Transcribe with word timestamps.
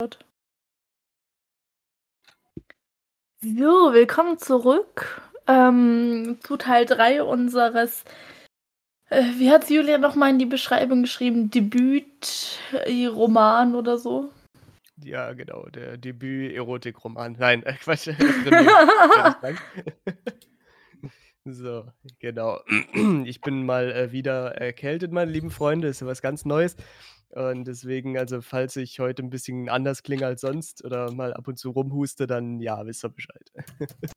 So, 0.00 0.08
willkommen 3.92 4.38
zurück 4.38 5.22
ähm, 5.46 6.38
zu 6.42 6.56
Teil 6.56 6.84
3 6.84 7.22
unseres, 7.22 8.04
äh, 9.08 9.22
wie 9.38 9.52
hat 9.52 9.70
Julia 9.70 9.98
nochmal 9.98 10.30
in 10.30 10.40
die 10.40 10.46
Beschreibung 10.46 11.02
geschrieben, 11.02 11.48
Debüt-Roman 11.48 13.76
oder 13.76 13.96
so? 13.96 14.32
Ja, 14.96 15.32
genau, 15.32 15.66
der 15.66 15.96
Debüt-Erotik-Roman. 15.96 17.36
Nein, 17.38 17.62
äh, 17.62 17.74
Quatsch. 17.74 18.08
so, 21.44 21.86
genau. 22.18 22.58
Ich 23.26 23.40
bin 23.40 23.64
mal 23.64 23.92
äh, 23.92 24.10
wieder 24.10 24.56
erkältet, 24.56 25.12
meine 25.12 25.30
lieben 25.30 25.52
Freunde. 25.52 25.86
Ist 25.86 26.00
ja 26.00 26.08
was 26.08 26.20
ganz 26.20 26.44
Neues. 26.44 26.74
Und 27.34 27.64
deswegen, 27.64 28.16
also 28.16 28.40
falls 28.40 28.76
ich 28.76 29.00
heute 29.00 29.22
ein 29.22 29.30
bisschen 29.30 29.68
anders 29.68 30.04
klinge 30.04 30.24
als 30.24 30.42
sonst 30.42 30.84
oder 30.84 31.10
mal 31.10 31.34
ab 31.34 31.48
und 31.48 31.58
zu 31.58 31.70
rumhuste, 31.70 32.28
dann 32.28 32.60
ja, 32.60 32.86
wisst 32.86 33.04
ihr 33.04 33.08
Bescheid. 33.08 33.50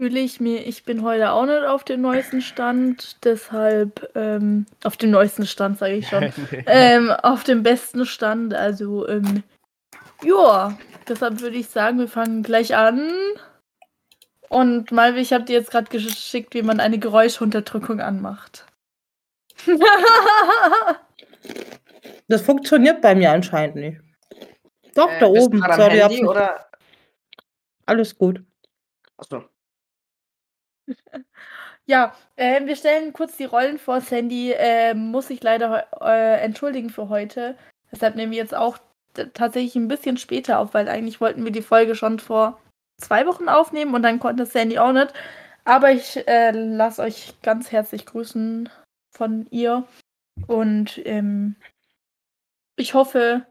Fühle 0.00 0.20
ich 0.20 0.40
mir, 0.40 0.66
ich 0.66 0.84
bin 0.84 1.02
heute 1.02 1.32
auch 1.32 1.44
nicht 1.44 1.64
auf 1.64 1.84
dem 1.84 2.00
neuesten 2.00 2.40
Stand, 2.40 3.22
deshalb 3.24 4.10
ähm, 4.16 4.64
auf 4.82 4.96
dem 4.96 5.10
neuesten 5.10 5.46
Stand, 5.46 5.78
sage 5.78 5.94
ich 5.96 6.08
schon, 6.08 6.32
nee. 6.50 6.64
ähm, 6.66 7.10
auf 7.10 7.44
dem 7.44 7.62
besten 7.62 8.06
Stand. 8.06 8.54
Also, 8.54 9.06
ähm, 9.06 9.42
ja, 10.24 10.76
deshalb 11.06 11.40
würde 11.40 11.56
ich 11.56 11.68
sagen, 11.68 11.98
wir 11.98 12.08
fangen 12.08 12.42
gleich 12.42 12.74
an. 12.74 13.12
Und 14.48 14.92
Malve, 14.92 15.20
ich 15.20 15.32
habe 15.34 15.44
dir 15.44 15.58
jetzt 15.58 15.70
gerade 15.70 15.90
geschickt, 15.90 16.54
wie 16.54 16.62
man 16.62 16.80
eine 16.80 16.98
Geräuschunterdrückung 16.98 18.00
anmacht. 18.00 18.66
Das 22.32 22.40
funktioniert 22.40 23.02
bei 23.02 23.14
mir 23.14 23.30
anscheinend 23.30 23.76
nicht. 23.76 24.00
Doch, 24.94 25.10
Äh, 25.10 25.20
da 25.20 25.28
bist 25.28 25.42
du 25.42 25.44
oben. 25.44 25.58
Sorry, 25.76 25.98
Handy 25.98 26.24
oder? 26.24 26.66
Alles 27.84 28.16
gut. 28.16 28.42
Achso. 29.18 29.44
Ja, 31.84 32.14
äh, 32.36 32.64
wir 32.64 32.76
stellen 32.76 33.12
kurz 33.12 33.36
die 33.36 33.44
Rollen 33.44 33.76
vor. 33.76 34.00
Sandy 34.00 34.52
äh, 34.52 34.94
muss 34.94 35.26
sich 35.26 35.42
leider 35.42 35.88
äh, 36.00 36.40
entschuldigen 36.40 36.90
für 36.90 37.08
heute. 37.08 37.58
Deshalb 37.90 38.14
nehmen 38.14 38.30
wir 38.30 38.38
jetzt 38.38 38.54
auch 38.54 38.78
tatsächlich 39.34 39.74
ein 39.74 39.88
bisschen 39.88 40.16
später 40.16 40.60
auf, 40.60 40.74
weil 40.74 40.88
eigentlich 40.88 41.20
wollten 41.20 41.44
wir 41.44 41.50
die 41.50 41.60
Folge 41.60 41.96
schon 41.96 42.20
vor 42.20 42.60
zwei 42.98 43.26
Wochen 43.26 43.48
aufnehmen 43.48 43.94
und 43.96 44.02
dann 44.04 44.20
konnte 44.20 44.46
Sandy 44.46 44.78
auch 44.78 44.92
nicht. 44.92 45.12
Aber 45.64 45.90
ich 45.90 46.26
äh, 46.28 46.52
lasse 46.52 47.02
euch 47.02 47.34
ganz 47.42 47.72
herzlich 47.72 48.06
grüßen 48.06 48.68
von 49.10 49.48
ihr. 49.50 49.84
Und 50.46 51.00
ähm, 51.04 51.56
ich 52.82 52.94
hoffe, 52.94 53.46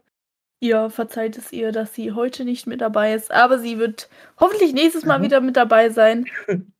ihr 0.60 0.90
verzeiht 0.90 1.36
es 1.38 1.52
ihr, 1.52 1.72
dass 1.72 1.94
sie 1.94 2.12
heute 2.12 2.44
nicht 2.44 2.66
mit 2.66 2.80
dabei 2.82 3.14
ist. 3.14 3.32
Aber 3.32 3.58
sie 3.58 3.78
wird 3.78 4.08
hoffentlich 4.38 4.72
nächstes 4.74 5.04
Mal 5.04 5.18
Mhm. 5.18 5.22
wieder 5.24 5.40
mit 5.40 5.56
dabei 5.56 5.88
sein. 5.90 6.26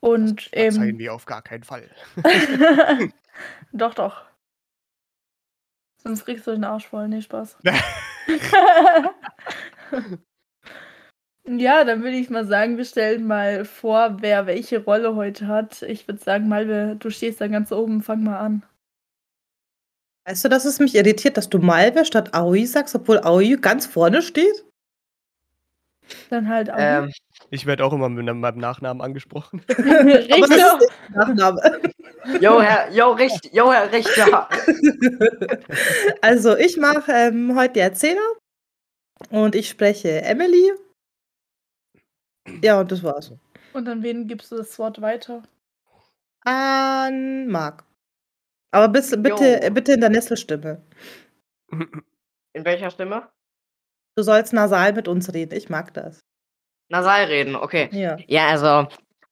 Und 0.00 0.42
Verzeihen 0.42 0.90
ähm, 0.90 0.98
wir 0.98 1.14
auf 1.14 1.24
gar 1.26 1.42
keinen 1.42 1.62
Fall. 1.62 1.88
doch, 3.72 3.94
doch. 3.94 4.24
Sonst 6.02 6.24
kriegst 6.24 6.46
du 6.48 6.50
den 6.50 6.64
Arsch 6.64 6.88
voll. 6.88 7.06
Nee, 7.06 7.22
Spaß. 7.22 7.56
ja, 11.46 11.84
dann 11.84 12.02
würde 12.02 12.16
ich 12.16 12.30
mal 12.30 12.44
sagen, 12.46 12.76
wir 12.76 12.84
stellen 12.84 13.26
mal 13.26 13.64
vor, 13.64 14.16
wer 14.20 14.46
welche 14.46 14.82
Rolle 14.84 15.14
heute 15.14 15.46
hat. 15.46 15.82
Ich 15.82 16.08
würde 16.08 16.20
sagen, 16.20 16.48
Malve, 16.48 16.96
du 16.98 17.10
stehst 17.10 17.40
da 17.40 17.46
ganz 17.48 17.70
oben, 17.72 18.02
fang 18.02 18.24
mal 18.24 18.38
an. 18.38 18.64
Weißt 20.24 20.44
du, 20.44 20.48
dass 20.48 20.64
es 20.64 20.78
mich 20.78 20.94
irritiert, 20.94 21.36
dass 21.36 21.48
du 21.48 21.58
Malve 21.58 22.04
statt 22.04 22.32
Aoi 22.34 22.64
sagst, 22.64 22.94
obwohl 22.94 23.18
Aoi 23.24 23.56
ganz 23.60 23.86
vorne 23.86 24.22
steht? 24.22 24.64
Dann 26.30 26.48
halt 26.48 26.70
auch. 26.70 26.76
Ähm, 26.78 27.12
Ich 27.50 27.66
werde 27.66 27.84
auch 27.84 27.92
immer 27.92 28.08
mit 28.08 28.24
meinem 28.24 28.58
Nachnamen 28.58 29.02
angesprochen. 29.02 29.62
Aber 29.70 29.82
das 29.82 30.04
Richtig. 30.04 30.40
ist 30.40 30.50
nicht 30.50 30.90
der 31.10 31.16
Nachname. 31.16 31.80
yo, 32.40 32.60
Herr, 32.60 32.90
yo, 32.92 33.12
Richt, 33.12 33.52
yo, 33.52 33.72
Herr 33.72 33.90
Richter. 33.92 34.48
Also, 36.22 36.56
ich 36.56 36.76
mache 36.76 37.10
ähm, 37.12 37.56
heute 37.56 37.74
die 37.74 37.80
Erzähler 37.80 38.28
und 39.30 39.54
ich 39.54 39.68
spreche 39.68 40.22
Emily. 40.22 40.72
Ja, 42.62 42.80
und 42.80 42.92
das 42.92 43.02
war's. 43.02 43.32
Und 43.72 43.88
an 43.88 44.02
wen 44.02 44.26
gibst 44.28 44.52
du 44.52 44.56
das 44.56 44.78
Wort 44.78 45.00
weiter? 45.00 45.42
An 46.44 47.48
Marc. 47.48 47.84
Aber 48.72 48.88
bis, 48.88 49.10
bitte, 49.10 49.60
Jo. 49.62 49.70
bitte 49.70 49.92
in 49.92 50.00
der 50.00 50.10
Nesselstimme. 50.10 50.82
In 52.54 52.64
welcher 52.66 52.90
Stimme? 52.90 53.28
Du 54.14 54.22
sollst 54.22 54.52
nasal 54.52 54.92
mit 54.92 55.08
uns 55.08 55.32
reden. 55.32 55.56
Ich 55.56 55.70
mag 55.70 55.94
das. 55.94 56.20
Nasal 56.90 57.24
reden, 57.24 57.56
okay. 57.56 57.88
Ja. 57.92 58.18
Ja, 58.26 58.48
also, 58.48 58.86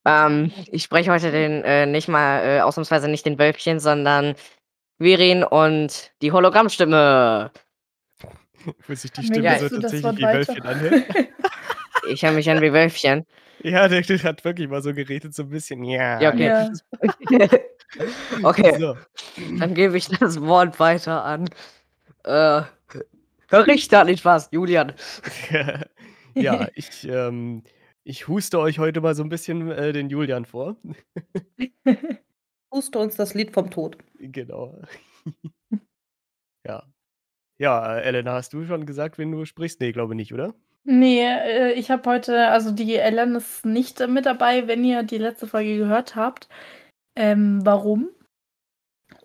ähm, 0.07 0.51
ich 0.73 0.83
spreche 0.85 1.11
heute 1.13 1.31
den, 1.31 1.63
äh, 1.65 1.85
nicht 1.85 2.09
mal, 2.09 2.43
äh, 2.43 2.61
ausnahmsweise 2.61 3.09
nicht 3.09 3.27
den 3.27 3.39
Wölfchen, 3.39 3.79
sondern 3.79 4.35
Quirin 4.99 5.45
und 5.45 6.13
die 6.23 6.33
Hologrammstimme. 6.33 7.51
Wo 8.87 8.95
sich 8.95 9.13
die 9.13 9.23
Stimme 9.25 9.43
gibst 9.59 9.69
so 9.75 9.81
tatsächlich 9.81 10.17
wie 10.17 10.23
weiter. 10.23 10.49
Wölfchen 10.49 10.63
anhört. 10.67 11.05
Ich 12.09 12.23
höre 12.23 12.33
mich 12.33 12.51
an 12.51 12.63
wie 12.63 12.73
Wölfchen. 12.73 13.27
Ja, 13.63 13.87
der, 13.87 14.01
der 14.01 14.23
hat 14.23 14.43
wirklich 14.45 14.69
mal 14.69 14.83
so 14.83 14.95
geredet, 14.95 15.35
so 15.35 15.43
ein 15.43 15.51
bisschen. 15.51 15.85
Ja, 15.85 16.19
Ja, 16.19 16.31
okay. 16.33 16.47
Ja. 17.31 17.49
okay, 18.43 18.79
So. 18.79 18.97
dann 19.59 19.75
gebe 19.75 19.97
ich 19.97 20.09
das 20.09 20.41
Wort 20.41 20.79
weiter 20.81 21.25
an. 21.25 21.49
Äh, 22.25 22.63
Richter, 23.53 24.05
nicht 24.05 24.25
was, 24.25 24.49
Julian. 24.53 24.93
ja, 26.35 26.69
ich, 26.75 27.07
ähm, 27.09 27.63
ich 28.05 28.29
huste 28.29 28.59
euch 28.59 28.79
heute 28.79 29.01
mal 29.01 29.15
so 29.15 29.23
ein 29.23 29.29
bisschen 29.29 29.71
äh, 29.71 29.93
den 29.93 30.09
Julian 30.09 30.45
vor. 30.45 30.77
Huste 32.73 32.99
uns 33.01 33.17
das 33.17 33.35
Lied 33.35 33.53
vom 33.53 33.71
Tod. 33.71 33.99
Genau. 34.19 34.81
ja. 36.67 36.85
Ja, 37.59 37.99
Elena, 37.99 38.33
hast 38.35 38.53
du 38.53 38.65
schon 38.65 38.87
gesagt, 38.87 39.19
wen 39.19 39.33
du 39.33 39.45
sprichst? 39.45 39.81
Nee, 39.81 39.93
glaube 39.93 40.15
nicht, 40.15 40.33
oder? 40.33 40.55
Nee, 40.85 41.27
äh, 41.27 41.73
ich 41.73 41.91
habe 41.91 42.09
heute, 42.09 42.49
also 42.49 42.71
die 42.71 42.97
Ellen 42.97 43.35
ist 43.35 43.67
nicht 43.67 44.01
äh, 44.01 44.07
mit 44.07 44.25
dabei, 44.25 44.67
wenn 44.67 44.83
ihr 44.85 45.03
die 45.03 45.19
letzte 45.19 45.47
Folge 45.47 45.77
gehört 45.77 46.17
habt. 46.17 46.49
Ähm, 47.21 47.61
warum? 47.67 48.09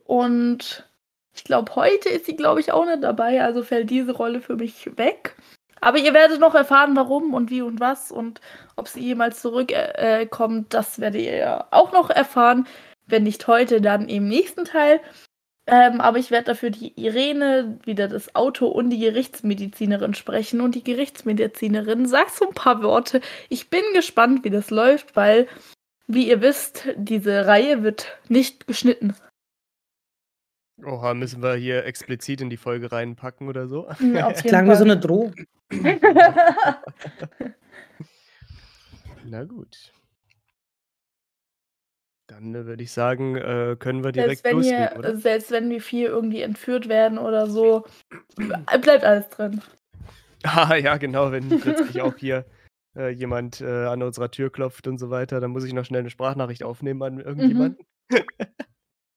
Und 0.03 0.85
ich 1.33 1.45
glaube, 1.45 1.73
heute 1.75 2.09
ist 2.09 2.25
sie, 2.25 2.35
glaube 2.35 2.59
ich, 2.59 2.73
auch 2.73 2.85
nicht 2.85 3.01
dabei, 3.01 3.41
also 3.41 3.63
fällt 3.63 3.89
diese 3.89 4.11
Rolle 4.11 4.41
für 4.41 4.57
mich 4.57 4.97
weg. 4.97 5.37
Aber 5.79 5.97
ihr 5.97 6.13
werdet 6.13 6.41
noch 6.41 6.55
erfahren, 6.55 6.97
warum 6.97 7.33
und 7.33 7.49
wie 7.49 7.61
und 7.61 7.79
was 7.79 8.11
und 8.11 8.41
ob 8.75 8.89
sie 8.89 8.99
jemals 8.99 9.41
zurückkommt, 9.41 9.95
äh, 9.95 10.25
kommt, 10.25 10.73
das 10.73 10.99
werdet 10.99 11.21
ihr 11.21 11.67
auch 11.71 11.93
noch 11.93 12.09
erfahren. 12.09 12.67
Wenn 13.07 13.23
nicht 13.23 13.47
heute, 13.47 13.79
dann 13.79 14.09
im 14.09 14.27
nächsten 14.27 14.65
Teil. 14.65 14.99
Ähm, 15.67 16.01
aber 16.01 16.17
ich 16.17 16.31
werde 16.31 16.47
dafür 16.47 16.71
die 16.71 16.99
Irene, 17.01 17.79
wieder 17.85 18.09
das 18.09 18.35
Auto 18.35 18.67
und 18.67 18.89
die 18.89 18.99
Gerichtsmedizinerin 18.99 20.15
sprechen. 20.15 20.59
Und 20.59 20.75
die 20.75 20.83
Gerichtsmedizinerin 20.83 22.07
sagt 22.07 22.31
so 22.35 22.47
ein 22.49 22.53
paar 22.53 22.83
Worte. 22.83 23.21
Ich 23.47 23.69
bin 23.69 23.83
gespannt, 23.93 24.43
wie 24.43 24.49
das 24.49 24.69
läuft, 24.69 25.15
weil, 25.15 25.47
wie 26.07 26.29
ihr 26.29 26.41
wisst, 26.41 26.87
diese 26.97 27.47
Reihe 27.47 27.83
wird 27.83 28.17
nicht 28.29 28.67
geschnitten. 28.67 29.15
Oha, 30.83 31.13
müssen 31.13 31.41
wir 31.41 31.55
hier 31.55 31.85
explizit 31.85 32.41
in 32.41 32.49
die 32.49 32.57
Folge 32.57 32.91
reinpacken 32.91 33.47
oder 33.47 33.67
so? 33.67 33.87
Mhm, 33.99 34.17
auf 34.17 34.43
klang 34.43 34.69
wie 34.69 34.75
so 34.75 34.83
eine 34.83 34.97
Drohung. 34.97 35.33
Na 39.25 39.43
gut. 39.45 39.93
Dann 42.27 42.53
äh, 42.53 42.65
würde 42.65 42.83
ich 42.83 42.91
sagen, 42.91 43.37
äh, 43.37 43.77
können 43.79 44.03
wir 44.03 44.13
selbst, 44.13 44.43
direkt 44.43 44.43
wenn 44.43 44.57
loslegen, 44.57 44.79
ihr, 44.79 44.97
oder? 44.97 45.15
selbst 45.15 45.51
wenn 45.51 45.69
wir 45.69 45.81
vier 45.81 46.09
irgendwie 46.09 46.41
entführt 46.41 46.89
werden 46.89 47.17
oder 47.17 47.47
so, 47.47 47.85
bleibt 48.35 49.03
alles 49.03 49.29
drin. 49.29 49.61
Ah, 50.47 50.75
ja, 50.75 50.97
genau, 50.97 51.31
wenn 51.31 51.49
plötzlich 51.59 52.01
auch 52.01 52.17
hier 52.17 52.45
äh, 52.95 53.09
jemand 53.09 53.61
äh, 53.61 53.85
an 53.85 54.03
unserer 54.03 54.31
Tür 54.31 54.51
klopft 54.51 54.87
und 54.87 54.97
so 54.97 55.09
weiter, 55.09 55.39
dann 55.39 55.51
muss 55.51 55.63
ich 55.63 55.73
noch 55.73 55.85
schnell 55.85 56.01
eine 56.01 56.09
Sprachnachricht 56.09 56.63
aufnehmen 56.63 57.01
an 57.03 57.19
irgendjemanden. 57.19 57.85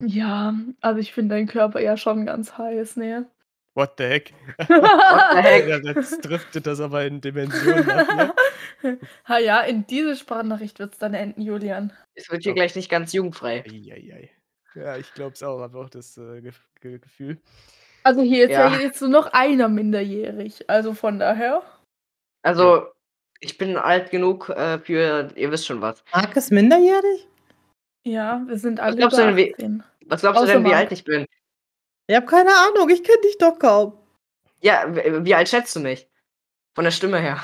Ja, 0.00 0.54
also 0.80 1.00
ich 1.00 1.12
finde 1.12 1.34
deinen 1.34 1.48
Körper 1.48 1.80
ja 1.80 1.96
schon 1.96 2.24
ganz 2.24 2.56
heiß, 2.56 2.96
ne? 2.96 3.28
What 3.74 3.94
the 3.98 4.04
heck? 4.04 4.32
What 4.56 4.68
the 4.68 5.38
heck? 5.42 5.68
Ja, 5.68 5.78
Jetzt 5.78 6.20
driftet 6.24 6.66
das 6.66 6.80
aber 6.80 7.04
in 7.04 7.20
Dimensionen 7.20 7.88
ab, 7.90 8.34
ne? 8.82 8.98
ha 9.24 9.38
ja, 9.38 9.60
in 9.60 9.86
diese 9.86 10.16
Sprachnachricht 10.16 10.78
wird 10.78 10.94
es 10.94 10.98
dann 10.98 11.14
enden, 11.14 11.42
Julian. 11.42 11.92
Es 12.14 12.30
wird 12.30 12.42
hier 12.42 12.54
gleich 12.54 12.74
nicht 12.76 12.90
ganz 12.90 13.12
jugendfrei. 13.12 13.64
Eieiei. 13.64 14.30
Ja, 14.74 14.96
ich 14.96 15.12
glaube 15.14 15.34
es 15.34 15.42
auch, 15.42 15.60
habe 15.60 15.78
auch 15.78 15.90
das 15.90 16.16
äh, 16.16 16.40
Ge 16.40 16.52
Ge 16.80 16.98
Gefühl. 16.98 17.40
Also 18.04 18.22
hier 18.22 18.44
ist 18.44 18.52
ja. 18.52 18.70
Ja. 18.72 18.78
jetzt 18.80 19.00
nur 19.00 19.10
noch 19.10 19.32
einer 19.32 19.68
minderjährig. 19.68 20.68
Also 20.68 20.94
von 20.94 21.18
daher. 21.18 21.62
Also, 22.42 22.86
ich 23.40 23.58
bin 23.58 23.76
alt 23.76 24.10
genug 24.10 24.48
äh, 24.48 24.78
für, 24.78 25.30
ihr 25.36 25.50
wisst 25.50 25.66
schon 25.66 25.80
was. 25.80 26.02
Marc 26.12 26.36
ist 26.36 26.50
minderjährig? 26.50 27.26
Ja, 28.04 28.42
wir 28.46 28.56
sind 28.58 28.80
alle 28.80 28.96
glaubst 28.96 29.18
du 29.18 29.22
über 29.22 29.32
denn, 29.32 29.36
wie- 29.36 29.52
18. 29.54 29.82
Was 30.06 30.20
glaubst 30.22 30.42
du 30.42 30.46
denn, 30.46 30.64
wie 30.64 30.72
alt 30.74 30.90
ich 30.92 31.04
bin? 31.04 31.26
Ich 32.06 32.16
habe 32.16 32.26
keine 32.26 32.50
Ahnung, 32.50 32.88
ich 32.88 33.04
kenne 33.04 33.20
dich 33.22 33.36
doch 33.38 33.58
kaum. 33.58 33.92
Ja, 34.60 34.84
wie 34.88 35.34
alt 35.34 35.48
schätzt 35.48 35.76
du 35.76 35.80
mich? 35.80 36.08
Von 36.74 36.84
der 36.84 36.90
Stimme 36.90 37.18
her. 37.20 37.38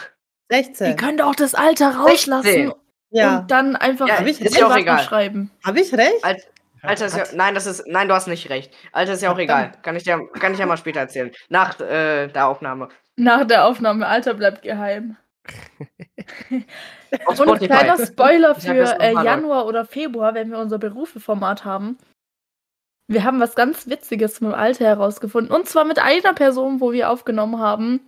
16. 0.50 0.86
Ihr 0.88 0.96
könnt 0.96 1.20
auch 1.22 1.34
das 1.34 1.54
Alter 1.54 1.94
rauslassen 1.96 2.42
16. 2.42 2.72
ja. 3.10 3.38
und 3.40 3.50
dann 3.50 3.76
einfach 3.76 4.08
Ja, 4.08 4.18
Hab 4.18 4.26
ich- 4.26 4.40
ist 4.40 4.56
ja 4.56 4.66
auch 4.66 4.76
egal. 4.76 5.02
schreiben. 5.02 5.50
Habe 5.64 5.80
ich 5.80 5.92
recht? 5.94 6.24
Alt, 6.24 6.48
Alter 6.82 7.06
ist 7.06 7.16
ja, 7.16 7.24
nein, 7.34 7.54
das 7.54 7.66
ist, 7.66 7.84
nein, 7.86 8.08
du 8.08 8.14
hast 8.14 8.26
nicht 8.26 8.48
recht. 8.50 8.72
Alter 8.92 9.12
ist 9.14 9.22
ja 9.22 9.32
auch 9.32 9.38
egal. 9.38 9.72
Kann 9.82 9.96
ich 9.96 10.02
dir, 10.04 10.20
kann 10.40 10.52
ich 10.54 10.58
ja 10.58 10.66
mal 10.66 10.76
später 10.76 11.00
erzählen. 11.00 11.30
Nach 11.48 11.78
äh, 11.80 12.28
der 12.28 12.46
Aufnahme. 12.48 12.88
Nach 13.16 13.46
der 13.46 13.66
Aufnahme, 13.66 14.06
Alter 14.06 14.34
bleibt 14.34 14.62
geheim. 14.62 15.16
Und 17.26 17.36
Spotify. 17.36 17.66
kleiner 17.66 18.06
Spoiler 18.06 18.54
für 18.54 19.00
äh. 19.00 19.12
Januar 19.12 19.66
oder 19.66 19.84
Februar, 19.84 20.34
wenn 20.34 20.50
wir 20.50 20.58
unser 20.58 20.78
Berufeformat 20.78 21.64
haben. 21.64 21.98
Wir 23.06 23.24
haben 23.24 23.40
was 23.40 23.54
ganz 23.54 23.86
Witziges 23.86 24.40
mit 24.40 24.52
dem 24.52 24.54
Alter 24.54 24.86
herausgefunden. 24.86 25.54
Und 25.54 25.68
zwar 25.68 25.84
mit 25.84 25.98
einer 25.98 26.32
Person, 26.32 26.80
wo 26.80 26.92
wir 26.92 27.10
aufgenommen 27.10 27.58
haben, 27.58 28.00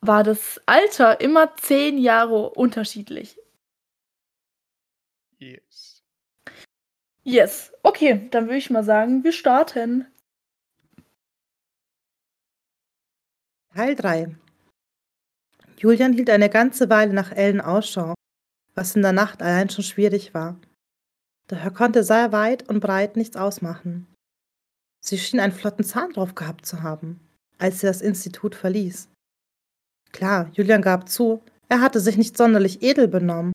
war 0.00 0.24
das 0.24 0.60
Alter 0.66 1.20
immer 1.20 1.54
zehn 1.56 1.98
Jahre 1.98 2.50
unterschiedlich. 2.50 3.38
Yes. 5.38 6.02
Yes. 7.24 7.72
Okay, 7.82 8.28
dann 8.30 8.46
würde 8.46 8.56
ich 8.56 8.70
mal 8.70 8.84
sagen, 8.84 9.22
wir 9.24 9.32
starten. 9.32 10.06
Teil 13.74 13.94
3. 13.94 14.34
Julian 15.82 16.12
hielt 16.12 16.30
eine 16.30 16.48
ganze 16.48 16.88
Weile 16.90 17.12
nach 17.12 17.32
Ellen 17.32 17.60
Ausschau, 17.60 18.14
was 18.76 18.94
in 18.94 19.02
der 19.02 19.10
Nacht 19.10 19.42
allein 19.42 19.68
schon 19.68 19.82
schwierig 19.82 20.32
war. 20.32 20.60
Doch 21.48 21.58
er 21.58 21.72
konnte 21.72 22.04
sehr 22.04 22.30
weit 22.30 22.68
und 22.68 22.78
breit 22.78 23.16
nichts 23.16 23.36
ausmachen. 23.36 24.06
Sie 25.04 25.18
schien 25.18 25.40
einen 25.40 25.52
flotten 25.52 25.84
Zahn 25.84 26.12
drauf 26.12 26.36
gehabt 26.36 26.66
zu 26.66 26.84
haben, 26.84 27.18
als 27.58 27.80
sie 27.80 27.88
das 27.88 28.00
Institut 28.00 28.54
verließ. 28.54 29.08
Klar, 30.12 30.50
Julian 30.52 30.82
gab 30.82 31.08
zu, 31.08 31.42
er 31.68 31.80
hatte 31.80 31.98
sich 31.98 32.16
nicht 32.16 32.36
sonderlich 32.36 32.82
edel 32.82 33.08
benommen, 33.08 33.52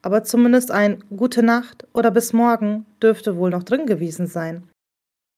aber 0.00 0.24
zumindest 0.24 0.70
ein 0.70 1.04
Gute 1.14 1.42
Nacht 1.42 1.86
oder 1.92 2.10
bis 2.10 2.32
morgen 2.32 2.86
dürfte 3.02 3.36
wohl 3.36 3.50
noch 3.50 3.64
drin 3.64 3.84
gewesen 3.84 4.26
sein. 4.26 4.66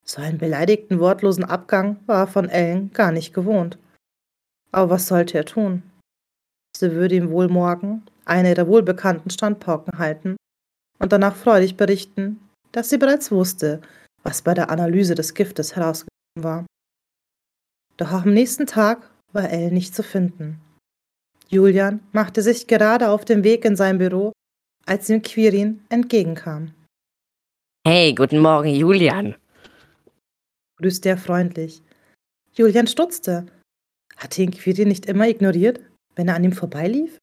So 0.05 0.23
einen 0.23 0.39
beleidigten, 0.39 1.01
wortlosen 1.01 1.45
Abgang 1.45 1.99
war 2.07 2.21
er 2.21 2.27
von 2.29 2.49
Ellen 2.49 2.93
gar 2.93 3.11
nicht 3.11 3.35
gewohnt. 3.35 3.77
Aber 4.71 4.91
was 4.91 5.09
sollte 5.09 5.37
er 5.37 5.45
tun? 5.45 5.83
Sie 6.79 6.93
würde 6.93 7.17
ihm 7.17 7.31
wohl 7.31 7.49
morgen 7.49 8.05
eine 8.25 8.51
ihrer 8.51 8.69
wohlbekannten 8.69 9.31
Standpauken 9.31 9.99
halten 9.99 10.37
und 11.01 11.13
danach 11.13 11.35
freudig 11.35 11.77
berichten, 11.77 12.39
dass 12.71 12.89
sie 12.89 12.99
bereits 12.99 13.33
wusste, 13.33 13.81
was 14.23 14.43
bei 14.43 14.55
der 14.55 14.71
Analyse 14.71 15.17
des 15.17 15.35
Giftes 15.35 15.75
herausgekommen 15.75 16.37
war. 16.37 16.67
Doch 17.97 18.13
auch 18.13 18.23
am 18.23 18.33
nächsten 18.33 18.67
Tag 18.67 19.11
war 19.33 19.51
Elle 19.51 19.73
nicht 19.73 19.93
zu 19.93 20.05
finden. 20.05 20.61
Julian 21.49 21.99
machte 22.13 22.43
sich 22.43 22.69
gerade 22.69 23.09
auf 23.09 23.25
den 23.25 23.43
Weg 23.43 23.65
in 23.65 23.75
sein 23.75 23.99
Büro, 23.99 24.31
als 24.87 25.11
ihm 25.11 25.23
Quirin 25.23 25.85
entgegenkam. 25.89 26.75
Hey, 27.85 28.15
guten 28.15 28.39
Morgen, 28.39 28.73
Julian. 28.73 29.35
grüßte 30.77 31.09
er 31.09 31.19
freundlich. 31.19 31.83
Julian 32.53 32.87
stutzte. 32.87 33.47
Hatte 34.17 34.43
ihn 34.43 34.53
Quirin 34.53 34.87
nicht 34.87 35.07
immer 35.07 35.27
ignoriert, 35.27 35.81
wenn 36.19 36.29
er 36.29 36.35
an 36.35 36.45
ihm 36.45 36.53
vorbeilief? 36.53 37.19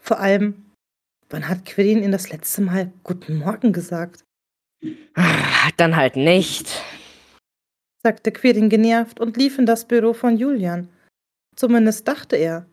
Vor 0.00 0.20
allem, 0.20 0.70
wann 1.28 1.48
hat 1.48 1.64
Quirin 1.66 2.02
ihn 2.02 2.12
das 2.12 2.30
letzte 2.30 2.62
Mal 2.62 2.92
Guten 3.02 3.36
Morgen 3.38 3.72
gesagt? 3.72 4.24
Dann 5.76 5.96
halt 5.96 6.16
nicht. 6.16 6.82
sagte 8.04 8.30
Quirin 8.30 8.68
genervt 8.68 9.18
und 9.20 9.36
lief 9.36 9.58
in 9.58 9.66
das 9.66 9.86
Büro 9.86 10.12
von 10.12 10.36
Julian. 10.36 10.88
Zumindest 11.56 12.06
dachte 12.06 12.36
er, 12.36 12.66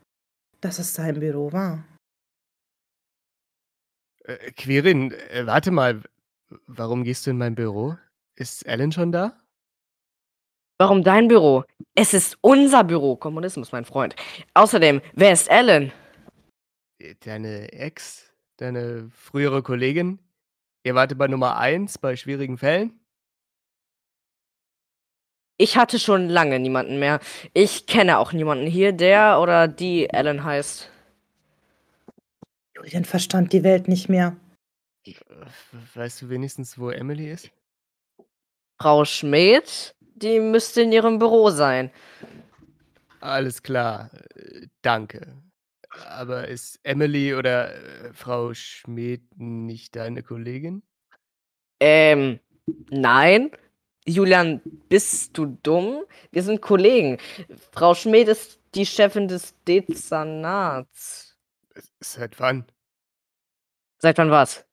dass 0.62 0.78
es 0.80 0.94
sein 0.94 1.20
Büro 1.20 1.52
war. 1.52 1.84
Äh, 4.24 4.52
Quirin, 4.52 5.12
äh, 5.12 5.46
warte 5.46 5.72
mal. 5.72 6.04
Warum 6.66 7.04
gehst 7.04 7.26
du 7.26 7.32
in 7.32 7.38
mein 7.38 7.56
Büro? 7.56 7.96
Ist 8.36 8.66
Ellen 8.66 8.92
schon 8.92 9.12
da? 9.12 9.38
Warum 10.80 11.04
dein 11.04 11.28
Büro? 11.28 11.66
Es 11.94 12.14
ist 12.14 12.38
unser 12.40 12.86
Büro. 12.86 13.18
Kommunismus, 13.18 13.74
mein 13.74 13.84
Freund. 13.84 14.16
Außerdem, 14.54 15.02
wer 15.14 15.34
ist 15.34 15.50
Ellen? 15.50 15.92
Äh, 17.00 17.16
Deine 17.20 17.74
Ex? 17.74 18.32
Deine 18.58 19.10
frühere 19.14 19.62
Kollegin? 19.62 20.20
Ihr 20.86 20.96
wart 20.96 21.18
bei 21.18 21.28
Nummer 21.28 21.58
1 21.58 21.98
bei 21.98 22.16
schwierigen 22.16 22.58
Fällen? 22.58 22.98
Ich 25.58 25.76
hatte 25.76 26.00
schon 26.00 26.30
lange 26.30 26.58
niemanden 26.60 27.00
mehr. 27.00 27.20
Ich 27.54 27.86
kenne 27.86 28.18
auch 28.18 28.32
niemanden 28.32 28.66
hier, 28.66 28.94
der 28.94 29.42
oder 29.42 29.68
die 29.68 30.10
Ellen 30.10 30.46
heißt. 30.46 30.90
Julian 32.78 33.04
verstand 33.04 33.52
die 33.52 33.64
Welt 33.64 33.90
nicht 33.90 34.08
mehr. 34.08 34.38
Äh, 35.06 35.16
Weißt 35.96 36.22
du 36.22 36.30
wenigstens, 36.30 36.80
wo 36.80 36.90
Emily 36.90 37.30
ist? 37.30 37.52
Frau 38.82 39.04
Schmidt, 39.04 39.94
die 40.22 40.40
müsste 40.40 40.82
in 40.82 40.92
ihrem 40.92 41.20
Büro 41.20 41.50
sein. 41.50 41.92
Alles 43.20 43.64
klar, 43.64 44.12
danke. 44.82 45.36
Aber 46.08 46.48
ist 46.48 46.80
Emily 46.84 47.34
oder 47.34 47.74
äh, 47.74 48.14
Frau 48.14 48.54
Schmidt 48.54 49.24
nicht 49.38 49.96
deine 49.96 50.24
Kollegin? 50.24 50.84
Ähm, 51.80 52.40
nein. 52.90 53.52
Julian, 54.06 54.62
bist 54.88 55.38
du 55.38 55.58
dumm? 55.62 56.04
Wir 56.32 56.44
sind 56.44 56.62
Kollegen. 56.62 57.18
Frau 57.72 57.94
Schmidt 57.94 58.28
ist 58.28 58.60
die 58.76 58.86
Chefin 58.86 59.28
des 59.28 59.56
Dezernats. 59.68 61.38
Seit 62.00 62.40
wann? 62.40 62.66
Seit 63.98 64.18
wann 64.18 64.32
was? 64.32 64.66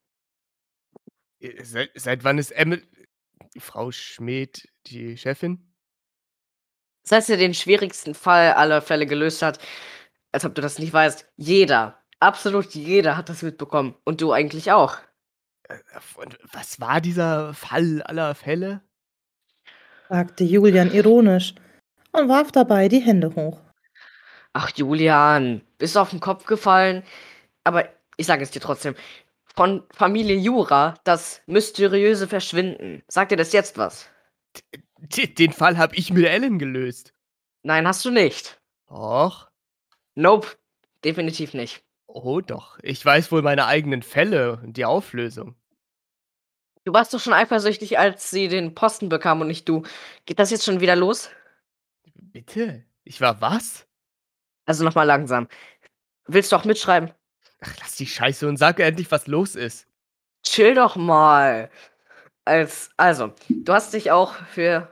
Äh, 1.39 1.63
Seit, 1.63 1.91
seit 1.95 2.23
wann 2.23 2.37
ist 2.37 2.51
Emily, 2.51 2.83
Frau 3.59 3.91
Schmidt 3.91 4.67
die 4.87 5.17
Chefin? 5.17 5.73
Seit 7.03 7.23
sie 7.25 7.37
den 7.37 7.53
schwierigsten 7.53 8.13
Fall 8.13 8.53
aller 8.53 8.81
Fälle 8.81 9.05
gelöst 9.05 9.41
hat, 9.41 9.59
als 10.31 10.45
ob 10.45 10.55
du 10.55 10.61
das 10.61 10.77
nicht 10.77 10.93
weißt, 10.93 11.27
jeder, 11.37 12.01
absolut 12.19 12.73
jeder 12.73 13.15
hat 13.17 13.29
das 13.29 13.43
mitbekommen. 13.43 13.95
Und 14.03 14.21
du 14.21 14.33
eigentlich 14.33 14.71
auch. 14.71 14.97
Äh, 15.63 15.77
Und 16.15 16.37
was 16.51 16.79
war 16.79 17.01
dieser 17.01 17.53
Fall 17.53 18.01
aller 18.03 18.35
Fälle? 18.35 18.81
fragte 20.07 20.43
Julian 20.43 20.91
ironisch 20.91 21.53
und 22.13 22.29
warf 22.29 22.51
dabei 22.51 22.87
die 22.87 22.99
Hände 22.99 23.35
hoch. 23.35 23.59
Ach, 24.53 24.71
Julian, 24.75 25.61
bist 25.77 25.95
du 25.95 25.99
auf 25.99 26.09
den 26.09 26.19
Kopf 26.19 26.45
gefallen? 26.45 27.03
Aber 27.63 27.89
ich 28.15 28.25
sage 28.25 28.41
es 28.43 28.51
dir 28.51 28.61
trotzdem. 28.61 28.95
Von 29.57 29.83
Familie 29.91 30.35
Jura, 30.35 30.93
das 31.03 31.41
mysteriöse 31.47 32.27
Verschwinden. 32.27 33.03
Sagt 33.07 33.31
dir 33.31 33.37
das 33.37 33.53
jetzt 33.53 33.77
was? 33.77 34.07
D- 34.99 35.27
Den 35.27 35.51
Fall 35.51 35.77
habe 35.77 35.95
ich 35.95 36.11
mit 36.13 36.25
Ellen 36.25 36.59
gelöst. 36.59 37.13
Nein, 37.63 37.87
hast 37.87 38.05
du 38.05 38.11
nicht. 38.11 38.61
Och, 38.89 39.47
Nope, 40.15 40.47
definitiv 41.03 41.53
nicht. 41.53 41.83
oh 42.05 42.39
doch. 42.41 42.77
Ich 42.83 43.03
weiß 43.03 43.31
wohl 43.31 43.41
meine 43.41 43.65
eigenen 43.65 44.01
Fälle 44.03 44.59
und 44.63 44.77
die 44.77 44.85
Auflösung. 44.85 45.55
Du 46.85 46.93
warst 46.93 47.13
doch 47.13 47.19
schon 47.19 47.33
eifersüchtig, 47.33 47.99
als 47.99 48.29
sie 48.29 48.47
den 48.47 48.73
Posten 48.75 49.09
bekam 49.09 49.41
und 49.41 49.47
nicht 49.47 49.67
du. 49.67 49.83
Geht 50.25 50.39
das 50.39 50.51
jetzt 50.51 50.63
schon 50.65 50.79
wieder 50.79 50.95
los? 50.95 51.29
Bitte? 52.15 52.85
Ich 53.03 53.19
war 53.21 53.41
was? 53.41 53.87
Also 54.65 54.83
nochmal 54.83 55.05
langsam. 55.05 55.47
Willst 56.27 56.51
du 56.51 56.55
auch 56.55 56.63
mitschreiben? 56.65 57.11
Ach, 57.61 57.73
lass 57.79 57.95
die 57.95 58.05
Scheiße 58.05 58.47
und 58.47 58.57
sag 58.57 58.79
endlich, 58.79 59.11
was 59.11 59.27
los 59.27 59.55
ist. 59.55 59.87
Chill 60.43 60.75
doch 60.75 60.95
mal. 60.95 61.69
Als, 62.45 62.91
also, 62.97 63.33
du 63.49 63.73
hast 63.73 63.93
dich 63.93 64.11
auch 64.11 64.35
für 64.51 64.87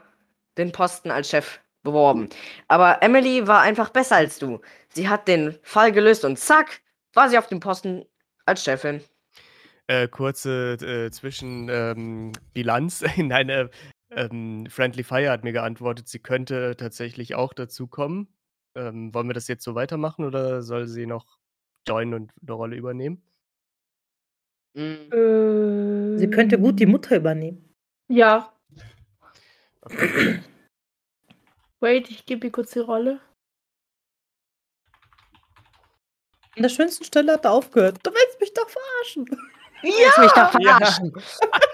den 0.58 0.72
Posten 0.72 1.12
als 1.12 1.30
Chef 1.30 1.60
beworben. 1.84 2.30
Aber 2.68 3.02
Emily 3.02 3.48
war 3.48 3.62
einfach 3.62 3.90
besser 3.90 4.18
als 4.18 4.40
du. 4.40 4.60
Sie 4.90 5.08
hat 5.08 5.28
den 5.28 5.58
Fall 5.62 5.92
gelöst 5.92 6.26
und 6.26 6.38
zack, 6.38 6.82
war 7.14 7.30
sie 7.30 7.38
auf 7.38 7.48
dem 7.48 7.60
Posten 7.60 8.06
als 8.46 8.64
Chefin. 8.64 9.02
Äh, 9.88 10.08
kurze 10.08 10.74
äh, 10.74 11.12
Zwischenbilanz. 11.12 13.04
Ähm. 13.18 13.28
Nein, 13.28 13.50
äh, 13.50 13.70
ähm, 14.12 14.68
Friendly 14.70 15.04
Fire 15.04 15.30
hat 15.30 15.44
mir 15.44 15.54
geantwortet, 15.54 16.08
sie 16.08 16.20
könnte 16.20 16.76
tatsächlich 16.78 17.36
auch 17.36 17.54
dazukommen. 17.54 18.28
Ähm, 18.76 19.14
wollen 19.14 19.28
wir 19.28 19.34
das 19.34 19.48
jetzt 19.48 19.64
so 19.64 19.76
weitermachen 19.76 20.26
oder 20.26 20.62
soll 20.62 20.88
sie 20.88 21.06
noch 21.06 21.38
joinen 21.88 22.14
und 22.14 22.34
eine 22.42 22.54
Rolle 22.54 22.76
übernehmen? 22.76 23.22
Mm, 24.74 26.18
Sie 26.18 26.30
könnte 26.30 26.60
gut 26.60 26.80
die 26.80 26.86
Mutter 26.86 27.16
übernehmen. 27.16 27.74
Ja. 28.08 28.54
Okay. 29.82 30.42
Wait, 31.80 32.10
ich 32.10 32.26
gebe 32.26 32.48
ihr 32.48 32.52
kurz 32.52 32.72
die 32.72 32.80
Rolle. 32.80 33.22
An 36.56 36.64
der 36.64 36.70
schönsten 36.70 37.04
Stelle 37.04 37.34
hat 37.34 37.46
er 37.46 37.52
aufgehört. 37.52 38.00
Du 38.04 38.12
willst 38.12 38.40
mich 38.40 38.54
doch 38.54 38.70
verarschen. 38.70 39.26
Willst 39.86 40.18
mich 40.18 40.32
doch 40.32 40.60
Ja. 40.60 40.78
verarschen? 40.78 41.14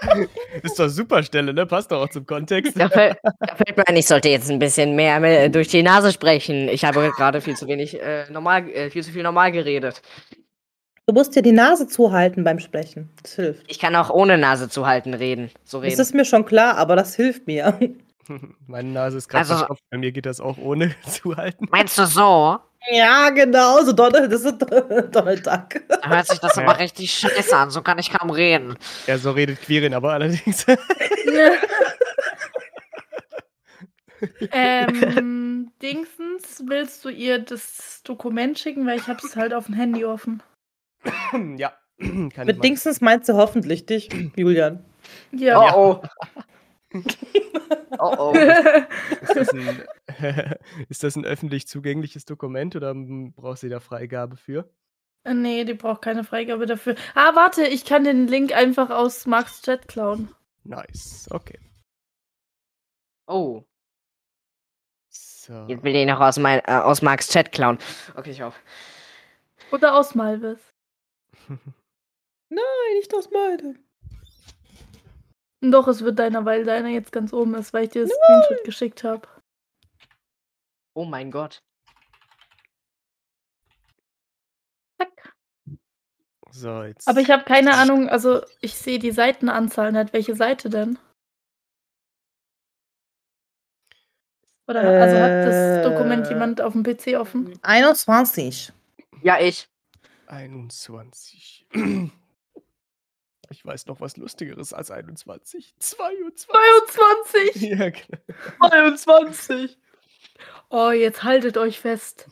Ist 0.62 0.78
doch 0.78 0.88
super 0.88 1.22
Stelle, 1.22 1.52
ne? 1.54 1.66
Passt 1.66 1.90
doch 1.90 2.02
auch 2.02 2.08
zum 2.08 2.26
Kontext. 2.26 2.78
Da 2.78 2.88
fällt, 2.88 3.16
da 3.40 3.54
fällt 3.54 3.76
mir 3.76 3.86
ein, 3.88 3.96
ich 3.96 4.06
sollte 4.06 4.28
jetzt 4.28 4.50
ein 4.50 4.58
bisschen 4.58 4.94
mehr 4.94 5.22
äh, 5.22 5.48
durch 5.50 5.68
die 5.68 5.82
Nase 5.82 6.12
sprechen. 6.12 6.68
Ich 6.68 6.84
habe 6.84 7.10
gerade 7.16 7.40
viel 7.40 7.56
zu 7.56 7.66
wenig 7.66 8.00
äh, 8.00 8.30
normal, 8.30 8.68
äh, 8.70 8.90
viel 8.90 9.02
zu 9.02 9.10
viel 9.12 9.22
normal 9.22 9.52
geredet. 9.52 10.02
Du 11.06 11.14
musst 11.14 11.34
dir 11.34 11.42
die 11.42 11.52
Nase 11.52 11.88
zuhalten 11.88 12.44
beim 12.44 12.60
Sprechen. 12.60 13.10
Das 13.22 13.34
hilft. 13.34 13.64
Ich 13.68 13.78
kann 13.80 13.96
auch 13.96 14.08
ohne 14.10 14.38
Nase 14.38 14.68
zu 14.68 14.86
halten 14.86 15.14
reden. 15.14 15.50
So 15.64 15.78
Das 15.78 15.90
reden. 15.92 16.00
ist 16.00 16.14
mir 16.14 16.24
schon 16.24 16.44
klar, 16.44 16.76
aber 16.76 16.94
das 16.96 17.14
hilft 17.16 17.46
mir. 17.48 17.76
Meine 18.68 18.88
Nase 18.90 19.18
ist 19.18 19.28
gerade 19.28 19.50
Also-. 19.50 19.66
Bei 19.90 19.98
mir 19.98 20.12
geht 20.12 20.26
das 20.26 20.40
auch 20.40 20.58
ohne 20.58 20.94
zuhalten. 21.08 21.66
Meinst 21.70 21.98
du 21.98 22.06
so? 22.06 22.58
Ja, 22.90 23.30
genau, 23.30 23.82
so 23.84 23.92
Donald, 23.92 24.32
das 24.32 24.42
ist 24.42 24.58
Donald 24.60 25.46
Duck. 25.46 25.80
Da 25.88 26.08
hört 26.08 26.26
sich 26.26 26.38
das 26.40 26.56
Ja. 26.56 26.62
aber 26.64 26.78
richtig 26.78 27.12
scheiße 27.12 27.56
an. 27.56 27.70
So 27.70 27.82
kann 27.82 27.98
ich 27.98 28.10
kaum 28.10 28.30
reden. 28.30 28.76
Ja, 29.06 29.18
so 29.18 29.30
redet 29.30 29.62
Quirin 29.62 29.94
aber 29.94 30.12
allerdings. 30.12 30.66
ähm, 34.52 35.70
Dingsens, 35.80 36.62
willst 36.66 37.04
du 37.04 37.08
ihr 37.08 37.38
das 37.38 38.02
Dokument 38.04 38.58
schicken? 38.58 38.86
Weil 38.86 38.98
ich 38.98 39.06
habe 39.08 39.20
es 39.24 39.36
halt 39.36 39.54
auf 39.54 39.66
dem 39.66 39.74
Handy 39.74 40.04
offen. 40.04 40.42
ja. 41.56 41.72
Kann 41.98 42.30
ich 42.30 42.44
Mit. 42.44 42.64
Dingsens 42.64 43.00
meinst 43.00 43.28
du 43.28 43.34
hoffentlich 43.34 43.86
dich, 43.86 44.08
Julian. 44.36 44.84
Ja. 45.32 45.74
Oh 45.74 46.00
oh. 46.02 46.06
oh 47.98 48.14
oh. 48.18 48.34
Ist 49.22 49.36
das, 49.36 49.48
ein, 49.52 49.84
ist 50.88 51.02
das 51.02 51.16
ein 51.16 51.24
öffentlich 51.24 51.66
zugängliches 51.66 52.24
Dokument 52.24 52.76
oder 52.76 52.94
brauchst 52.94 53.62
du 53.62 53.68
da 53.68 53.80
Freigabe 53.80 54.36
für? 54.36 54.70
Äh, 55.24 55.34
nee, 55.34 55.64
die 55.64 55.74
braucht 55.74 56.02
keine 56.02 56.24
Freigabe 56.24 56.66
dafür. 56.66 56.96
Ah, 57.14 57.34
warte, 57.34 57.66
ich 57.66 57.84
kann 57.84 58.04
den 58.04 58.26
Link 58.26 58.54
einfach 58.54 58.90
aus 58.90 59.26
Marks 59.26 59.62
Chat 59.62 59.88
klauen. 59.88 60.34
Nice, 60.64 61.28
okay. 61.30 61.58
Oh. 63.26 63.64
So. 65.08 65.66
Jetzt 65.68 65.82
will 65.82 65.94
ich 65.96 66.06
noch 66.06 66.20
aus, 66.20 66.38
mein, 66.38 66.60
äh, 66.60 66.72
aus 66.72 67.02
Marks 67.02 67.28
Chat 67.28 67.52
klauen. 67.52 67.78
Okay, 68.14 68.30
ich 68.30 68.42
auf. 68.42 68.60
Oder 69.70 69.96
aus 69.96 70.14
Malvis. 70.14 70.60
Nein, 72.48 72.94
nicht 72.94 73.12
das 73.12 73.30
meine. 73.30 73.76
Doch, 75.62 75.86
es 75.86 76.02
wird 76.02 76.18
deiner, 76.18 76.44
weil 76.44 76.64
deiner 76.64 76.88
jetzt 76.88 77.12
ganz 77.12 77.32
oben 77.32 77.54
ist, 77.54 77.72
weil 77.72 77.84
ich 77.84 77.90
dir 77.90 78.02
das 78.02 78.10
Screenshot 78.10 78.64
geschickt 78.64 79.04
habe. 79.04 79.28
Oh 80.94 81.04
mein 81.04 81.30
Gott. 81.30 81.62
Zack. 84.98 85.34
So, 86.50 86.82
jetzt. 86.82 87.06
Aber 87.08 87.20
ich 87.20 87.30
habe 87.30 87.44
keine 87.44 87.74
Ahnung, 87.74 88.08
also 88.08 88.42
ich 88.60 88.74
sehe 88.74 88.98
die 88.98 89.12
Seitenanzahl 89.12 89.92
nicht. 89.92 90.12
Welche 90.12 90.34
Seite 90.34 90.68
denn? 90.68 90.98
Oder 94.68 94.80
also 94.80 95.16
hat 95.16 95.46
das 95.46 95.84
Dokument 95.84 96.26
Äh. 96.26 96.30
jemand 96.30 96.60
auf 96.60 96.72
dem 96.72 96.82
PC 96.82 97.18
offen? 97.18 97.58
21. 97.62 98.72
Ja, 99.22 99.38
ich. 99.40 99.68
21. 100.26 101.66
Ich 103.52 103.64
weiß 103.66 103.86
noch 103.86 104.00
was 104.00 104.16
Lustigeres 104.16 104.72
als 104.72 104.90
21. 104.90 105.74
22. 105.78 106.48
22! 106.48 107.62
Ja, 107.62 107.90
genau. 107.90 108.96
22! 108.96 109.78
Oh, 110.70 110.90
jetzt 110.90 111.22
haltet 111.22 111.58
euch 111.58 111.78
fest. 111.78 112.26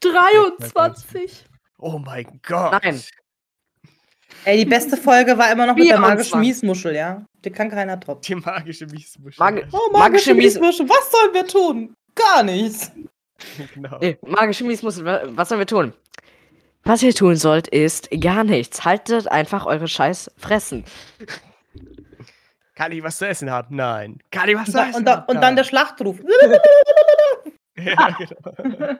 23! 0.00 1.46
Oh 1.78 1.98
mein 1.98 2.40
Gott. 2.46 2.72
Nein. 2.82 3.02
Ey, 4.44 4.58
die 4.58 4.66
beste 4.66 4.96
Folge 4.98 5.36
war 5.38 5.50
immer 5.50 5.66
noch 5.66 5.74
mit 5.74 5.88
der 5.88 5.98
magischen 5.98 6.40
24. 6.40 6.62
Miesmuschel, 6.68 6.94
ja? 6.94 7.24
Die 7.44 7.50
kann 7.50 7.70
keiner 7.70 7.98
toppen. 7.98 8.20
Die 8.22 8.34
magische 8.34 8.86
Miesmuschel. 8.86 9.38
Mag- 9.42 9.66
Oh, 9.72 9.90
Magische 9.92 10.32
Mies- 10.32 10.60
Was 10.60 11.10
sollen 11.10 11.32
wir 11.34 11.46
tun? 11.46 11.96
Gar 12.14 12.42
nichts. 12.42 12.92
genau. 13.74 13.98
Nee, 14.00 14.18
magische 14.26 14.64
Miesmuschel, 14.64 15.04
wa- 15.06 15.22
was 15.28 15.48
sollen 15.48 15.60
wir 15.60 15.66
tun? 15.66 15.94
Was 16.86 17.02
ihr 17.02 17.12
tun 17.12 17.34
sollt, 17.34 17.66
ist 17.66 18.08
gar 18.20 18.44
nichts. 18.44 18.84
Haltet 18.84 19.26
einfach 19.26 19.66
eure 19.66 19.88
Scheiß 19.88 20.30
fressen. 20.36 20.84
Kann 22.76 22.92
ich 22.92 23.02
was 23.02 23.18
zu 23.18 23.26
essen 23.26 23.50
haben? 23.50 23.74
Nein. 23.74 24.20
Kann 24.30 24.48
ich 24.48 24.54
was 24.54 24.68
Und, 24.68 24.72
zu 24.72 24.78
essen 24.78 24.94
und, 24.98 25.04
da, 25.04 25.16
haben? 25.16 25.24
und 25.26 25.34
dann 25.42 25.56
der 25.56 25.64
Nein. 25.64 25.64
Schlachtruf. 25.64 26.20
Ja, 27.78 28.16
genau. 28.16 28.98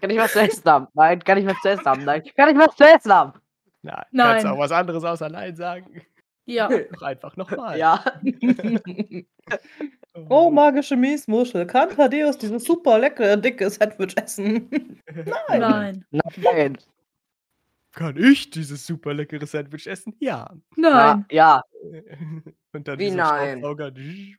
Kann 0.00 0.10
ich 0.10 0.18
was 0.18 0.32
zu 0.32 0.40
essen 0.40 0.64
haben? 0.64 0.88
Nein, 0.94 1.20
kann 1.20 1.38
ich 1.38 1.46
was 1.46 1.56
zu 1.62 1.68
essen 1.70 1.84
haben? 1.86 2.04
Nein, 2.04 2.22
kann 2.36 2.48
ich 2.50 2.58
was 2.58 2.76
zu 2.76 2.84
essen 2.84 3.12
haben? 3.12 3.32
Nein. 3.82 4.04
Nein. 4.10 4.30
Kannst 4.32 4.44
du 4.46 4.50
auch 4.50 4.58
was 4.58 4.72
anderes 4.72 5.04
außer 5.04 5.28
Nein 5.28 5.56
sagen? 5.56 6.02
Ja. 6.44 6.68
Doch 6.68 7.02
einfach 7.02 7.36
nochmal. 7.36 7.78
Ja. 7.78 8.04
Oh, 10.28 10.50
magische 10.50 10.94
Miesmuschel. 10.94 11.66
Kann 11.66 11.88
Thaddeus 11.88 12.36
dieses 12.36 12.64
super 12.64 12.98
leckere, 12.98 13.38
dicke 13.38 13.70
Sandwich 13.70 14.14
essen? 14.18 14.68
Nein. 15.48 16.04
Nein. 16.10 16.76
Kann 17.92 18.16
ich 18.16 18.50
dieses 18.50 18.86
super 18.86 19.12
leckere 19.14 19.46
Sandwich 19.46 19.86
essen? 19.86 20.14
Ja. 20.18 20.50
Nein. 20.76 21.26
Ja. 21.30 21.62
Und 22.72 22.88
dann 22.88 22.98
Wie 22.98 23.04
dieser 23.10 23.16
nein? 23.16 23.62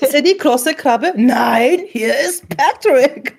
Ist 0.00 0.14
er 0.14 0.22
die 0.22 0.36
große 0.36 0.74
Krabbe? 0.74 1.12
Nein, 1.16 1.80
hier 1.88 2.18
ist 2.20 2.48
Patrick. 2.56 3.36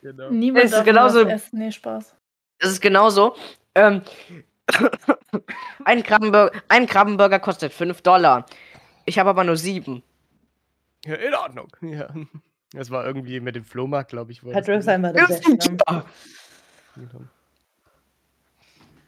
Genau. 0.00 0.30
Niemand 0.30 0.64
Es 0.64 0.70
ist 0.70 0.76
darf 0.78 0.84
genauso- 0.84 1.18
genauso 1.20 1.34
essen. 1.34 1.58
Nee, 1.58 1.72
Spaß. 1.72 2.14
Das 2.58 2.70
ist 2.72 2.80
genauso. 2.80 3.36
Ähm, 3.74 4.02
ein, 5.84 6.02
Krabbenburger, 6.02 6.52
ein 6.68 6.86
Krabbenburger 6.86 7.38
kostet 7.40 7.72
5 7.72 8.00
Dollar. 8.02 8.46
Ich 9.04 9.18
habe 9.18 9.30
aber 9.30 9.44
nur 9.44 9.56
7. 9.56 10.02
Ja, 11.04 11.14
in 11.16 11.34
Ordnung. 11.34 11.68
Ja. 11.82 12.08
Das 12.74 12.90
war 12.90 13.06
irgendwie 13.06 13.40
mit 13.40 13.54
dem 13.54 13.64
Flohmarkt, 13.64 14.10
glaube 14.10 14.32
ich. 14.32 14.44
war 14.44 14.52
das 14.52 14.66
Patrick 14.66 14.80
ist 14.80 14.86
gewesen. 14.86 15.04
einfach 15.04 15.12
der 15.12 15.26
Beste. 15.26 16.04
Genau. 16.96 17.24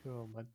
So, 0.05 0.29
Mann. 0.33 0.49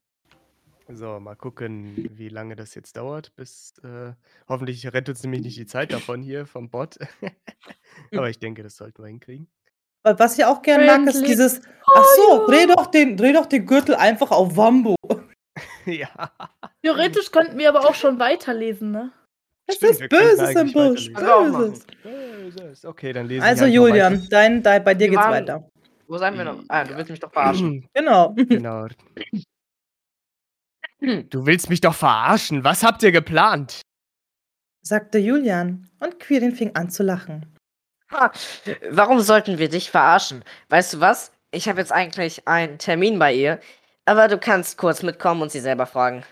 So, 0.93 1.19
mal 1.19 1.35
gucken, 1.35 2.09
wie 2.17 2.29
lange 2.29 2.55
das 2.55 2.75
jetzt 2.75 2.97
dauert, 2.97 3.33
bis 3.35 3.73
äh, 3.83 4.13
hoffentlich 4.47 4.85
rettet 4.87 5.09
uns 5.09 5.23
nämlich 5.23 5.41
nicht 5.41 5.57
die 5.57 5.65
Zeit 5.65 5.93
davon 5.93 6.21
hier 6.21 6.45
vom 6.45 6.69
Bot. 6.69 6.97
Aber 8.13 8.29
ich 8.29 8.39
denke, 8.39 8.63
das 8.63 8.75
sollten 8.75 9.01
wir 9.01 9.07
hinkriegen. 9.07 9.47
Was 10.03 10.37
ich 10.37 10.45
auch 10.45 10.61
gerne 10.61 10.85
mag, 10.85 11.07
ist 11.07 11.25
dieses. 11.25 11.61
Ach 11.85 12.05
so, 12.17 12.47
dreh 12.47 12.65
doch, 12.65 12.87
den, 12.87 13.15
dreh 13.15 13.33
doch 13.33 13.45
den 13.45 13.65
Gürtel 13.65 13.95
einfach 13.95 14.31
auf 14.31 14.57
Wambo. 14.57 14.95
ja. 15.85 16.09
Theoretisch 16.81 17.31
könnten 17.31 17.57
wir 17.57 17.69
aber 17.69 17.87
auch 17.87 17.95
schon 17.95 18.19
weiterlesen, 18.19 18.91
ne? 18.91 19.11
Es 19.67 19.75
Stimmt, 19.75 20.01
ist 20.01 20.09
Böses 20.09 20.55
im 20.55 20.71
Busch. 20.71 21.13
weiterlesen. 21.13 21.83
Also 22.51 22.63
Böses. 22.63 22.81
Böses. 22.81 22.85
Okay, 22.85 23.13
dann 23.13 23.27
lesen 23.27 23.43
Also, 23.43 23.65
wir 23.65 23.71
Julian, 23.71 24.27
dein, 24.29 24.61
dein, 24.63 24.83
bei 24.83 24.93
dir 24.93 25.01
Wir 25.05 25.09
geht's 25.11 25.21
waren- 25.21 25.31
weiter. 25.33 25.69
Wo 26.07 26.17
seien 26.17 26.37
wir 26.37 26.43
noch? 26.43 26.63
Ah, 26.67 26.83
du 26.83 26.95
willst 26.97 27.09
mich 27.09 27.19
doch 27.19 27.31
verarschen. 27.31 27.87
Genau. 27.93 28.33
Genau. 28.35 28.87
Du 30.99 31.45
willst 31.45 31.69
mich 31.69 31.81
doch 31.81 31.95
verarschen. 31.95 32.63
Was 32.63 32.83
habt 32.83 33.01
ihr 33.03 33.11
geplant? 33.11 33.81
sagte 34.83 35.17
Julian. 35.19 35.89
Und 35.99 36.19
Quirin 36.19 36.55
fing 36.55 36.75
an 36.75 36.89
zu 36.89 37.03
lachen. 37.03 37.45
Ha, 38.11 38.31
warum 38.89 39.19
sollten 39.21 39.57
wir 39.57 39.69
dich 39.69 39.89
verarschen? 39.89 40.43
Weißt 40.69 40.93
du 40.93 40.99
was? 40.99 41.31
Ich 41.51 41.69
habe 41.69 41.79
jetzt 41.79 41.91
eigentlich 41.91 42.47
einen 42.47 42.77
Termin 42.77 43.17
bei 43.19 43.33
ihr, 43.33 43.59
aber 44.05 44.27
du 44.27 44.37
kannst 44.37 44.77
kurz 44.77 45.01
mitkommen 45.03 45.41
und 45.43 45.51
sie 45.51 45.59
selber 45.59 45.85
fragen. 45.85 46.23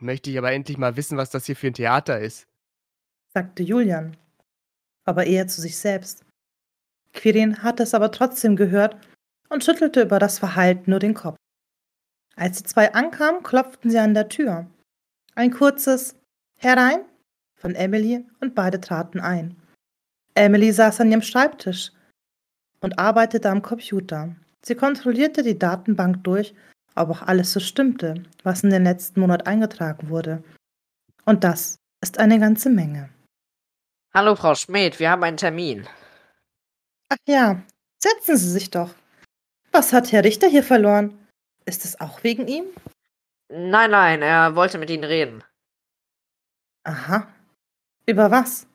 Möchte 0.00 0.30
ich 0.30 0.38
aber 0.38 0.52
endlich 0.52 0.76
mal 0.78 0.96
wissen, 0.96 1.16
was 1.16 1.30
das 1.30 1.46
hier 1.46 1.56
für 1.56 1.68
ein 1.68 1.74
Theater 1.74 2.18
ist. 2.18 2.46
sagte 3.34 3.62
Julian. 3.62 4.16
Aber 5.04 5.26
eher 5.26 5.48
zu 5.48 5.60
sich 5.60 5.76
selbst. 5.76 6.24
Quirin 7.12 7.62
hatte 7.62 7.82
es 7.82 7.94
aber 7.94 8.10
trotzdem 8.10 8.56
gehört 8.56 8.96
und 9.48 9.64
schüttelte 9.64 10.02
über 10.02 10.18
das 10.18 10.38
Verhalten 10.38 10.90
nur 10.90 10.98
den 10.98 11.14
Kopf. 11.14 11.36
Als 12.36 12.58
die 12.58 12.64
zwei 12.64 12.92
ankamen, 12.92 13.42
klopften 13.42 13.90
sie 13.90 13.98
an 13.98 14.14
der 14.14 14.28
Tür. 14.28 14.66
Ein 15.34 15.50
kurzes 15.50 16.16
Herein 16.58 17.04
von 17.54 17.74
Emily 17.74 18.26
und 18.40 18.54
beide 18.54 18.80
traten 18.80 19.20
ein. 19.20 19.56
Emily 20.34 20.72
saß 20.72 21.00
an 21.00 21.10
ihrem 21.10 21.22
Schreibtisch 21.22 21.92
und 22.80 22.98
arbeitete 22.98 23.48
am 23.48 23.62
Computer. 23.62 24.34
Sie 24.64 24.74
kontrollierte 24.74 25.42
die 25.42 25.58
Datenbank 25.58 26.24
durch, 26.24 26.54
ob 26.96 27.10
auch 27.10 27.22
alles 27.22 27.52
so 27.52 27.60
stimmte, 27.60 28.22
was 28.42 28.62
in 28.62 28.70
den 28.70 28.84
letzten 28.84 29.20
Monat 29.20 29.46
eingetragen 29.46 30.08
wurde. 30.08 30.42
Und 31.24 31.44
das 31.44 31.76
ist 32.02 32.18
eine 32.18 32.38
ganze 32.38 32.70
Menge. 32.70 33.10
Hallo 34.16 34.36
Frau 34.36 34.54
Schmidt, 34.54 35.00
wir 35.00 35.10
haben 35.10 35.24
einen 35.24 35.36
Termin. 35.36 35.88
Ach 37.08 37.16
ja, 37.26 37.60
setzen 38.00 38.36
Sie 38.36 38.48
sich 38.48 38.70
doch. 38.70 38.94
Was 39.72 39.92
hat 39.92 40.12
Herr 40.12 40.22
Richter 40.22 40.46
hier 40.46 40.62
verloren? 40.62 41.18
Ist 41.64 41.84
es 41.84 41.98
auch 41.98 42.22
wegen 42.22 42.46
ihm? 42.46 42.66
Nein, 43.48 43.90
nein, 43.90 44.22
er 44.22 44.54
wollte 44.54 44.78
mit 44.78 44.88
Ihnen 44.88 45.02
reden. 45.02 45.42
Aha. 46.84 47.26
Über 48.06 48.30
was? 48.30 48.68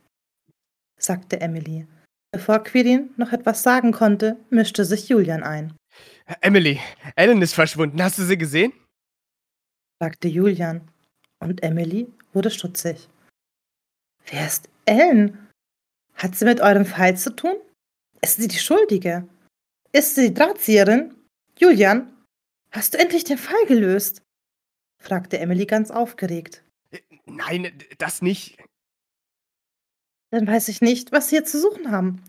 sagte 0.98 1.40
Emily. 1.40 1.88
Bevor 2.34 2.60
Quirin 2.60 3.14
noch 3.16 3.32
etwas 3.32 3.64
sagen 3.64 3.94
konnte, 3.94 4.38
mischte 4.50 4.84
sich 4.84 5.08
Julian 5.08 5.44
ein. 5.44 5.74
Emily, 6.42 6.82
Ellen 7.16 7.42
ist 7.42 7.54
verschwunden. 7.54 8.04
Hast 8.04 8.18
du 8.18 8.24
sie 8.24 8.38
gesehen? 8.38 8.74
fragte 10.02 10.28
Julian. 10.28 10.92
Und 11.40 11.64
Emily 11.64 12.12
wurde 12.34 12.52
stutzig. 12.52 13.08
Wer 14.26 14.46
ist 14.46 14.68
Ellen? 14.90 15.50
Hat 16.16 16.36
sie 16.36 16.46
mit 16.46 16.60
eurem 16.60 16.86
Fall 16.86 17.16
zu 17.18 17.36
tun? 17.36 17.56
Ist 18.22 18.38
sie 18.38 18.48
die 18.48 18.60
Schuldige? 18.60 19.28
Ist 19.92 20.16
sie 20.16 20.30
die 20.30 20.34
Drahtzieherin? 20.34 21.16
Julian, 21.58 22.14
hast 22.72 22.94
du 22.94 22.98
endlich 22.98 23.24
den 23.24 23.38
Fall 23.38 23.66
gelöst? 23.68 24.22
fragte 25.02 25.40
Emily 25.40 25.66
ganz 25.66 25.92
aufgeregt. 25.92 26.64
Nein, 27.26 27.72
das 27.98 28.22
nicht. 28.22 28.58
Dann 30.32 30.46
weiß 30.46 30.68
ich 30.68 30.82
nicht, 30.82 31.12
was 31.12 31.30
Sie 31.30 31.38
hier 31.38 31.46
zu 31.46 31.60
suchen 31.60 31.92
haben. 31.92 32.24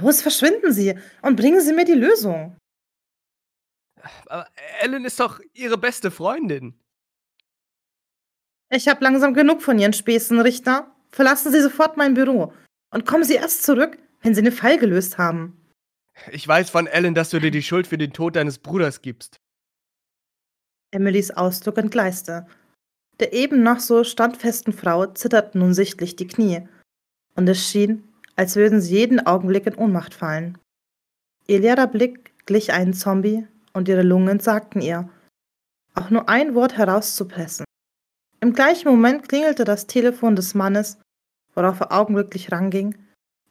Los, 0.00 0.22
verschwinden 0.22 0.72
Sie 0.72 0.98
und 1.22 1.36
bringen 1.36 1.60
Sie 1.60 1.72
mir 1.72 1.84
die 1.84 1.92
Lösung. 1.92 2.56
Aber 4.26 4.48
Ellen 4.80 5.04
ist 5.04 5.20
doch 5.20 5.40
ihre 5.52 5.78
beste 5.78 6.10
Freundin. 6.10 6.78
Ich 8.70 8.88
habe 8.88 9.04
langsam 9.04 9.34
genug 9.34 9.62
von 9.62 9.78
Ihren 9.78 9.92
Späßen, 9.92 10.40
Richter. 10.40 10.93
Verlassen 11.14 11.52
Sie 11.52 11.60
sofort 11.60 11.96
mein 11.96 12.14
Büro 12.14 12.52
und 12.92 13.06
kommen 13.06 13.22
Sie 13.22 13.34
erst 13.34 13.62
zurück, 13.62 13.98
wenn 14.22 14.34
Sie 14.34 14.42
den 14.42 14.50
Fall 14.50 14.78
gelöst 14.78 15.16
haben. 15.16 15.56
Ich 16.32 16.46
weiß 16.46 16.70
von 16.70 16.88
Ellen, 16.88 17.14
dass 17.14 17.30
du 17.30 17.38
dir 17.38 17.52
die 17.52 17.62
Schuld 17.62 17.86
für 17.86 17.98
den 17.98 18.12
Tod 18.12 18.34
deines 18.34 18.58
Bruders 18.58 19.00
gibst. 19.00 19.36
Emilys 20.90 21.30
Ausdruck 21.30 21.78
entgleiste. 21.78 22.48
Der 23.20 23.32
eben 23.32 23.62
noch 23.62 23.78
so 23.78 24.02
standfesten 24.02 24.72
Frau 24.72 25.06
zitterten 25.06 25.60
nun 25.60 25.72
sichtlich 25.72 26.16
die 26.16 26.26
Knie, 26.26 26.66
und 27.36 27.48
es 27.48 27.64
schien, 27.64 28.02
als 28.34 28.56
würden 28.56 28.80
sie 28.80 28.96
jeden 28.96 29.24
Augenblick 29.24 29.68
in 29.68 29.76
Ohnmacht 29.76 30.14
fallen. 30.14 30.58
Ihr 31.46 31.60
leerer 31.60 31.86
Blick 31.86 32.32
glich 32.46 32.72
einem 32.72 32.92
Zombie, 32.92 33.46
und 33.72 33.88
ihre 33.88 34.02
Lungen 34.02 34.40
sagten 34.40 34.80
ihr, 34.80 35.08
auch 35.94 36.10
nur 36.10 36.28
ein 36.28 36.56
Wort 36.56 36.76
herauszupressen. 36.76 37.64
Im 38.40 38.52
gleichen 38.52 38.88
Moment 38.88 39.28
klingelte 39.28 39.64
das 39.64 39.86
Telefon 39.86 40.34
des 40.34 40.54
Mannes, 40.54 40.98
worauf 41.54 41.80
er 41.80 41.92
augenblicklich 41.92 42.52
ranging 42.52 42.96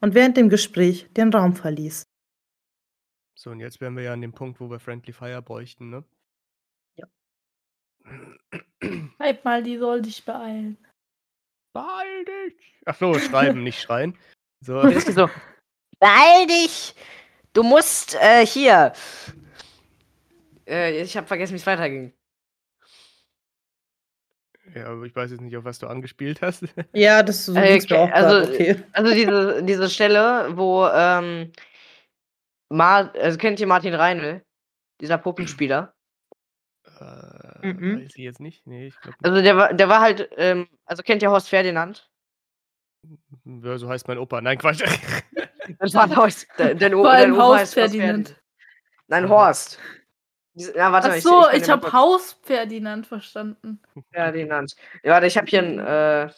und 0.02 0.14
während 0.14 0.38
dem 0.38 0.50
Gespräch 0.50 1.08
den 1.14 1.34
Raum 1.34 1.56
verließ. 1.56 2.04
So, 3.36 3.50
und 3.50 3.60
jetzt 3.60 3.82
wären 3.82 3.96
wir 3.96 4.04
ja 4.04 4.14
an 4.14 4.22
dem 4.22 4.34
Punkt, 4.34 4.60
wo 4.60 4.70
wir 4.70 4.80
Friendly 4.80 5.12
Fire 5.12 5.42
bräuchten, 5.42 5.90
ne? 5.90 6.04
Ja. 6.96 7.08
Schreib 9.18 9.44
mal, 9.44 9.64
die 9.64 9.78
soll 9.78 10.02
dich 10.02 10.24
beeilen. 10.24 10.78
Beeil 11.74 12.26
dich! 12.26 12.82
Ach 12.86 12.96
so, 12.96 13.18
schreiben, 13.18 13.64
nicht 13.64 13.82
schreien. 13.82 14.18
So. 14.62 14.82
So, 15.00 15.30
beeil 16.00 16.48
dich! 16.48 16.96
Du 17.54 17.64
musst 17.64 18.16
äh, 18.16 18.46
hier. 18.46 18.94
Äh, 20.68 21.02
ich 21.02 21.18
habe 21.18 21.28
vergessen, 21.28 21.54
wie 21.54 21.58
es 21.58 21.68
weiterging. 21.68 22.14
Ja, 24.74 24.88
aber 24.88 25.04
ich 25.04 25.16
weiß 25.16 25.32
jetzt 25.32 25.42
nicht, 25.42 25.56
auf 25.56 25.66
was 25.66 25.80
du 25.80 25.88
angespielt 25.88 26.42
hast. 26.42 26.64
Ja, 26.94 27.24
das 27.24 27.46
so 27.46 27.56
Äh, 27.56 27.80
mir 27.90 28.00
auch 28.00 28.12
also, 28.12 28.50
okay. 28.52 28.84
Also 28.92 29.14
diese, 29.14 29.64
diese 29.64 29.90
Stelle, 29.90 30.50
wo 30.58 30.88
ähm, 30.88 31.52
Mar 32.70 33.12
also 33.20 33.38
kennt 33.38 33.60
ihr 33.60 33.68
Martin 33.68 33.94
Reinl? 33.94 34.44
Dieser 35.02 35.18
Puppenspieler. 35.18 35.94
Äh, 37.00 37.44
Mhm. 37.66 37.98
Weiß 38.02 38.10
ich 38.16 38.24
jetzt 38.24 38.42
nicht. 38.42 38.68
Nee, 38.68 38.88
ich 38.88 39.00
glaube 39.00 39.18
Also 39.24 39.42
der 39.42 39.56
war, 39.56 39.74
der 39.74 39.88
war 39.88 40.02
halt, 40.02 40.30
ähm, 40.36 40.68
also 40.86 41.02
kennt 41.02 41.22
ihr 41.22 41.32
Horst 41.32 41.48
Ferdinand? 41.50 42.10
nicht. 43.04 43.64
Ja, 43.64 43.78
so 43.78 43.88
heißt 43.90 44.08
mein 44.08 44.18
Opa. 44.18 44.42
Nein, 44.42 44.58
Quatsch. 44.58 44.84
Das 45.80 45.94
war 45.94 46.14
Horst, 46.14 46.48
de- 46.60 46.76
dein, 46.76 46.78
dein 46.80 46.94
allem 46.94 47.34
Opa 47.36 47.44
Haus 47.44 47.56
heißt 47.60 47.78
Horst 47.78 47.96
Ferdinand. 47.96 48.42
Nein, 49.08 49.30
Horst. 49.30 49.80
Ja, 50.56 50.92
warte 50.92 51.10
Ach 51.10 51.16
ich, 51.16 51.24
so, 51.24 51.50
ich, 51.52 51.64
dir 51.64 51.68
mal 51.68 51.84
habe 51.84 51.94
Haus 51.94 52.38
Ferdinand 52.44 53.08
verstanden. 53.08 53.82
Ferdinand. 54.12 54.76
Ja, 55.04 55.14
warte, 55.14 55.26
ich 55.26 55.38
habe 55.38 55.48
hier 55.48 55.64
ein, 55.64 55.80
äh, 55.80 56.30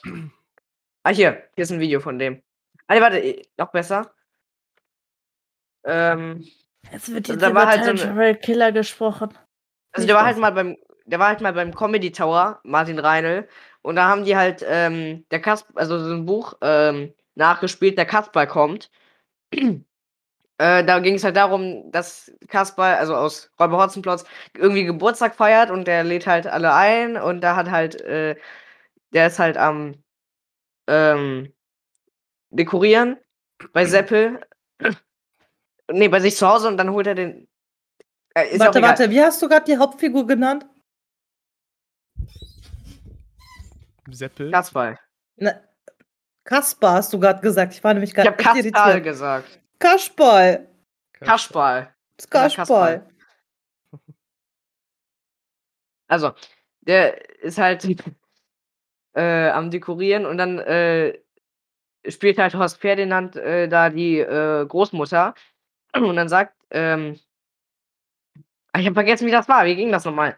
ah, 1.04 1.10
hier, 1.10 1.44
hier 1.56 1.64
ist 1.64 1.72
ein 1.72 1.80
Video 1.80 2.00
von 2.00 2.18
dem. 2.18 2.42
Ah, 2.88 3.00
warte, 3.02 3.20
eh, 3.20 3.42
noch 3.58 3.72
besser. 3.72 4.14
Ähm, 5.84 6.46
Jetzt 6.92 7.14
wird 7.14 7.28
jetzt 7.28 7.42
da 7.42 7.54
war 7.54 7.68
halt 7.68 7.84
so 7.84 7.94
Territorial 7.94 8.36
Killer 8.36 8.72
gesprochen. 8.72 9.30
Also 9.92 10.08
der 10.08 10.16
war 10.16 10.26
halt 10.26 10.38
mal 10.38 10.52
beim, 10.52 10.78
der 11.06 11.20
war 11.20 11.28
halt 11.28 11.42
mal 11.42 11.54
beim 11.54 11.74
Comedy 11.74 12.12
Tower, 12.12 12.60
Martin 12.64 13.00
Reinl, 13.00 13.48
und 13.82 13.98
da 13.98 14.08
haben 14.08 14.26
die 14.26 14.36
halt, 14.36 14.66
ähm, 14.68 15.26
der 15.30 15.42
Kasper, 15.42 15.72
also 15.76 16.00
so 16.00 16.14
ein 16.14 16.26
Buch, 16.26 16.56
ähm, 16.62 17.14
nachgespielt, 17.36 17.98
der 17.98 18.06
Kasper 18.06 18.48
kommt. 18.48 18.90
Äh, 20.58 20.84
da 20.86 21.00
ging 21.00 21.16
es 21.16 21.24
halt 21.24 21.36
darum, 21.36 21.92
dass 21.92 22.32
Kasper, 22.48 22.98
also 22.98 23.16
aus 23.16 23.52
Räuber 23.60 23.78
Hotzenplotz, 23.78 24.24
irgendwie 24.56 24.86
Geburtstag 24.86 25.36
feiert 25.36 25.70
und 25.70 25.86
der 25.86 26.04
lädt 26.04 26.28
halt 26.28 26.48
alle 26.48 26.74
ein 26.74 27.18
und 27.18 27.42
da 27.42 27.56
hat 27.56 27.70
halt, 27.70 28.00
äh, 28.02 28.36
der 29.14 29.28
ist 29.28 29.40
halt 29.40 29.58
am 29.58 29.96
ähm, 30.88 31.54
Dekorieren 32.52 33.18
bei 33.74 33.86
Seppel. 33.86 34.40
nee, 35.92 36.08
bei 36.08 36.20
sich 36.20 36.38
zu 36.38 36.48
Hause 36.48 36.68
und 36.68 36.78
dann 36.78 36.92
holt 36.92 37.08
er 37.08 37.16
den. 37.16 37.48
Äh, 38.34 38.60
warte, 38.60 38.82
warte, 38.82 39.10
wie 39.10 39.22
hast 39.22 39.42
du 39.42 39.50
gerade 39.50 39.66
die 39.66 39.78
Hauptfigur 39.78 40.26
genannt? 40.28 40.66
Seppel. 44.12 44.52
Kasper. 44.52 44.98
Na, 45.38 45.54
Kaspar 46.44 46.94
hast 46.94 47.12
du 47.12 47.20
gerade 47.20 47.42
gesagt. 47.42 47.74
Ich 47.74 47.84
war 47.84 47.94
nämlich 47.94 48.12
Ich 48.12 48.16
gerade 48.16 48.30
habe 48.30 48.38
Kasperl 48.38 48.66
irritiert. 48.66 49.04
gesagt. 49.04 49.62
Kasperl. 49.80 50.68
Kasperl. 51.14 51.94
Das 52.18 52.28
Oder 52.28 52.50
Kasperl. 52.56 53.10
Also, 56.08 56.34
der 56.82 57.40
ist 57.42 57.58
halt 57.58 57.86
äh, 59.14 59.50
am 59.50 59.72
Dekorieren 59.72 60.26
und 60.26 60.38
dann 60.38 60.60
äh, 60.60 61.20
spielt 62.08 62.38
halt 62.38 62.54
Horst 62.54 62.78
Ferdinand 62.78 63.36
äh, 63.36 63.68
da 63.68 63.90
die 63.90 64.20
äh, 64.20 64.66
Großmutter. 64.66 65.34
Und 65.96 66.16
dann 66.18 66.30
sagt, 66.30 66.54
ähm, 66.72 67.20
ah, 68.74 68.80
ich 68.80 68.86
habe 68.86 68.94
vergessen, 68.94 69.28
wie 69.28 69.32
das 69.32 69.48
war. 69.48 69.66
Wie 69.66 69.76
ging 69.76 69.92
das 69.92 70.06
nochmal? 70.06 70.36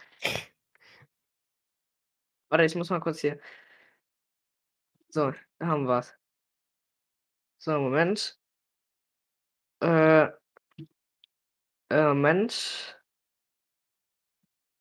Warte, 2.50 2.64
ich 2.64 2.76
muss 2.76 2.90
mal 2.90 3.00
kurz 3.00 3.20
hier. 3.20 3.40
So, 5.10 5.34
da 5.60 5.68
haben 5.68 5.88
wir's. 5.88 6.16
So, 7.58 7.80
Moment. 7.80 8.38
Äh, 9.82 10.30
äh, 11.90 12.08
Moment. 12.14 12.98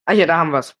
Ah, 0.09 0.13
hier, 0.13 0.25
da 0.27 0.37
haben 0.37 0.51
wir's. 0.53 0.73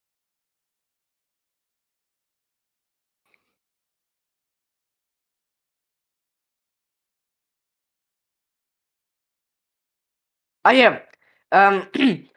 Ah, 10.65 10.71
hier. 10.71 11.01
Ähm, 11.51 11.83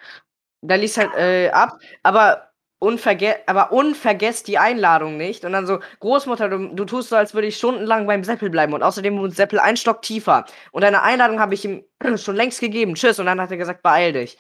da 0.62 0.75
liest 0.77 0.99
halt 0.99 1.14
äh, 1.16 1.51
ab, 1.51 1.79
aber, 2.03 2.50
unverge 2.81 3.37
aber 3.47 3.71
unvergesst 3.73 4.49
die 4.49 4.59
Einladung 4.59 5.16
nicht. 5.16 5.45
Und 5.45 5.53
dann 5.53 5.66
so, 5.66 5.79
Großmutter, 6.01 6.49
du, 6.49 6.75
du 6.75 6.85
tust 6.85 7.11
so, 7.11 7.16
als 7.16 7.33
würde 7.35 7.47
ich 7.47 7.57
stundenlang 7.57 8.07
beim 8.09 8.25
Seppel 8.25 8.51
bleiben. 8.51 8.73
Und 8.75 8.83
außerdem 8.83 9.16
wohnt 9.19 9.37
Seppel 9.37 9.61
ein 9.61 9.77
Stock 9.77 10.03
tiefer. 10.03 10.45
Und 10.73 10.83
deine 10.83 11.03
Einladung 11.03 11.38
habe 11.38 11.55
ich 11.55 11.64
ihm 11.64 11.85
schon 12.16 12.35
längst 12.35 12.61
gegeben. 12.61 12.95
Tschüss. 12.97 13.21
Und 13.21 13.27
dann 13.27 13.40
hat 13.40 13.53
er 13.53 13.57
gesagt, 13.57 13.83
beeil 13.83 14.12
dich. 14.12 14.37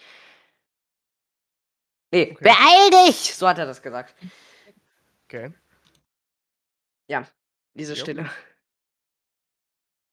Nee, 2.12 2.32
Okay. 2.32 2.42
beeil 2.42 3.06
dich! 3.06 3.34
So 3.36 3.46
hat 3.48 3.58
er 3.58 3.66
das 3.66 3.80
gesagt. 3.80 4.16
Okay. 5.28 5.52
Diese 7.74 7.94
Jo. 7.94 8.00
Stille. 8.00 8.30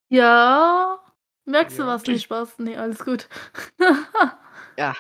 Ja. 0.10 1.00
Merkst 1.46 1.78
du 1.78 1.84
Ja. 1.84 1.88
was? 1.88 2.04
Nicht 2.04 2.24
Spaß? 2.24 2.60
Nee, 2.60 2.78
alles 2.78 3.04
gut. 3.04 3.28
Ja. 4.80 4.96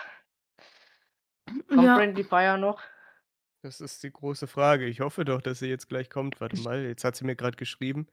Kommt 1.70 1.84
ja. 1.84 1.96
Friendly 1.96 2.24
Fire 2.24 2.58
noch? 2.58 2.82
Das 3.64 3.82
ist 3.82 4.04
die 4.04 4.12
große 4.12 4.48
Frage. 4.48 4.86
Ich 4.86 5.00
hoffe 5.00 5.26
doch, 5.26 5.42
dass 5.42 5.60
sie 5.60 5.68
jetzt 5.68 5.90
gleich 5.90 6.10
kommt. 6.10 6.40
Warte 6.40 6.62
mal, 6.62 6.86
jetzt 6.86 7.04
hat 7.04 7.16
sie 7.16 7.26
mir 7.26 7.36
gerade 7.36 7.58
geschrieben. 7.58 8.08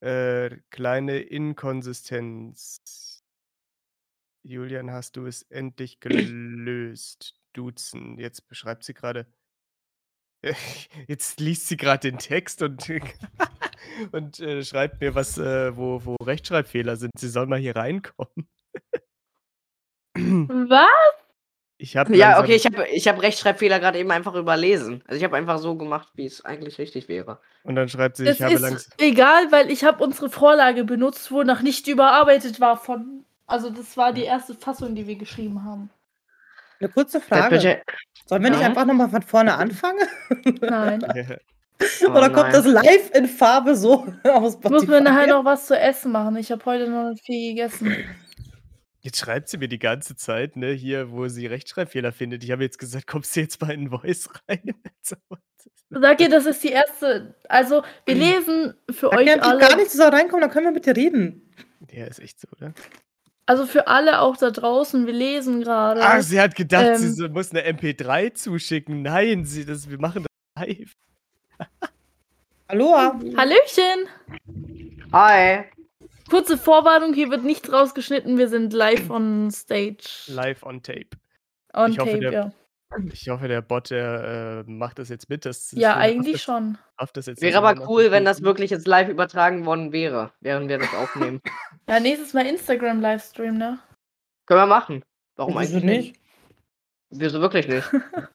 Äh, 0.00 0.58
kleine 0.70 1.20
Inkonsistenz. 1.20 3.22
Julian, 4.44 4.90
hast 4.90 5.16
du 5.16 5.26
es 5.26 5.42
endlich 5.42 6.00
gelöst? 6.00 7.34
Duzen. 7.52 8.18
Jetzt 8.18 8.46
beschreibt 8.46 8.84
sie 8.84 8.94
gerade. 8.94 9.26
Jetzt 11.08 11.40
liest 11.40 11.66
sie 11.66 11.76
gerade 11.76 12.10
den 12.10 12.18
Text 12.18 12.62
und, 12.62 12.88
und 14.12 14.38
äh, 14.38 14.62
schreibt 14.62 15.00
mir 15.00 15.16
was, 15.16 15.36
äh, 15.38 15.76
wo, 15.76 16.04
wo 16.04 16.14
Rechtschreibfehler 16.22 16.96
sind. 16.96 17.10
Sie 17.18 17.28
soll 17.28 17.46
mal 17.46 17.58
hier 17.58 17.74
reinkommen. 17.74 18.48
Was? 20.14 21.17
Ich 21.80 21.96
habe 21.96 22.14
Ja, 22.16 22.40
okay, 22.40 22.56
ich 22.56 22.66
habe 22.66 22.86
ich 22.88 23.06
hab 23.06 23.22
Rechtschreibfehler 23.22 23.78
gerade 23.78 23.98
eben 24.00 24.10
einfach 24.10 24.34
überlesen. 24.34 25.02
Also 25.06 25.16
ich 25.18 25.24
habe 25.24 25.36
einfach 25.36 25.58
so 25.58 25.76
gemacht, 25.76 26.08
wie 26.14 26.26
es 26.26 26.44
eigentlich 26.44 26.78
richtig 26.78 27.08
wäre. 27.08 27.38
Und 27.62 27.76
dann 27.76 27.88
schreibt 27.88 28.16
sie, 28.16 28.26
Es 28.26 28.36
ich 28.36 28.42
habe 28.42 28.54
ist 28.54 28.60
langsam. 28.62 28.92
egal, 28.98 29.52
weil 29.52 29.70
ich 29.70 29.84
habe 29.84 30.02
unsere 30.02 30.28
Vorlage 30.28 30.84
benutzt, 30.84 31.30
wo 31.30 31.42
noch 31.44 31.62
nicht 31.62 31.86
überarbeitet 31.86 32.60
war 32.60 32.76
von. 32.76 33.24
Also 33.46 33.70
das 33.70 33.96
war 33.96 34.12
die 34.12 34.24
erste 34.24 34.54
Fassung, 34.54 34.94
die 34.96 35.06
wir 35.06 35.16
geschrieben 35.16 35.64
haben. 35.64 35.88
Eine 36.80 36.88
kurze 36.90 37.20
Frage. 37.20 37.56
bitte- 37.56 37.82
Sollen 38.26 38.42
wir 38.42 38.50
nicht 38.50 38.60
Ja? 38.60 38.66
einfach 38.66 38.84
nochmal 38.84 39.08
von 39.08 39.22
vorne 39.22 39.54
anfangen? 39.54 40.06
Nein. 40.60 41.00
Oh 42.04 42.10
Oder 42.10 42.30
kommt 42.30 42.50
nein. 42.50 42.52
das 42.54 42.66
live 42.66 43.10
in 43.14 43.26
Farbe 43.28 43.76
so 43.76 44.04
aus 44.24 44.58
Ich 44.60 44.68
muss 44.68 44.84
mir 44.88 45.00
nachher 45.00 45.28
noch 45.28 45.44
was 45.44 45.66
zu 45.66 45.78
essen 45.78 46.10
machen. 46.10 46.36
Ich 46.36 46.50
habe 46.50 46.64
heute 46.64 46.90
noch 46.90 47.10
nicht 47.10 47.24
viel 47.24 47.54
gegessen. 47.54 47.94
Jetzt 49.00 49.18
schreibt 49.18 49.48
sie 49.48 49.58
mir 49.58 49.68
die 49.68 49.78
ganze 49.78 50.16
Zeit, 50.16 50.56
ne, 50.56 50.72
hier, 50.72 51.12
wo 51.12 51.28
sie 51.28 51.46
Rechtschreibfehler 51.46 52.12
findet. 52.12 52.42
Ich 52.42 52.50
habe 52.50 52.64
jetzt 52.64 52.78
gesagt, 52.78 53.06
kommst 53.06 53.34
du 53.36 53.40
jetzt 53.40 53.60
mal 53.60 53.70
in 53.70 53.82
den 53.82 53.90
Voice 53.90 54.28
rein? 54.48 54.74
Sag 55.90 56.20
ihr, 56.20 56.28
das 56.28 56.46
ist 56.46 56.62
die 56.64 56.68
erste. 56.70 57.34
Also, 57.48 57.82
wir 58.04 58.14
lesen 58.14 58.74
für 58.90 59.08
Da 59.10 59.16
euch 59.18 59.26
kann 59.26 59.40
alle. 59.40 59.60
gar 59.60 59.76
nicht 59.76 59.90
so 59.90 60.02
reinkommen, 60.02 60.42
dann 60.42 60.50
können 60.50 60.66
wir 60.66 60.72
mit 60.72 60.84
dir 60.84 60.96
reden. 60.96 61.50
Ja, 61.90 62.06
ist 62.06 62.18
echt 62.18 62.40
so, 62.40 62.48
oder? 62.56 62.74
Also 63.46 63.64
für 63.64 63.86
alle 63.86 64.20
auch 64.20 64.36
da 64.36 64.50
draußen, 64.50 65.06
wir 65.06 65.14
lesen 65.14 65.62
gerade. 65.62 66.02
Ach, 66.02 66.20
sie 66.20 66.38
hat 66.38 66.54
gedacht, 66.54 66.98
sie 66.98 67.06
ähm, 67.06 67.12
so, 67.14 67.28
muss 67.30 67.50
eine 67.52 67.66
MP3 67.66 68.34
zuschicken. 68.34 69.00
Nein, 69.00 69.46
sie, 69.46 69.64
das, 69.64 69.88
wir 69.88 69.98
machen 69.98 70.26
das 70.54 70.66
live. 70.66 70.92
Aloha. 72.66 73.18
Hallöchen! 73.36 74.08
Hi. 75.12 75.64
Kurze 76.30 76.58
Vorwarnung, 76.58 77.14
hier 77.14 77.30
wird 77.30 77.44
nichts 77.44 77.72
rausgeschnitten, 77.72 78.36
wir 78.38 78.48
sind 78.48 78.72
live 78.72 79.08
on 79.10 79.50
stage. 79.50 80.24
Live 80.28 80.62
on 80.62 80.82
tape. 80.82 81.08
On 81.74 81.90
Ich 81.90 81.98
hoffe, 81.98 82.10
tape, 82.10 82.20
der- 82.20 82.32
ja. 82.32 82.52
Ich 83.12 83.28
hoffe, 83.28 83.48
der 83.48 83.60
Bot, 83.60 83.90
der 83.90 84.64
äh, 84.66 84.70
macht 84.70 84.98
das 84.98 85.10
jetzt 85.10 85.28
mit. 85.28 85.44
Das, 85.44 85.72
Ja, 85.72 85.96
eigentlich 85.98 86.32
das, 86.36 86.42
schon. 86.42 86.78
das 87.12 87.26
jetzt 87.26 87.42
Wäre 87.42 87.60
nicht 87.60 87.70
aber 87.78 87.86
cool, 87.86 88.10
wenn 88.10 88.24
das 88.24 88.42
wirklich 88.42 88.70
jetzt 88.70 88.86
live 88.86 89.10
übertragen 89.10 89.66
worden 89.66 89.92
wäre, 89.92 90.32
während 90.40 90.68
wir 90.70 90.78
das 90.78 90.92
aufnehmen. 90.94 91.40
Ja, 91.88 92.00
nächstes 92.00 92.34
Mal 92.34 92.44
Instagram-Livestream, 92.46 93.56
ne? 93.56 93.78
Können 94.44 94.60
wir 94.60 94.66
machen. 94.66 95.02
Warum 95.36 95.54
Wieso 95.58 95.76
eigentlich 95.76 95.84
nicht? 95.84 96.20
Wieso 97.10 97.40
wirklich 97.40 97.66
nicht? 97.68 97.90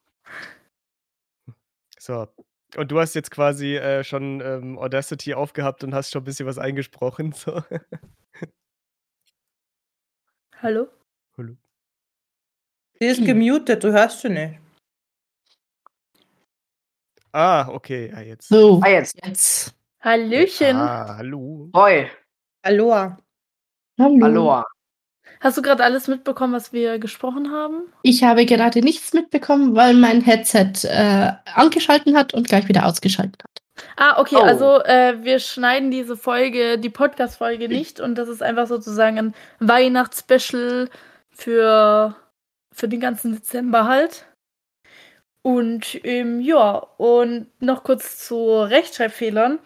So. 1.98 2.26
Und 2.76 2.90
du 2.90 2.98
hast 3.00 3.14
jetzt 3.14 3.30
quasi 3.30 3.76
äh, 3.76 4.02
schon 4.04 4.40
ähm, 4.40 4.78
Audacity 4.78 5.34
aufgehabt 5.34 5.84
und 5.84 5.94
hast 5.94 6.10
schon 6.10 6.22
ein 6.22 6.24
bisschen 6.24 6.46
was 6.46 6.58
eingesprochen. 6.58 7.32
So. 7.32 7.62
Hallo? 10.60 10.88
Hallo. 11.36 11.56
Sie 12.98 13.06
ist 13.06 13.24
gemutet, 13.24 13.84
du 13.84 13.92
hörst 13.92 14.20
sie 14.22 14.28
nicht. 14.30 14.58
Ah, 17.32 17.68
okay. 17.68 18.10
Ja, 18.10 18.20
jetzt. 18.20 18.48
So, 18.48 18.80
Ah, 18.82 18.88
jetzt. 18.88 19.18
jetzt. 19.24 19.74
Hallöchen! 20.00 20.76
Ah, 20.76 21.16
hallo. 21.16 21.70
Hoi. 21.74 22.08
Aloha. 22.62 23.18
Hallo. 23.98 24.24
Aloha. 24.24 24.64
Hast 25.44 25.58
du 25.58 25.62
gerade 25.62 25.84
alles 25.84 26.08
mitbekommen, 26.08 26.54
was 26.54 26.72
wir 26.72 26.98
gesprochen 26.98 27.52
haben? 27.52 27.82
Ich 28.00 28.24
habe 28.24 28.46
gerade 28.46 28.80
nichts 28.80 29.12
mitbekommen, 29.12 29.76
weil 29.76 29.92
mein 29.92 30.22
Headset 30.22 30.72
äh, 30.84 31.32
angeschalten 31.54 32.16
hat 32.16 32.32
und 32.32 32.48
gleich 32.48 32.66
wieder 32.66 32.86
ausgeschaltet 32.86 33.44
hat. 33.44 33.84
Ah, 33.98 34.18
okay, 34.18 34.36
Oh. 34.38 34.42
also 34.42 34.82
äh, 34.84 35.22
wir 35.22 35.38
schneiden 35.40 35.90
diese 35.90 36.16
Folge, 36.16 36.78
die 36.78 36.88
Podcast-Folge 36.88 37.68
nicht 37.68 38.00
und 38.00 38.14
das 38.14 38.30
ist 38.30 38.42
einfach 38.42 38.66
sozusagen 38.66 39.18
ein 39.18 39.34
Weihnachtsspecial 39.60 40.88
für, 41.30 42.16
für 42.72 42.88
den 42.88 43.00
ganzen 43.00 43.34
Dezember 43.34 43.84
halt. 43.86 44.24
Und 45.42 46.02
ähm, 46.04 46.40
ja, 46.40 46.70
und 46.96 47.48
noch 47.60 47.84
kurz 47.84 48.26
zu 48.26 48.62
Rechtschreibfehlern. 48.62 49.58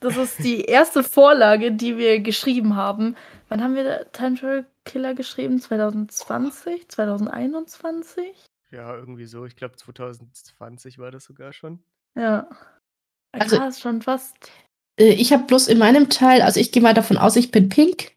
Das 0.00 0.16
ist 0.16 0.42
die 0.42 0.62
erste 0.62 1.02
Vorlage, 1.02 1.72
die 1.72 1.98
wir 1.98 2.20
geschrieben 2.20 2.74
haben. 2.74 3.16
Wann 3.50 3.62
haben 3.62 3.74
wir 3.74 4.10
Time 4.12 4.36
Travel 4.38 4.64
Killer 4.86 5.14
geschrieben? 5.14 5.60
2020? 5.60 6.88
2021? 6.88 8.46
Ja, 8.70 8.94
irgendwie 8.96 9.26
so. 9.26 9.44
Ich 9.44 9.56
glaube, 9.56 9.76
2020 9.76 10.98
war 10.98 11.10
das 11.10 11.24
sogar 11.24 11.52
schon. 11.52 11.80
Ja. 12.14 12.48
Also- 13.32 13.58
Krass, 13.58 13.80
schon 13.80 14.00
fast. 14.00 14.34
Äh, 14.98 15.12
ich 15.12 15.32
habe 15.32 15.44
bloß 15.44 15.68
in 15.68 15.76
meinem 15.78 16.08
Teil, 16.08 16.40
also 16.40 16.58
ich 16.58 16.72
gehe 16.72 16.82
mal 16.82 16.94
davon 16.94 17.18
aus, 17.18 17.36
ich 17.36 17.50
bin 17.50 17.68
pink. 17.68 18.12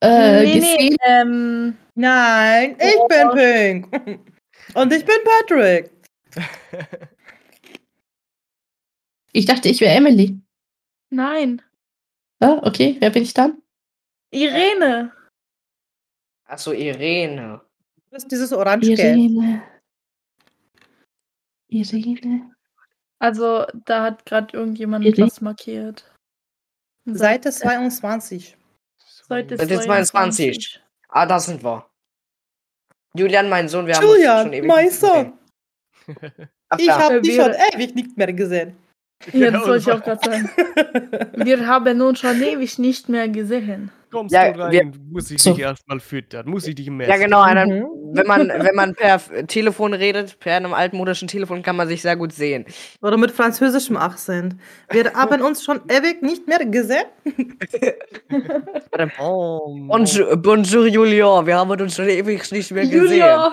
Äh, 0.00 0.42
nee, 0.44 0.54
gesehen. 0.54 0.76
nee, 0.78 0.96
ähm, 1.06 1.76
Nein, 1.96 2.76
ich 2.80 2.94
Oh. 2.98 3.08
bin 3.08 3.88
Pink. 3.90 4.30
Und 4.74 4.92
ich 4.92 5.04
bin 5.04 5.16
Patrick. 5.24 5.90
Ich 9.36 9.46
dachte, 9.46 9.68
ich 9.68 9.80
wäre 9.80 9.94
Emily. 9.96 10.38
nein. 11.10 11.60
Ah, 12.40 12.60
okay, 12.62 12.96
wer 13.00 13.10
bin 13.10 13.24
ich 13.24 13.34
dann? 13.34 13.60
Irene. 14.30 15.12
Achso, 16.54 16.70
Irene. 16.70 17.60
Das 18.12 18.22
ist 18.22 18.30
dieses 18.30 18.52
Orange-Gelb. 18.52 19.00
Irene. 19.00 19.62
Irene. 21.68 22.54
Also, 23.18 23.66
da 23.84 24.04
hat 24.04 24.24
gerade 24.24 24.56
irgendjemand 24.56 25.04
Irene. 25.04 25.26
was 25.26 25.40
markiert. 25.40 26.08
Seite 27.06 27.50
22. 27.50 28.56
Seite 29.26 29.56
Seite 29.56 29.80
22. 29.80 30.80
Ah, 31.08 31.26
da 31.26 31.40
sind 31.40 31.64
wir. 31.64 31.84
Julian, 33.16 33.48
mein 33.48 33.68
Sohn, 33.68 33.88
wir 33.88 33.96
haben 33.96 34.06
Julian, 34.06 34.36
uns 34.36 34.42
schon 34.44 34.52
ewig 34.52 34.68
mein. 34.68 34.90
Sohn. 34.90 35.32
Ach, 36.68 36.78
Ich 36.78 36.88
habe 36.88 37.20
dich 37.20 37.34
schon 37.34 37.52
ewig 37.74 37.96
nicht 37.96 38.16
mehr 38.16 38.32
gesehen. 38.32 38.76
Ja, 39.32 39.50
das 39.50 39.66
wollte 39.66 39.90
ich 39.90 39.92
auch 39.92 40.04
gerade 40.04 40.24
sagen. 40.24 40.50
Wir 41.44 41.66
haben 41.66 42.00
uns 42.00 42.20
schon 42.20 42.40
ewig 42.40 42.78
nicht 42.78 43.08
mehr 43.08 43.28
gesehen. 43.28 43.90
Kommst 44.14 44.32
Ja, 44.34 44.52
du 44.52 44.60
rein, 44.60 44.72
wir- 44.72 44.90
muss 45.10 45.30
ich 45.30 45.42
So. 45.42 45.50
dich 45.52 45.60
erstmal 45.62 45.98
füttern, 46.00 46.48
muss 46.48 46.66
ich 46.68 46.74
dich 46.76 46.88
messen. 46.88 47.10
Ja, 47.10 47.18
genau. 47.18 47.40
Einer, 47.42 47.66
Mhm. 47.66 47.84
wenn, 48.12 48.26
man, 48.26 48.48
wenn 48.48 48.74
man 48.76 48.94
per 48.94 49.20
Telefon 49.48 49.92
redet, 49.92 50.38
per 50.38 50.56
einem 50.56 50.72
altmodischen 50.72 51.26
Telefon, 51.28 51.62
kann 51.62 51.74
man 51.76 51.88
sich 51.88 52.00
sehr 52.00 52.16
gut 52.16 52.32
sehen. 52.32 52.64
Oder 53.02 53.16
mit 53.16 53.32
französischem 53.32 53.96
Akzent. 53.96 54.56
Wir 54.90 55.12
haben 55.14 55.42
uns 55.42 55.64
schon 55.64 55.80
ewig 55.88 56.22
nicht 56.22 56.46
mehr 56.46 56.64
gesehen. 56.64 57.04
Oh, 59.20 59.76
Bonjour, 59.88 60.36
bonjour, 60.36 60.86
Julian. 60.86 61.46
Wir 61.46 61.56
haben 61.56 61.70
uns 61.70 61.94
schon 61.96 62.08
ewig 62.08 62.50
nicht 62.52 62.70
mehr 62.70 62.84
gesehen. 62.84 63.02
Julien. 63.02 63.20
dann? 63.20 63.52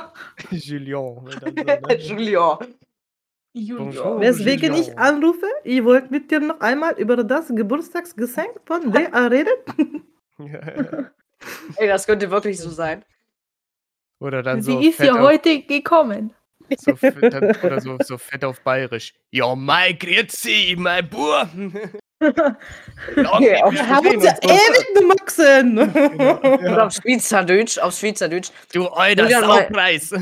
Julian. 0.52 1.18
Julia. 2.00 2.60
Bonjour. 3.54 4.22
Weswegen 4.22 4.74
ich 4.76 4.98
anrufe, 4.98 5.46
ich 5.66 5.84
wollte 5.84 6.08
mit 6.10 6.32
dir 6.32 6.40
noch 6.40 6.62
einmal 6.62 6.94
über 6.98 7.18
das 7.24 7.48
Geburtstagsgeschenk 7.50 8.52
von 8.66 8.92
Lea 8.94 9.08
reden. 9.14 9.54
Ey, 11.78 11.88
das 11.88 12.06
könnte 12.06 12.30
wirklich 12.32 12.60
so 12.60 12.70
sein. 12.70 13.04
Oder 14.20 14.44
dann 14.44 14.62
Sie 14.62 14.72
so 14.72 14.80
ist 14.80 14.98
fett 14.98 15.08
ja 15.08 15.20
heute 15.20 15.62
gekommen. 15.62 16.34
so, 16.78 16.96
fett, 16.96 17.34
dann, 17.34 17.56
oder 17.64 17.82
so, 17.82 17.98
so 18.04 18.18
fett 18.18 18.44
auf 18.46 18.62
Bayerisch. 18.62 19.14
Ja, 19.32 19.56
mein 19.56 19.98
Grüezi, 19.98 20.76
mein 20.78 21.10
Bub. 21.10 21.50
Wir 23.16 23.28
haben 23.30 24.06
uns 24.08 24.22
gesehen 24.22 24.22
ja 24.22 24.34
und 24.34 24.42
so. 24.44 24.50
ewig 24.50 24.96
gemaxen. 24.96 25.80
Und 26.68 26.80
auf 26.80 26.94
Schweizerdeutsch, 26.94 27.78
auf 27.80 27.98
Schweizerdeutsch. 27.98 28.50
Du 28.74 28.88
alter 28.88 29.24
Julian, 29.24 29.48
mein- 29.48 30.00
Saupreis. 30.00 30.14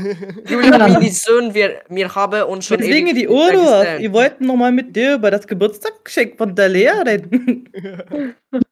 Julian, 0.48 0.78
meine 0.92 1.10
Sohn, 1.10 1.52
wir, 1.54 1.82
wir 1.88 2.14
haben 2.14 2.42
uns 2.44 2.66
schon 2.66 2.78
Deswegen 2.78 3.08
ewig 3.08 3.14
die 3.14 3.26
nicht 3.26 3.28
mehr 3.28 3.38
Urlaub. 3.58 3.82
gesehen. 3.84 4.04
Ich 4.04 4.12
wollte 4.12 4.44
noch 4.44 4.56
mal 4.56 4.72
mit 4.72 4.96
dir 4.96 5.14
über 5.14 5.30
das 5.30 5.46
Geburtstagsgeschenk 5.46 6.38
von 6.38 6.54
der 6.54 6.68
Lea 6.68 6.88
reden. 7.06 7.68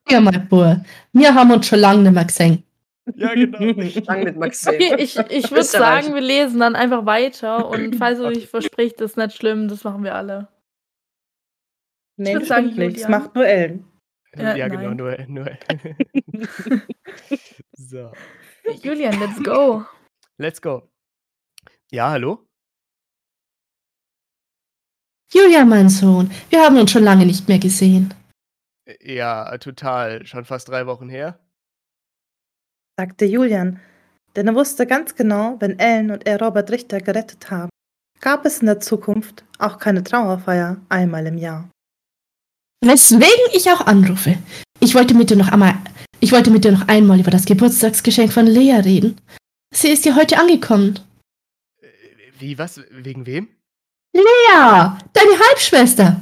Ja, 0.09 0.19
mein 0.19 0.47
Bub. 0.47 0.77
Wir 1.13 1.33
haben 1.35 1.51
uns 1.51 1.67
schon 1.67 1.79
lange 1.79 2.01
nicht 2.03 2.13
mehr 2.13 2.25
gesehen. 2.25 2.63
ja, 3.15 3.33
genau. 3.33 3.59
Lang 4.07 4.23
mit 4.23 4.37
Maxim. 4.37 4.73
Okay, 4.73 4.95
ich, 4.97 5.17
ich 5.29 5.51
würde 5.51 5.63
sagen, 5.63 6.13
wir 6.15 6.21
lesen 6.21 6.59
dann 6.59 6.75
einfach 6.75 7.05
weiter 7.05 7.67
und 7.69 7.95
falls 7.95 8.19
du 8.19 8.29
dich 8.29 8.47
versprichst, 8.47 9.01
ist 9.01 9.17
nicht 9.17 9.35
schlimm, 9.37 9.67
das 9.67 9.83
machen 9.83 10.03
wir 10.03 10.15
alle. 10.15 10.47
Nee, 12.19 12.33
sagen, 12.45 12.65
stimmt 12.67 12.77
nicht. 12.77 12.97
Julian. 12.97 13.11
macht 13.11 13.33
nur 13.35 13.47
Ellen. 13.47 13.85
Ja, 14.35 14.55
Ja, 14.55 14.67
genau, 14.67 14.91
nur. 14.93 15.17
nur. 15.27 15.45
so, 17.77 18.11
Julian, 18.83 19.19
let's 19.19 19.41
go. 19.43 19.85
let's 20.37 20.61
go. 20.61 20.89
Ja, 21.91 22.11
hallo? 22.11 22.45
Julia, 25.31 25.63
mein 25.65 25.89
Sohn, 25.89 26.29
wir 26.49 26.61
haben 26.63 26.77
uns 26.77 26.91
schon 26.91 27.03
lange 27.03 27.25
nicht 27.25 27.47
mehr 27.47 27.59
gesehen. 27.59 28.13
Ja, 29.01 29.57
total. 29.59 30.25
Schon 30.25 30.43
fast 30.45 30.67
drei 30.69 30.85
Wochen 30.87 31.07
her. 31.09 31.39
sagte 32.99 33.25
Julian, 33.25 33.79
denn 34.35 34.47
er 34.47 34.55
wusste 34.55 34.85
ganz 34.85 35.15
genau, 35.15 35.55
wenn 35.59 35.79
Ellen 35.79 36.11
und 36.11 36.27
er 36.27 36.41
Robert 36.41 36.69
Richter 36.71 36.99
gerettet 36.99 37.49
haben, 37.49 37.69
gab 38.19 38.45
es 38.45 38.59
in 38.59 38.65
der 38.65 38.79
Zukunft 38.79 39.45
auch 39.57 39.77
keine 39.79 40.03
Trauerfeier 40.03 40.77
einmal 40.89 41.25
im 41.27 41.37
Jahr. 41.37 41.69
Weswegen 42.81 43.27
ich 43.53 43.69
auch 43.69 43.85
anrufe. 43.85 44.37
Ich 44.79 44.95
wollte 44.95 45.13
mit 45.13 45.29
dir 45.29 45.35
noch 45.35 45.49
einmal, 45.49 45.75
ich 46.19 46.31
wollte 46.31 46.49
mit 46.49 46.63
dir 46.63 46.71
noch 46.71 46.87
einmal 46.87 47.19
über 47.19 47.31
das 47.31 47.45
Geburtstagsgeschenk 47.45 48.31
von 48.31 48.47
Lea 48.47 48.79
reden. 48.79 49.19
Sie 49.73 49.89
ist 49.89 50.05
ja 50.05 50.15
heute 50.15 50.39
angekommen. 50.39 50.99
Äh, 51.81 51.87
Wie, 52.39 52.57
was? 52.57 52.79
Wegen 52.91 53.25
wem? 53.25 53.49
Ja, 54.13 54.97
deine 55.13 55.39
Halbschwester. 55.49 56.21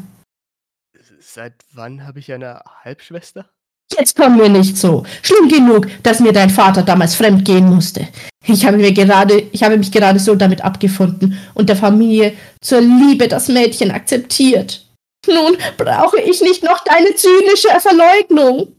Seit 1.20 1.54
wann 1.74 2.06
habe 2.06 2.20
ich 2.20 2.34
eine 2.34 2.62
Halbschwester? 2.84 3.50
Jetzt 3.98 4.16
kommen 4.16 4.40
wir 4.40 4.50
nicht 4.50 4.76
so. 4.78 5.06
Schlimm 5.22 5.48
genug, 5.48 5.88
dass 6.04 6.20
mir 6.20 6.34
dein 6.34 6.50
Vater 6.50 6.84
damals 6.84 7.16
fremd 7.16 7.46
gehen 7.46 7.66
musste. 7.70 8.08
Ich 8.46 8.66
habe, 8.66 8.78
mir 8.78 8.92
gerade, 8.92 9.40
ich 9.52 9.64
habe 9.64 9.78
mich 9.78 9.92
gerade 9.92 10.20
so 10.20 10.36
damit 10.36 10.62
abgefunden 10.62 11.38
und 11.54 11.70
der 11.70 11.76
Familie 11.76 12.34
zur 12.62 12.82
Liebe 12.82 13.28
das 13.28 13.48
Mädchen 13.48 13.92
akzeptiert. 13.92 14.87
Nun 15.28 15.58
brauche 15.78 16.20
ich 16.22 16.42
nicht 16.42 16.64
noch 16.64 16.80
deine 16.84 17.14
zynische 17.16 17.80
Verleugnung. 17.80 18.76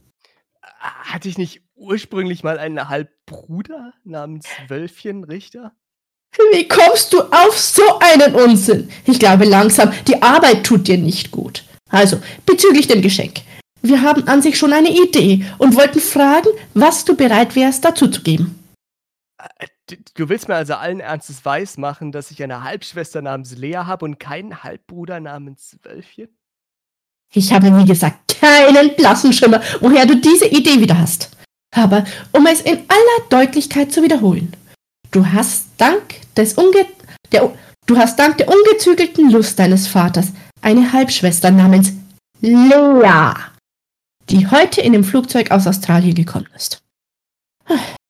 Hatte 0.80 1.28
ich 1.28 1.38
nicht 1.38 1.62
ursprünglich 1.74 2.42
mal 2.42 2.58
einen 2.58 2.88
Halbbruder 2.88 3.92
namens 4.04 4.46
Wölfchen 4.68 5.24
Richter? 5.24 5.72
Wie 6.52 6.68
kommst 6.68 7.12
du 7.12 7.20
auf 7.20 7.58
so 7.58 7.82
einen 8.00 8.34
Unsinn? 8.34 8.90
Ich 9.06 9.18
glaube 9.18 9.44
langsam, 9.44 9.92
die 10.06 10.22
Arbeit 10.22 10.64
tut 10.64 10.86
dir 10.86 10.98
nicht 10.98 11.30
gut. 11.30 11.64
Also, 11.90 12.20
bezüglich 12.44 12.86
dem 12.86 13.02
Geschenk. 13.02 13.40
Wir 13.80 14.02
haben 14.02 14.26
an 14.28 14.42
sich 14.42 14.58
schon 14.58 14.72
eine 14.72 14.90
Idee 14.90 15.46
und 15.58 15.76
wollten 15.76 16.00
fragen, 16.00 16.48
was 16.74 17.04
du 17.04 17.16
bereit 17.16 17.56
wärst, 17.56 17.84
dazu 17.84 18.08
zu 18.08 18.22
geben. 18.22 18.58
Äh, 19.38 19.96
du 20.14 20.28
willst 20.28 20.48
mir 20.48 20.56
also 20.56 20.74
allen 20.74 21.00
Ernstes 21.00 21.44
weismachen, 21.44 22.12
dass 22.12 22.30
ich 22.30 22.42
eine 22.42 22.64
Halbschwester 22.64 23.22
namens 23.22 23.56
Lea 23.56 23.76
habe 23.76 24.04
und 24.04 24.18
keinen 24.18 24.62
Halbbruder 24.62 25.20
namens 25.20 25.78
Wölfchen? 25.82 26.28
Ich 27.34 27.52
habe, 27.52 27.76
wie 27.76 27.84
gesagt, 27.84 28.38
keinen 28.40 28.94
blassen 28.96 29.32
Schimmer, 29.32 29.60
woher 29.80 30.06
du 30.06 30.16
diese 30.16 30.46
Idee 30.46 30.80
wieder 30.80 30.98
hast. 30.98 31.30
Aber 31.74 32.04
um 32.32 32.46
es 32.46 32.60
in 32.62 32.78
aller 32.88 33.28
Deutlichkeit 33.28 33.92
zu 33.92 34.02
wiederholen, 34.02 34.52
du 35.10 35.26
hast 35.26 35.66
dank 35.76 36.20
des 36.36 36.54
Unge 36.54 36.86
der, 37.32 37.52
du 37.86 37.96
hast 37.96 38.18
dank 38.18 38.38
der 38.38 38.48
ungezügelten 38.48 39.30
Lust 39.30 39.58
deines 39.58 39.86
Vaters 39.86 40.32
eine 40.62 40.92
Halbschwester 40.92 41.50
namens 41.50 41.92
Lea 42.40 43.34
die 44.30 44.46
heute 44.46 44.80
in 44.80 44.92
dem 44.92 45.04
Flugzeug 45.04 45.50
aus 45.50 45.66
Australien 45.66 46.14
gekommen 46.14 46.48
ist. 46.54 46.82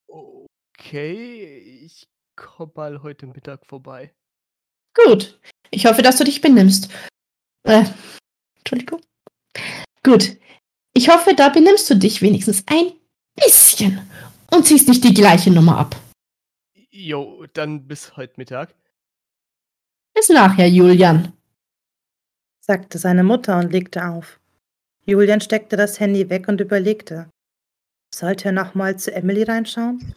Okay, 0.09 1.83
ich 1.85 2.09
komme 2.37 2.72
mal 2.74 3.02
heute 3.02 3.26
Mittag 3.26 3.66
vorbei. 3.66 4.12
Gut. 4.94 5.38
Ich 5.70 5.87
hoffe, 5.87 6.02
dass 6.02 6.16
du 6.16 6.24
dich 6.24 6.40
benimmst. 6.40 6.90
Äh, 7.64 7.85
Entschuldigung. 8.68 9.00
Gut. 10.02 10.37
Ich 10.94 11.09
hoffe, 11.09 11.35
da 11.35 11.48
benimmst 11.48 11.88
du 11.88 11.94
dich 11.94 12.20
wenigstens 12.20 12.64
ein 12.66 12.92
bisschen 13.35 14.00
und 14.50 14.66
ziehst 14.66 14.88
nicht 14.88 15.04
die 15.04 15.14
gleiche 15.14 15.50
Nummer 15.50 15.78
ab. 15.78 15.96
Jo, 16.90 17.46
dann 17.54 17.87
bis 17.87 18.16
heute 18.16 18.35
Mittag. 18.37 18.74
Bis 20.14 20.28
nachher, 20.28 20.68
Julian, 20.68 21.33
sagte 22.61 22.98
seine 22.98 23.22
Mutter 23.22 23.59
und 23.59 23.72
legte 23.72 24.07
auf. 24.07 24.38
Julian 25.07 25.40
steckte 25.40 25.76
das 25.76 25.98
Handy 26.00 26.28
weg 26.28 26.48
und 26.48 26.61
überlegte. 26.61 27.31
Sollte 28.14 28.46
er 28.46 28.52
nochmal 28.52 28.98
zu 28.98 29.14
Emily 29.14 29.44
reinschauen? 29.44 30.14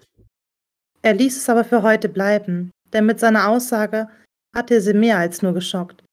Er 1.02 1.14
ließ 1.14 1.38
es 1.38 1.48
aber 1.48 1.64
für 1.64 1.84
heute 1.84 2.10
bleiben, 2.10 2.72
denn 2.92 3.06
mit 3.06 3.20
seiner 3.20 3.48
Aussage 3.48 4.10
hatte 4.54 4.76
er 4.76 4.82
sie 4.82 4.94
mehr 4.94 5.18
als 5.18 5.42
nur 5.42 5.54
geschockt. 5.54 6.04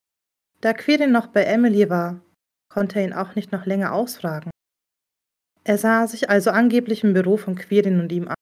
Da 0.61 0.73
Quirin 0.73 1.13
noch 1.13 1.29
bei 1.29 1.45
Emily 1.45 1.89
war, 1.89 2.21
konnte 2.79 3.01
er 3.01 3.07
ihn 3.07 3.13
auch 3.13 3.35
nicht 3.35 3.51
noch 3.51 3.67
länger 3.67 3.93
ausfragen. 3.93 4.51
Er 5.65 5.79
sah 5.79 6.07
sich 6.07 6.31
also 6.31 6.51
angeblich 6.51 7.03
im 7.03 7.13
Büro 7.13 7.37
von 7.37 7.57
Quirin 7.57 7.99
und 7.99 8.13
ihm 8.13 8.29
an. 8.29 8.37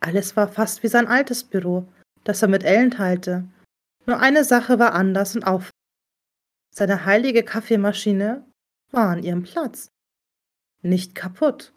Alles 0.00 0.34
war 0.34 0.48
fast 0.48 0.82
wie 0.82 0.88
sein 0.88 1.06
altes 1.06 1.44
Büro, 1.44 1.86
das 2.24 2.42
er 2.42 2.48
mit 2.48 2.64
Ellen 2.64 2.90
teilte. 2.90 3.48
Nur 4.06 4.18
eine 4.18 4.42
Sache 4.42 4.80
war 4.80 4.92
anders 4.92 5.36
und 5.36 5.44
auf. 5.44 5.70
Seine 6.74 7.04
heilige 7.04 7.44
Kaffeemaschine 7.44 8.44
war 8.90 9.10
an 9.10 9.22
ihrem 9.22 9.44
Platz. 9.44 9.86
Nicht 10.82 11.14
kaputt. 11.14 11.72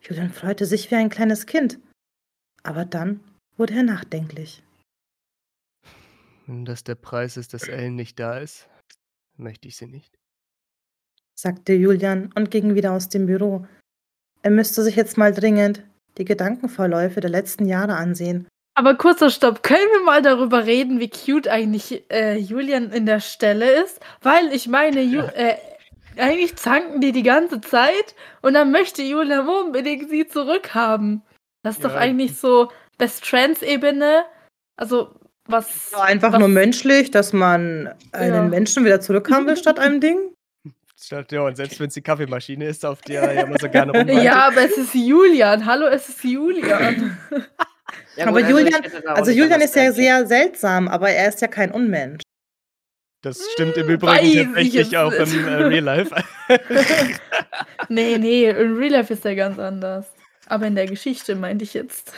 Julian 0.00 0.32
freute 0.32 0.64
sich 0.64 0.90
wie 0.90 0.94
ein 0.94 1.10
kleines 1.10 1.44
Kind. 1.44 1.78
Aber 2.62 2.86
dann 2.86 3.20
wurde 3.58 3.74
er 3.74 3.82
nachdenklich. 3.82 4.62
Wenn 6.46 6.64
das 6.64 6.82
der 6.82 6.94
Preis 6.94 7.36
ist, 7.36 7.52
dass 7.52 7.68
Ellen 7.68 7.94
nicht 7.94 8.18
da 8.18 8.38
ist, 8.38 8.70
möchte 9.36 9.68
ich 9.68 9.76
sie 9.76 9.86
nicht. 9.86 10.16
Sagte 11.38 11.74
Julian 11.74 12.32
und 12.34 12.50
ging 12.50 12.74
wieder 12.74 12.92
aus 12.92 13.08
dem 13.08 13.26
Büro. 13.26 13.66
Er 14.42 14.50
müsste 14.50 14.82
sich 14.82 14.96
jetzt 14.96 15.18
mal 15.18 15.32
dringend 15.32 15.82
die 16.18 16.24
Gedankenverläufe 16.24 17.20
der 17.20 17.30
letzten 17.30 17.66
Jahre 17.66 17.94
ansehen. 17.94 18.46
Aber 18.74 18.94
kurzer 18.94 19.30
Stopp, 19.30 19.62
können 19.62 19.88
wir 19.92 20.04
mal 20.04 20.22
darüber 20.22 20.66
reden, 20.66 21.00
wie 21.00 21.08
cute 21.08 21.48
eigentlich 21.48 22.04
äh, 22.10 22.36
Julian 22.36 22.90
in 22.90 23.06
der 23.06 23.20
Stelle 23.20 23.70
ist? 23.82 24.00
Weil 24.22 24.52
ich 24.52 24.68
meine, 24.68 25.02
Ju 25.02 25.20
äh, 25.20 25.56
eigentlich 26.18 26.56
zanken 26.56 27.00
die 27.00 27.12
die 27.12 27.22
ganze 27.22 27.60
Zeit 27.60 28.14
und 28.42 28.54
dann 28.54 28.72
möchte 28.72 29.02
Julia 29.02 29.40
unbedingt 29.40 30.10
sie 30.10 30.26
zurückhaben. 30.26 31.22
Das 31.62 31.76
ist 31.76 31.82
ja. 31.82 31.88
doch 31.88 31.96
eigentlich 31.96 32.38
so 32.38 32.70
Best 32.98 33.24
Trans-Ebene. 33.24 34.24
Also, 34.76 35.10
was. 35.46 35.94
einfach 35.94 36.32
was, 36.32 36.38
nur 36.38 36.48
menschlich, 36.48 37.10
dass 37.10 37.32
man 37.32 37.94
einen 38.12 38.34
ja. 38.34 38.42
Menschen 38.42 38.84
wieder 38.84 39.00
zurückhaben 39.00 39.46
will 39.46 39.56
statt 39.56 39.78
einem 39.78 40.00
Ding? 40.00 40.18
Statt, 40.98 41.30
ja, 41.30 41.42
und 41.42 41.56
selbst 41.56 41.78
wenn 41.78 41.88
es 41.88 41.94
die 41.94 42.00
Kaffeemaschine 42.00 42.66
ist, 42.66 42.84
auf 42.84 43.02
der 43.02 43.22
er 43.22 43.34
ja 43.34 43.42
immer 43.42 43.58
so 43.58 43.68
gerne 43.68 43.92
rumwartet. 43.98 44.24
Ja, 44.24 44.48
aber 44.48 44.64
es 44.64 44.78
ist 44.78 44.94
Julian. 44.94 45.66
Hallo, 45.66 45.86
es 45.86 46.08
ist 46.08 46.24
Julian. 46.24 47.18
ja, 48.16 48.26
aber 48.26 48.38
also 48.38 48.50
Julian, 48.50 48.82
also 49.06 49.30
Julian 49.30 49.60
ist 49.60 49.76
ja 49.76 49.92
sehr 49.92 50.26
seltsam, 50.26 50.88
aber 50.88 51.10
er 51.10 51.28
ist 51.28 51.42
ja 51.42 51.48
kein 51.48 51.70
Unmensch. 51.70 52.22
Das 53.22 53.44
stimmt 53.52 53.76
im 53.76 53.88
Übrigen 53.88 54.06
Weiß 54.06 54.34
tatsächlich 54.34 54.96
auch 54.96 55.12
im 55.12 55.48
äh, 55.48 55.54
Real 55.54 55.84
Life. 55.84 56.14
nee, 57.88 58.16
nee, 58.18 58.48
im 58.48 58.78
Real 58.78 58.92
Life 58.92 59.12
ist 59.12 59.26
er 59.26 59.34
ganz 59.34 59.58
anders. 59.58 60.06
Aber 60.46 60.66
in 60.66 60.76
der 60.76 60.86
Geschichte 60.86 61.34
meinte 61.34 61.64
ich 61.64 61.74
jetzt. 61.74 62.12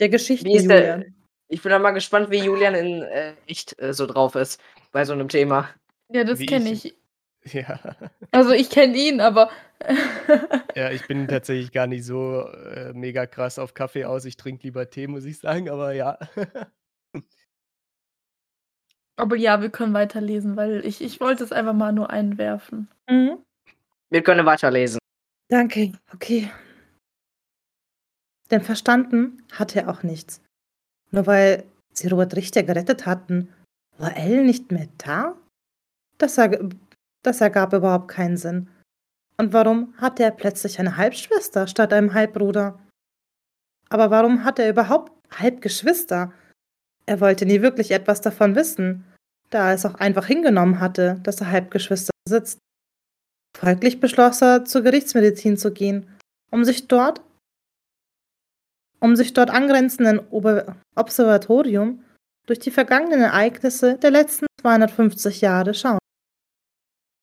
Der 0.00 0.08
Geschichte 0.08 0.48
Julian. 0.48 0.68
Der, 0.68 1.04
ich 1.48 1.60
bin 1.60 1.70
da 1.70 1.78
mal 1.78 1.90
gespannt, 1.90 2.30
wie 2.30 2.38
Julian 2.38 2.74
in 2.74 3.02
äh, 3.02 3.32
echt 3.46 3.78
äh, 3.82 3.92
so 3.92 4.06
drauf 4.06 4.34
ist 4.34 4.60
bei 4.92 5.04
so 5.04 5.12
einem 5.12 5.28
Thema. 5.28 5.68
Ja, 6.10 6.24
das 6.24 6.38
kenne 6.38 6.70
ich. 6.70 6.94
Ja. 7.52 7.78
Also 8.30 8.50
ich 8.50 8.68
kenne 8.68 8.96
ihn, 8.96 9.20
aber. 9.20 9.50
ja, 10.74 10.90
ich 10.90 11.06
bin 11.06 11.28
tatsächlich 11.28 11.72
gar 11.72 11.86
nicht 11.86 12.04
so 12.04 12.42
äh, 12.42 12.92
mega 12.92 13.26
krass 13.26 13.58
auf 13.58 13.74
Kaffee 13.74 14.04
aus. 14.04 14.24
Ich 14.24 14.36
trinke 14.36 14.64
lieber 14.64 14.90
Tee, 14.90 15.06
muss 15.06 15.24
ich 15.24 15.38
sagen, 15.38 15.70
aber 15.70 15.92
ja. 15.92 16.18
Aber 19.16 19.34
ja, 19.34 19.60
wir 19.60 19.70
können 19.70 19.94
weiterlesen, 19.94 20.56
weil 20.56 20.86
ich, 20.86 21.00
ich 21.00 21.20
wollte 21.20 21.42
es 21.42 21.50
einfach 21.50 21.74
mal 21.74 21.92
nur 21.92 22.08
einwerfen. 22.08 22.88
Mhm. 23.10 23.38
Wir 24.10 24.22
können 24.22 24.46
weiterlesen. 24.46 25.00
Danke, 25.48 25.92
okay. 26.14 26.48
Denn 28.52 28.62
verstanden 28.62 29.42
hatte 29.52 29.80
er 29.80 29.88
auch 29.90 30.04
nichts. 30.04 30.40
Nur 31.10 31.26
weil 31.26 31.64
sie 31.92 32.06
Robert 32.06 32.36
Richter 32.36 32.62
gerettet 32.62 33.06
hatten, 33.06 33.52
war 33.98 34.16
Ellen 34.16 34.46
nicht 34.46 34.70
mehr 34.70 34.86
da? 34.98 35.36
Das, 36.18 36.38
erg 36.38 36.60
das 37.22 37.40
ergab 37.40 37.72
überhaupt 37.72 38.08
keinen 38.08 38.36
Sinn. 38.36 38.70
Und 39.36 39.52
warum 39.52 39.94
hatte 39.98 40.22
er 40.24 40.30
plötzlich 40.30 40.78
eine 40.78 40.96
Halbschwester 40.96 41.66
statt 41.66 41.92
einem 41.92 42.14
Halbbruder? 42.14 42.78
Aber 43.88 44.10
warum 44.10 44.44
hatte 44.44 44.62
er 44.62 44.70
überhaupt 44.70 45.12
Halbgeschwister? 45.30 46.32
Er 47.06 47.20
wollte 47.20 47.46
nie 47.46 47.62
wirklich 47.62 47.90
etwas 47.90 48.20
davon 48.20 48.54
wissen, 48.54 49.04
da 49.50 49.68
er 49.68 49.74
es 49.74 49.86
auch 49.86 49.94
einfach 49.94 50.26
hingenommen 50.26 50.80
hatte, 50.80 51.20
dass 51.22 51.40
er 51.40 51.50
Halbgeschwister 51.50 52.10
besitzt. 52.26 52.58
Folglich 53.56 54.00
beschloss 54.00 54.42
er, 54.42 54.64
zur 54.64 54.82
Gerichtsmedizin 54.82 55.56
zu 55.56 55.72
gehen, 55.72 56.08
um 56.50 56.64
sich 56.64 56.88
dort 56.88 57.22
um 59.00 59.14
sich 59.14 59.32
dort 59.32 59.50
angrenzenden 59.50 60.18
Ober 60.30 60.76
Observatorium 60.96 62.04
durch 62.46 62.58
die 62.58 62.70
vergangenen 62.70 63.20
Ereignisse 63.20 63.96
der 63.96 64.10
letzten 64.10 64.46
250 64.60 65.40
Jahre 65.40 65.74
schauen. 65.74 65.98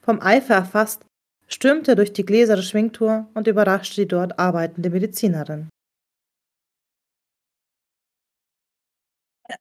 Vom 0.05 0.21
Eifer 0.21 0.53
erfasst, 0.53 1.03
stürmte 1.47 1.93
er 1.93 1.95
durch 1.95 2.13
die 2.13 2.25
gläserne 2.25 2.61
Schwingtour 2.61 3.27
und 3.33 3.47
überraschte 3.47 4.01
die 4.01 4.07
dort 4.07 4.37
arbeitende 4.37 4.91
Medizinerin. 4.91 5.69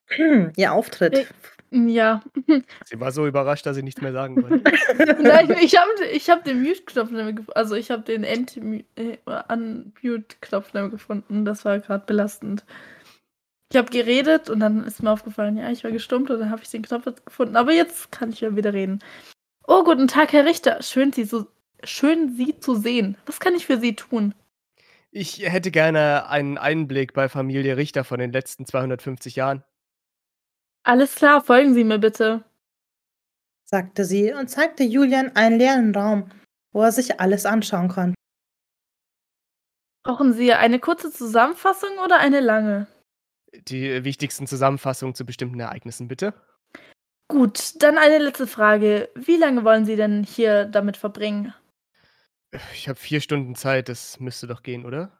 Ihr 0.56 0.72
Auftritt. 0.72 1.32
Ja. 1.70 2.22
Sie 2.84 3.00
war 3.00 3.10
so 3.10 3.26
überrascht, 3.26 3.64
dass 3.64 3.76
sie 3.76 3.82
nichts 3.82 4.02
mehr 4.02 4.12
sagen 4.12 4.42
wollte. 4.42 4.62
Nein, 5.22 5.56
ich 5.60 5.76
habe 5.76 5.90
ich 6.12 6.28
hab 6.30 6.44
den 6.44 6.62
Mute-Knopf 6.62 7.10
also 7.54 7.74
ich 7.74 7.90
habe 7.90 8.02
den 8.02 8.22
End-Unmute-Knopf 8.22 10.74
äh, 10.74 10.90
gefunden. 10.90 11.46
Das 11.46 11.64
war 11.64 11.80
gerade 11.80 12.04
belastend. 12.06 12.64
Ich 13.72 13.78
habe 13.78 13.90
geredet 13.90 14.50
und 14.50 14.60
dann 14.60 14.84
ist 14.84 15.02
mir 15.02 15.10
aufgefallen, 15.10 15.56
ja, 15.56 15.70
ich 15.70 15.82
war 15.82 15.90
gestummt 15.90 16.30
und 16.30 16.38
dann 16.38 16.50
habe 16.50 16.62
ich 16.62 16.70
den 16.70 16.82
Knopf 16.82 17.08
gefunden. 17.24 17.56
Aber 17.56 17.72
jetzt 17.72 18.12
kann 18.12 18.30
ich 18.30 18.40
ja 18.40 18.54
wieder 18.54 18.72
reden. 18.72 19.00
Oh, 19.66 19.82
guten 19.82 20.08
Tag, 20.08 20.32
Herr 20.32 20.44
Richter. 20.44 20.82
Schön, 20.82 21.12
Sie, 21.12 21.24
so, 21.24 21.46
schön, 21.82 22.36
Sie 22.36 22.58
zu 22.58 22.74
sehen. 22.74 23.16
Was 23.26 23.40
kann 23.40 23.54
ich 23.54 23.66
für 23.66 23.78
Sie 23.80 23.96
tun? 23.96 24.34
Ich 25.10 25.38
hätte 25.40 25.70
gerne 25.70 26.28
einen 26.28 26.58
Einblick 26.58 27.14
bei 27.14 27.28
Familie 27.28 27.76
Richter 27.76 28.04
von 28.04 28.18
den 28.18 28.32
letzten 28.32 28.66
250 28.66 29.36
Jahren. 29.36 29.64
Alles 30.82 31.14
klar, 31.14 31.42
folgen 31.42 31.72
Sie 31.72 31.84
mir 31.84 31.98
bitte, 31.98 32.44
sagte 33.64 34.04
sie 34.04 34.32
und 34.34 34.48
zeigte 34.48 34.84
Julian 34.84 35.34
einen 35.34 35.58
leeren 35.58 35.94
Raum, 35.94 36.30
wo 36.72 36.82
er 36.82 36.92
sich 36.92 37.20
alles 37.20 37.46
anschauen 37.46 37.88
konnte. 37.88 38.14
Brauchen 40.04 40.34
Sie 40.34 40.52
eine 40.52 40.78
kurze 40.78 41.10
Zusammenfassung 41.10 41.98
oder 42.04 42.18
eine 42.18 42.40
lange? 42.40 42.86
Die 43.68 44.04
wichtigsten 44.04 44.46
Zusammenfassungen 44.46 45.14
zu 45.14 45.24
bestimmten 45.24 45.60
Ereignissen, 45.60 46.08
bitte. 46.08 46.34
Gut, 47.34 47.82
dann 47.82 47.98
eine 47.98 48.18
letzte 48.18 48.46
Frage. 48.46 49.10
Wie 49.16 49.36
lange 49.36 49.64
wollen 49.64 49.84
Sie 49.84 49.96
denn 49.96 50.22
hier 50.22 50.66
damit 50.66 50.96
verbringen? 50.96 51.52
Ich 52.72 52.88
habe 52.88 52.96
vier 52.96 53.20
Stunden 53.20 53.56
Zeit, 53.56 53.88
das 53.88 54.20
müsste 54.20 54.46
doch 54.46 54.62
gehen, 54.62 54.86
oder? 54.86 55.10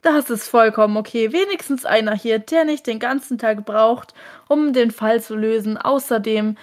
Das 0.00 0.30
ist 0.30 0.46
vollkommen 0.46 0.96
okay. 0.96 1.32
Wenigstens 1.32 1.84
einer 1.84 2.14
hier, 2.14 2.38
der 2.38 2.64
nicht 2.64 2.86
den 2.86 3.00
ganzen 3.00 3.36
Tag 3.36 3.66
braucht, 3.66 4.14
um 4.46 4.72
den 4.72 4.92
Fall 4.92 5.20
zu 5.20 5.34
lösen. 5.34 5.76
Außerdem, 5.76 6.56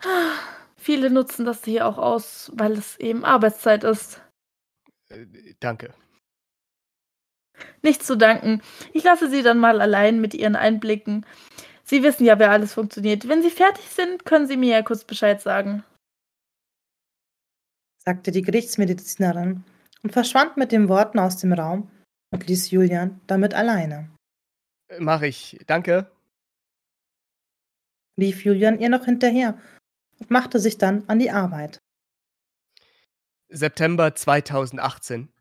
viele 0.76 1.10
nutzen 1.10 1.44
das 1.44 1.64
hier 1.64 1.86
auch 1.86 1.98
aus, 1.98 2.50
weil 2.56 2.72
es 2.72 2.96
eben 2.98 3.24
Arbeitszeit 3.24 3.84
ist. 3.84 4.20
Äh, 5.10 5.26
danke. 5.60 5.94
Nicht 7.82 8.04
zu 8.04 8.16
danken. 8.16 8.62
Ich 8.92 9.04
lasse 9.04 9.30
Sie 9.30 9.42
dann 9.42 9.58
mal 9.58 9.80
allein 9.80 10.20
mit 10.20 10.34
Ihren 10.34 10.56
Einblicken. 10.56 11.24
Sie 11.88 12.02
wissen 12.02 12.24
ja, 12.24 12.38
wer 12.38 12.50
alles 12.50 12.74
funktioniert. 12.74 13.28
Wenn 13.28 13.42
Sie 13.42 13.50
fertig 13.50 13.88
sind, 13.88 14.24
können 14.24 14.46
Sie 14.46 14.56
mir 14.56 14.76
ja 14.76 14.82
kurz 14.82 15.04
Bescheid 15.04 15.40
sagen. 15.40 15.84
sagte 18.04 18.30
die 18.30 18.42
Gerichtsmedizinerin 18.42 19.64
und 20.02 20.12
verschwand 20.12 20.56
mit 20.56 20.72
den 20.72 20.88
Worten 20.88 21.18
aus 21.18 21.36
dem 21.38 21.52
Raum 21.52 21.90
und 22.30 22.46
ließ 22.46 22.70
Julian 22.70 23.20
damit 23.26 23.54
alleine. 23.54 24.10
Mach 24.98 25.22
ich. 25.22 25.58
Danke. 25.66 26.10
Lief 28.16 28.44
Julian 28.44 28.80
ihr 28.80 28.88
noch 28.88 29.04
hinterher 29.04 29.58
und 30.18 30.30
machte 30.30 30.58
sich 30.58 30.78
dann 30.78 31.04
an 31.08 31.18
die 31.18 31.30
Arbeit, 31.30 31.78
September 33.50 34.14
2018. 34.14 35.32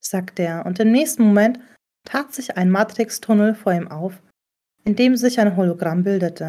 sagte 0.00 0.42
er, 0.42 0.64
und 0.64 0.78
im 0.78 0.92
nächsten 0.92 1.24
Moment 1.24 1.58
tat 2.04 2.32
sich 2.32 2.56
ein 2.56 2.70
Matrix-Tunnel 2.70 3.56
vor 3.56 3.72
ihm 3.72 3.88
auf, 3.88 4.22
in 4.86 4.94
dem 4.94 5.16
sich 5.16 5.40
ein 5.40 5.56
Hologramm 5.56 6.04
bildete. 6.04 6.48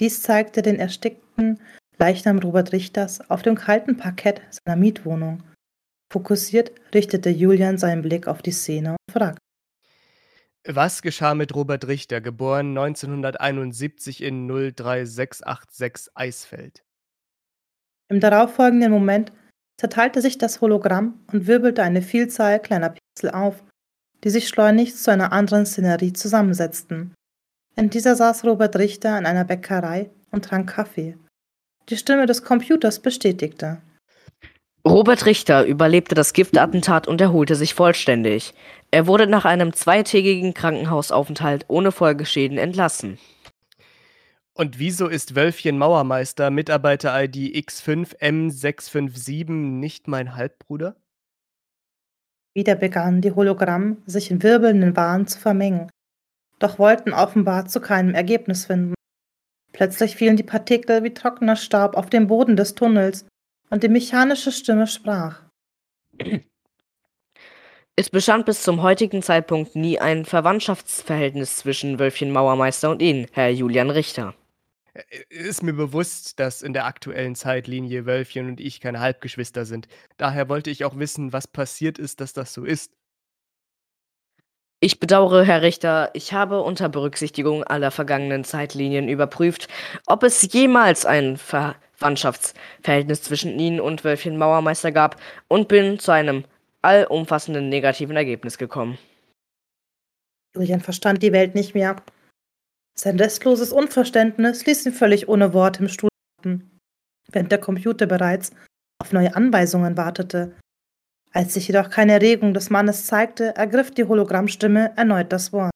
Dies 0.00 0.22
zeigte 0.22 0.62
den 0.62 0.78
erstickten 0.78 1.60
Leichnam 1.98 2.38
Robert 2.38 2.72
Richters 2.72 3.20
auf 3.30 3.42
dem 3.42 3.54
kalten 3.54 3.98
Parkett 3.98 4.40
seiner 4.50 4.76
Mietwohnung. 4.76 5.42
Fokussiert 6.10 6.72
richtete 6.94 7.28
Julian 7.28 7.76
seinen 7.76 8.00
Blick 8.00 8.26
auf 8.26 8.40
die 8.40 8.50
Szene 8.50 8.92
und 8.92 9.12
fragte. 9.12 9.38
Was 10.66 11.02
geschah 11.02 11.34
mit 11.34 11.54
Robert 11.54 11.86
Richter, 11.86 12.20
geboren 12.20 12.76
1971 12.76 14.22
in 14.22 14.48
03686 14.48 16.10
Eisfeld? 16.14 16.82
Im 18.08 18.20
darauffolgenden 18.20 18.90
Moment 18.90 19.32
zerteilte 19.78 20.20
sich 20.22 20.38
das 20.38 20.60
Hologramm 20.60 21.24
und 21.32 21.46
wirbelte 21.46 21.82
eine 21.82 22.02
Vielzahl 22.02 22.60
kleiner 22.60 22.90
Pixel 22.90 23.30
auf, 23.30 23.62
die 24.24 24.30
sich 24.30 24.48
schleunigst 24.48 25.02
zu 25.02 25.10
einer 25.10 25.32
anderen 25.32 25.64
Szenerie 25.64 26.12
zusammensetzten. 26.12 27.14
In 27.80 27.88
dieser 27.88 28.14
saß 28.14 28.44
Robert 28.44 28.76
Richter 28.76 29.18
in 29.18 29.24
einer 29.24 29.46
Bäckerei 29.46 30.10
und 30.30 30.44
trank 30.44 30.68
Kaffee. 30.68 31.16
Die 31.88 31.96
Stimme 31.96 32.26
des 32.26 32.44
Computers 32.44 33.00
bestätigte. 33.00 33.80
Robert 34.86 35.24
Richter 35.24 35.64
überlebte 35.64 36.14
das 36.14 36.34
Giftattentat 36.34 37.08
und 37.08 37.22
erholte 37.22 37.54
sich 37.54 37.72
vollständig. 37.72 38.52
Er 38.90 39.06
wurde 39.06 39.26
nach 39.26 39.46
einem 39.46 39.72
zweitägigen 39.72 40.52
Krankenhausaufenthalt 40.52 41.64
ohne 41.68 41.90
Folgeschäden 41.90 42.58
entlassen. 42.58 43.18
Und 44.52 44.78
wieso 44.78 45.08
ist 45.08 45.34
Wölfchen 45.34 45.78
Mauermeister 45.78 46.50
Mitarbeiter-ID 46.50 47.56
X5M657 47.66 49.50
nicht 49.52 50.06
mein 50.06 50.36
Halbbruder? 50.36 50.96
Wieder 52.54 52.74
begannen 52.74 53.22
die 53.22 53.32
Hologramme 53.32 53.96
sich 54.04 54.30
in 54.30 54.42
wirbelnden 54.42 54.96
Wahn 54.96 55.26
zu 55.26 55.38
vermengen, 55.38 55.88
doch 56.60 56.78
wollten 56.78 57.12
offenbar 57.12 57.66
zu 57.66 57.80
keinem 57.80 58.14
Ergebnis 58.14 58.66
finden. 58.66 58.94
Plötzlich 59.72 60.14
fielen 60.14 60.36
die 60.36 60.44
Partikel 60.44 61.02
wie 61.02 61.14
trockener 61.14 61.56
Staub 61.56 61.96
auf 61.96 62.10
den 62.10 62.28
Boden 62.28 62.56
des 62.56 62.74
Tunnels 62.74 63.26
und 63.70 63.82
die 63.82 63.88
mechanische 63.88 64.52
Stimme 64.52 64.86
sprach. 64.86 65.42
Es 67.96 68.10
bestand 68.10 68.46
bis 68.46 68.62
zum 68.62 68.82
heutigen 68.82 69.22
Zeitpunkt 69.22 69.76
nie 69.76 69.98
ein 69.98 70.24
Verwandtschaftsverhältnis 70.24 71.56
zwischen 71.56 71.98
Wölfchen 71.98 72.30
Mauermeister 72.30 72.90
und 72.90 73.02
Ihnen, 73.02 73.26
Herr 73.32 73.50
Julian 73.50 73.90
Richter. 73.90 74.34
Äh, 74.94 75.04
Ist 75.28 75.62
mir 75.62 75.72
bewusst, 75.72 76.40
dass 76.40 76.62
in 76.62 76.72
der 76.72 76.86
aktuellen 76.86 77.34
Zeitlinie 77.34 78.06
Wölfchen 78.06 78.48
und 78.48 78.60
ich 78.60 78.80
keine 78.80 79.00
Halbgeschwister 79.00 79.64
sind. 79.64 79.88
Daher 80.16 80.48
wollte 80.48 80.70
ich 80.70 80.84
auch 80.84 80.98
wissen, 80.98 81.32
was 81.32 81.46
passiert 81.46 81.98
ist, 81.98 82.20
dass 82.20 82.32
das 82.32 82.52
so 82.52 82.64
ist. 82.64 82.92
Ich 84.82 84.98
bedauere, 84.98 85.44
Herr 85.44 85.60
Richter, 85.60 86.08
ich 86.14 86.32
habe 86.32 86.62
unter 86.62 86.88
Berücksichtigung 86.88 87.64
aller 87.64 87.90
vergangenen 87.90 88.44
Zeitlinien 88.44 89.10
überprüft, 89.10 89.68
ob 90.06 90.22
es 90.22 90.50
jemals 90.54 91.04
ein 91.04 91.36
Verwandtschaftsverhältnis 91.36 93.22
zwischen 93.22 93.58
Ihnen 93.58 93.78
und 93.78 94.04
Wölfchen 94.04 94.38
Mauermeister 94.38 94.90
gab 94.90 95.20
und 95.48 95.68
bin 95.68 95.98
zu 95.98 96.12
einem 96.12 96.46
allumfassenden 96.80 97.68
negativen 97.68 98.16
Ergebnis 98.16 98.56
gekommen. 98.56 98.96
Julian 100.54 100.80
verstand 100.80 101.22
die 101.22 101.32
Welt 101.32 101.54
nicht 101.54 101.74
mehr. 101.74 101.96
Sein 102.98 103.18
restloses 103.20 103.72
Unverständnis 103.72 104.64
ließ 104.64 104.86
ihn 104.86 104.94
völlig 104.94 105.28
ohne 105.28 105.52
Worte 105.52 105.82
im 105.82 105.88
Stuhl 105.90 106.08
warten, 106.38 106.70
während 107.30 107.52
der 107.52 107.60
Computer 107.60 108.06
bereits 108.06 108.52
auf 108.98 109.12
neue 109.12 109.36
Anweisungen 109.36 109.98
wartete. 109.98 110.56
Als 111.32 111.54
sich 111.54 111.68
jedoch 111.68 111.90
keine 111.90 112.20
Regung 112.20 112.54
des 112.54 112.70
Mannes 112.70 113.06
zeigte, 113.06 113.54
ergriff 113.56 113.92
die 113.92 114.04
Hologrammstimme 114.04 114.92
erneut 114.96 115.32
das 115.32 115.52
Wort. 115.52 115.70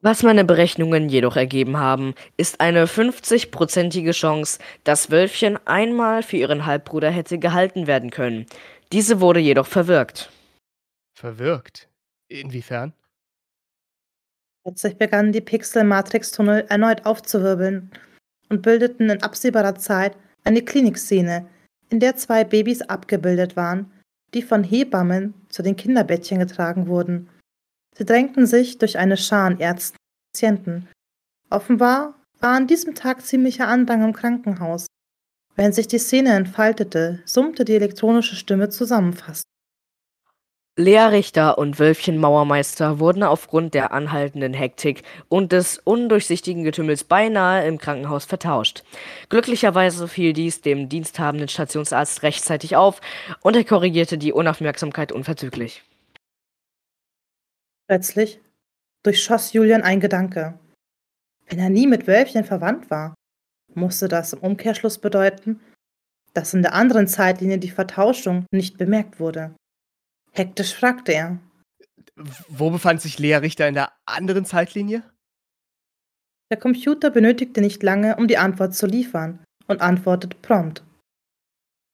Was 0.00 0.24
meine 0.24 0.44
Berechnungen 0.44 1.08
jedoch 1.08 1.36
ergeben 1.36 1.76
haben, 1.76 2.14
ist 2.36 2.60
eine 2.60 2.86
50-prozentige 2.86 4.12
Chance, 4.12 4.58
dass 4.82 5.12
Wölfchen 5.12 5.58
einmal 5.64 6.24
für 6.24 6.38
ihren 6.38 6.66
Halbbruder 6.66 7.10
hätte 7.10 7.38
gehalten 7.38 7.86
werden 7.86 8.10
können. 8.10 8.46
Diese 8.90 9.20
wurde 9.20 9.38
jedoch 9.38 9.66
verwirkt. 9.66 10.32
Verwirkt? 11.14 11.88
Inwiefern? 12.28 12.94
Plötzlich 14.64 14.96
begannen 14.96 15.32
die 15.32 15.40
Pixel 15.40 15.82
im 15.82 15.88
Matrix-Tunnel 15.88 16.66
erneut 16.68 17.06
aufzuwirbeln 17.06 17.92
und 18.48 18.62
bildeten 18.62 19.08
in 19.10 19.22
absehbarer 19.22 19.76
Zeit 19.76 20.16
eine 20.42 20.62
Klinikszene, 20.62 21.46
in 21.90 22.00
der 22.00 22.16
zwei 22.16 22.42
Babys 22.42 22.82
abgebildet 22.82 23.56
waren, 23.56 23.92
die 24.34 24.42
von 24.42 24.64
Hebammen 24.64 25.34
zu 25.48 25.62
den 25.62 25.76
Kinderbettchen 25.76 26.38
getragen 26.38 26.86
wurden. 26.86 27.28
Sie 27.96 28.04
drängten 28.04 28.46
sich 28.46 28.78
durch 28.78 28.98
eine 28.98 29.16
Schar 29.16 29.46
an 29.46 29.60
Ärzten 29.60 29.96
und 29.96 30.32
Patienten. 30.32 30.88
Offenbar 31.50 32.14
war 32.40 32.56
an 32.56 32.66
diesem 32.66 32.94
Tag 32.94 33.22
ziemlicher 33.22 33.68
Andrang 33.68 34.02
im 34.02 34.12
Krankenhaus. 34.12 34.86
Während 35.54 35.74
sich 35.74 35.86
die 35.86 35.98
Szene 35.98 36.32
entfaltete, 36.32 37.22
summte 37.26 37.64
die 37.64 37.74
elektronische 37.74 38.36
Stimme 38.36 38.70
zusammenfassend. 38.70 39.44
Lea 40.78 41.00
Richter 41.10 41.58
und 41.58 41.78
Wölfchen 41.78 42.16
Mauermeister 42.16 42.98
wurden 42.98 43.22
aufgrund 43.22 43.74
der 43.74 43.92
anhaltenden 43.92 44.54
Hektik 44.54 45.02
und 45.28 45.52
des 45.52 45.76
undurchsichtigen 45.76 46.64
Getümmels 46.64 47.04
beinahe 47.04 47.66
im 47.66 47.76
Krankenhaus 47.76 48.24
vertauscht. 48.24 48.82
Glücklicherweise 49.28 50.08
fiel 50.08 50.32
dies 50.32 50.62
dem 50.62 50.88
diensthabenden 50.88 51.48
Stationsarzt 51.48 52.22
rechtzeitig 52.22 52.74
auf 52.74 53.02
und 53.42 53.54
er 53.54 53.64
korrigierte 53.64 54.16
die 54.16 54.32
Unaufmerksamkeit 54.32 55.12
unverzüglich. 55.12 55.82
Plötzlich 57.86 58.40
durchschoss 59.02 59.52
Julian 59.52 59.82
ein 59.82 60.00
Gedanke. 60.00 60.58
Wenn 61.48 61.58
er 61.58 61.68
nie 61.68 61.86
mit 61.86 62.06
Wölfchen 62.06 62.44
verwandt 62.44 62.90
war, 62.90 63.12
musste 63.74 64.08
das 64.08 64.32
im 64.32 64.38
Umkehrschluss 64.38 64.96
bedeuten, 64.96 65.60
dass 66.32 66.54
in 66.54 66.62
der 66.62 66.72
anderen 66.72 67.08
Zeitlinie 67.08 67.58
die 67.58 67.70
Vertauschung 67.70 68.46
nicht 68.50 68.78
bemerkt 68.78 69.20
wurde. 69.20 69.54
Hektisch 70.32 70.74
fragte 70.74 71.12
er. 71.12 71.38
Wo 72.48 72.70
befand 72.70 73.00
sich 73.00 73.18
Lea 73.18 73.36
Richter 73.36 73.68
in 73.68 73.74
der 73.74 73.92
anderen 74.06 74.44
Zeitlinie? 74.44 75.02
Der 76.50 76.58
Computer 76.58 77.10
benötigte 77.10 77.60
nicht 77.60 77.82
lange, 77.82 78.16
um 78.16 78.28
die 78.28 78.36
Antwort 78.36 78.74
zu 78.74 78.86
liefern 78.86 79.42
und 79.66 79.80
antwortete 79.80 80.36
prompt. 80.36 80.82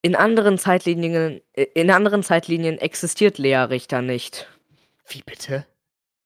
In 0.03 0.15
anderen 0.15 0.59
Zeitlinien, 0.59 1.41
äh, 1.53 1.67
in 1.75 1.91
anderen 1.91 2.23
Zeitlinien 2.23 2.79
existiert 2.79 3.39
Lea 3.39 3.57
Richter 3.57 4.03
nicht. 4.03 4.49
Wie 5.09 5.23
bitte? 5.23 5.67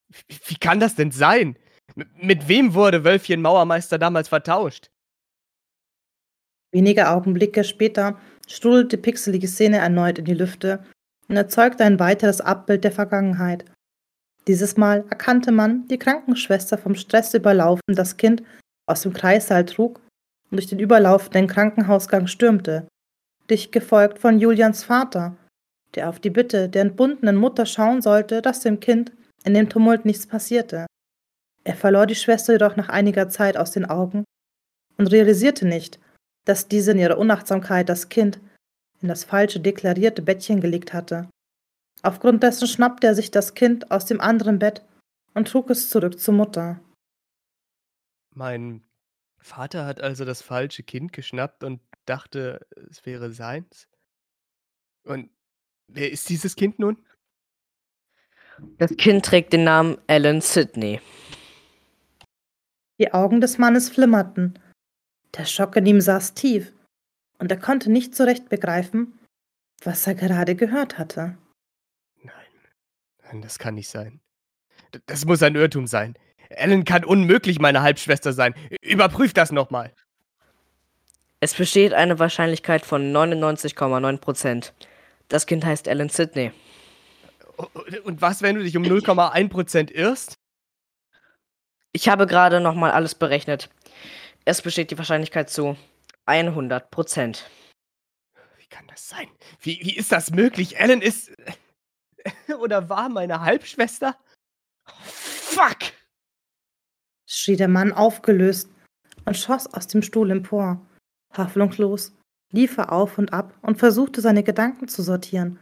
Wie, 0.09 0.39
wie 0.47 0.57
kann 0.57 0.81
das 0.81 0.95
denn 0.95 1.11
sein? 1.11 1.57
M 1.97 2.11
mit 2.17 2.49
wem 2.49 2.75
wurde 2.75 3.05
Wölfchen 3.05 3.43
Mauermeister 3.43 3.99
damals 3.99 4.29
vertauscht? 4.29 4.91
Wenige 6.71 7.11
Augenblicke 7.11 7.65
später 7.65 8.19
strudelte 8.49 8.97
die 8.97 9.03
pixelige 9.03 9.49
Szene 9.49 9.79
erneut 9.79 10.19
in 10.19 10.25
die 10.25 10.35
Lüfte 10.35 10.85
und 11.33 11.39
erzeugte 11.39 11.83
ein 11.85 11.99
weiteres 11.99 12.43
Abbild 12.43 12.85
der 12.85 12.93
Vergangenheit. 12.93 13.64
Dieses 14.47 14.76
Mal 14.76 14.99
erkannte 15.09 15.51
man 15.51 15.89
die 15.89 15.99
Krankenschwester 15.99 16.76
vom 16.76 16.95
Stress 16.95 17.33
überlaufen 17.33 17.95
das 17.95 18.18
Kind 18.18 18.43
aus 18.87 19.01
dem 19.01 19.14
Kreissaal 19.14 19.64
trug 19.64 20.03
und 20.51 20.59
durch 20.59 20.66
den 20.66 20.78
überlaufenden 20.78 21.47
Krankenhausgang 21.47 22.26
stürmte. 22.26 22.87
dicht 23.49 23.72
gefolgt 23.72 24.18
von 24.18 24.39
Julians 24.39 24.85
Vater, 24.85 25.35
der 25.95 26.11
auf 26.11 26.20
die 26.20 26.28
Bitte 26.28 26.68
der 26.68 26.83
entbundenen 26.83 27.37
Mutter 27.37 27.64
schauen 27.64 28.03
sollte, 28.03 28.43
dass 28.43 28.61
dem 28.61 28.78
Kind 28.78 29.12
in 29.43 29.55
dem 29.55 29.70
Tumult 29.70 30.05
nichts 30.05 30.26
passierte. 30.26 30.85
Er 31.64 31.74
verlor 31.74 32.05
die 32.05 32.14
Schwester 32.14 32.53
jedoch 32.53 32.76
nach 32.76 32.91
einiger 32.91 33.30
Zeit 33.30 33.57
aus 33.57 33.70
den 33.70 33.87
Augen 33.87 34.24
und 34.99 35.07
realisierte 35.07 35.66
nicht, 35.66 35.99
dass 36.45 36.68
diese 36.68 36.91
in 36.91 36.99
ihrer 36.99 37.16
Unachtsamkeit 37.16 37.89
das 37.89 38.11
Kind 38.11 38.39
in 39.03 39.09
das 39.09 39.25
falsche 39.25 39.61
deklarierte 39.61 40.23
Bettchen 40.23 40.61
gelegt 40.61 40.93
hatte. 40.93 41.29
Aufgrund 42.03 42.43
dessen 42.43 42.67
schnappte 42.67 43.07
er 43.07 43.15
sich 43.15 43.31
das 43.31 43.55
Kind 43.55 43.91
aus 43.91 44.07
dem 44.07 44.21
anderen 44.21 44.59
Bett 44.59 44.83
und 45.35 45.49
trug 45.49 45.71
es 45.71 45.91
zurück 45.91 46.19
zur 46.19 46.35
Mutter. 46.35 46.81
Mein 48.35 48.83
Vater 49.39 49.87
hat 49.87 50.01
also 50.01 50.25
das 50.25 50.43
falsche 50.43 50.83
Kind 50.83 51.13
geschnappt 51.13 51.65
und 51.65 51.81
dachte, 52.07 52.67
es 52.91 53.05
wäre 53.05 53.33
seins? 53.33 53.89
Und 55.05 55.31
wer 55.89 56.11
ist 56.11 56.29
dieses 56.29 56.57
Kind 56.57 56.79
nun? 56.79 56.97
Das 58.79 58.97
Kind 58.97 59.25
trägt 59.25 59.53
den 59.53 59.65
Namen 59.65 59.99
Alan 60.07 60.41
Sidney. 60.41 61.01
Die 62.99 63.13
Augen 63.13 63.41
des 63.41 63.59
Mannes 63.59 63.89
flimmerten. 63.89 64.59
Der 65.37 65.45
Schock 65.45 65.77
in 65.77 65.87
ihm 65.87 66.01
saß 66.01 66.35
tief, 66.35 66.73
und 67.43 67.51
er 67.51 67.59
konnte 67.59 67.90
nicht 67.90 68.14
so 68.14 68.22
recht 68.22 68.49
begreifen, 68.49 69.18
was 69.82 70.07
er 70.07 70.14
gerade 70.14 70.55
gehört 70.55 70.97
hatte. 70.97 71.36
Nein, 72.22 72.34
nein, 73.24 73.43
das 73.43 73.59
kann 73.59 73.74
nicht 73.74 73.88
sein. 73.88 74.20
D 74.95 75.01
das 75.07 75.24
muss 75.24 75.43
ein 75.43 75.57
Irrtum 75.57 75.88
sein. 75.88 76.16
Ellen 76.51 76.84
kann 76.84 77.05
unmöglich 77.05 77.59
meine 77.59 77.82
Halbschwester 77.82 78.32
sein. 78.32 78.55
Überprüf 78.80 79.34
das 79.34 79.51
nochmal. 79.51 79.93
Es 81.40 81.53
besteht 81.53 81.95
eine 81.95 82.20
Wahrscheinlichkeit 82.20 82.86
von 82.86 83.12
99,9%. 83.12 84.70
Das 85.26 85.47
Kind 85.47 85.64
heißt 85.64 85.88
Alan 85.88 86.11
Sidney. 86.11 86.53
Und 88.05 88.22
was, 88.22 88.43
wenn 88.43 88.55
du 88.55 88.62
dich 88.62 88.76
um 88.76 88.84
0,1% 88.84 89.90
irrst? 89.90 90.38
Ich 91.90 92.09
habe 92.09 92.28
gerade 92.28 92.61
nochmal 92.61 92.93
alles 92.93 93.16
berechnet. 93.16 93.68
Es 94.45 94.62
besteht 94.62 94.93
die 94.93 94.99
Wahrscheinlichkeit 94.99 95.51
zu 95.51 95.76
100%. 96.27 97.43
Wie 98.59 98.66
kann 98.66 98.87
das 98.89 99.09
sein? 99.09 99.29
Wie, 99.61 99.81
wie 99.83 99.97
ist 99.97 100.12
das 100.12 100.31
möglich? 100.31 100.79
Ellen 100.79 101.03
ist. 101.03 101.33
Oder 102.61 102.89
war 102.89 103.09
meine 103.09 103.41
Halbschwester? 103.41 104.16
fuck! 104.85 105.79
schrie 107.27 107.57
der 107.57 107.68
Mann 107.68 107.93
aufgelöst 107.93 108.68
und 109.25 109.37
schoss 109.37 109.73
aus 109.73 109.87
dem 109.87 110.03
Stuhl 110.03 110.31
empor. 110.31 110.85
Hoffnungslos 111.37 112.12
lief 112.53 112.77
er 112.79 112.93
auf 112.93 113.18
und 113.18 113.33
ab 113.33 113.55
und 113.62 113.79
versuchte 113.79 114.20
seine 114.20 114.43
Gedanken 114.43 114.89
zu 114.89 115.03
sortieren. 115.03 115.59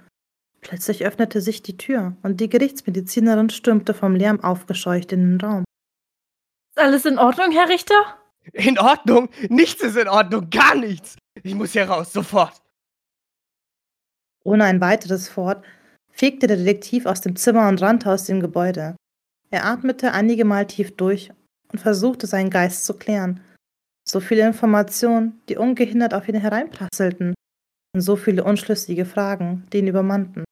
Plötzlich 0.61 1.04
öffnete 1.06 1.40
sich 1.40 1.62
die 1.62 1.76
Tür 1.76 2.16
und 2.22 2.40
die 2.40 2.48
Gerichtsmedizinerin 2.48 3.50
stürmte 3.50 3.94
vom 3.94 4.14
Lärm 4.14 4.40
aufgescheucht 4.40 5.12
in 5.12 5.20
den 5.20 5.40
Raum. 5.40 5.64
Ist 6.70 6.78
alles 6.78 7.04
in 7.04 7.18
Ordnung, 7.18 7.52
Herr 7.52 7.68
Richter? 7.68 8.19
In 8.53 8.78
Ordnung? 8.78 9.28
Nichts 9.48 9.82
ist 9.82 9.96
in 9.96 10.09
Ordnung, 10.09 10.51
gar 10.51 10.74
nichts. 10.74 11.16
Ich 11.42 11.55
muss 11.55 11.72
hier 11.72 11.88
raus, 11.88 12.12
sofort. 12.12 12.61
Ohne 14.44 14.64
ein 14.64 14.80
weiteres 14.80 15.36
Wort 15.36 15.64
fegte 16.11 16.46
der 16.46 16.57
Detektiv 16.57 17.07
aus 17.07 17.20
dem 17.20 17.36
Zimmer 17.36 17.68
und 17.68 17.80
rannte 17.80 18.11
aus 18.11 18.24
dem 18.24 18.40
Gebäude. 18.40 18.96
Er 19.51 19.66
atmete 19.66 20.12
einige 20.12 20.44
Mal 20.44 20.66
tief 20.66 20.96
durch 20.96 21.30
und 21.72 21.78
versuchte 21.78 22.26
seinen 22.26 22.51
Geist 22.51 22.84
zu 22.84 22.94
klären. 22.94 23.40
So 24.09 24.20
viele 24.20 24.46
Informationen, 24.46 25.40
die 25.48 25.57
ungehindert 25.57 26.14
auf 26.14 26.28
ihn 26.28 26.34
hereinprasselten, 26.34 27.34
und 27.94 28.01
so 28.01 28.16
viele 28.16 28.44
unschlüssige 28.44 29.05
Fragen, 29.05 29.66
die 29.72 29.78
ihn 29.78 29.88
übermannten. 29.88 30.44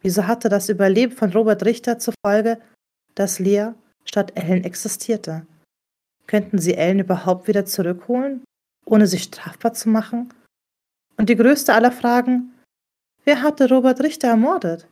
Wieso 0.00 0.26
hatte 0.26 0.48
das 0.48 0.68
Überleben 0.68 1.12
von 1.12 1.30
Robert 1.32 1.64
Richter 1.64 1.98
zur 1.98 2.14
Folge, 2.24 2.58
dass 3.14 3.38
Lea 3.38 3.72
statt 4.04 4.32
Ellen 4.34 4.64
existierte? 4.64 5.46
Könnten 6.28 6.58
sie 6.58 6.74
Ellen 6.74 7.00
überhaupt 7.00 7.48
wieder 7.48 7.64
zurückholen, 7.64 8.44
ohne 8.84 9.06
sich 9.06 9.24
strafbar 9.24 9.72
zu 9.72 9.88
machen? 9.88 10.32
Und 11.16 11.30
die 11.30 11.36
größte 11.36 11.74
aller 11.74 11.90
Fragen, 11.90 12.54
wer 13.24 13.42
hatte 13.42 13.68
Robert 13.68 14.00
Richter 14.00 14.28
ermordet? 14.28 14.88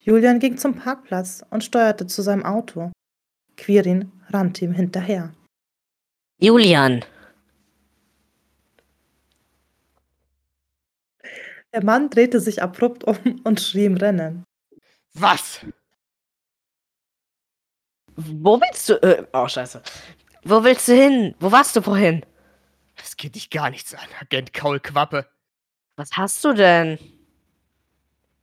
Julian 0.00 0.40
ging 0.40 0.58
zum 0.58 0.74
Parkplatz 0.74 1.44
und 1.50 1.62
steuerte 1.62 2.06
zu 2.06 2.22
seinem 2.22 2.44
Auto. 2.44 2.90
Quirin 3.56 4.12
rannte 4.30 4.64
ihm 4.64 4.72
hinterher. 4.72 5.32
Julian! 6.40 7.04
Der 11.72 11.84
Mann 11.84 12.10
drehte 12.10 12.40
sich 12.40 12.62
abrupt 12.62 13.04
um 13.04 13.40
und 13.44 13.60
schrie 13.60 13.84
im 13.84 13.96
Rennen. 13.96 14.44
Was? 15.14 15.64
Wo 18.16 18.60
willst 18.60 18.88
du. 18.88 18.94
Äh, 19.02 19.24
oh, 19.32 19.46
Scheiße. 19.46 19.82
Wo 20.44 20.64
willst 20.64 20.88
du 20.88 20.94
hin? 20.94 21.34
Wo 21.40 21.52
warst 21.52 21.74
du 21.76 21.82
vorhin? 21.82 22.24
Das 22.96 23.16
geht 23.16 23.34
dich 23.34 23.50
gar 23.50 23.70
nichts 23.70 23.94
an, 23.94 24.08
Agent 24.20 24.52
Kaulquappe. 24.52 25.26
Was 25.96 26.12
hast 26.12 26.44
du 26.44 26.52
denn? 26.52 26.98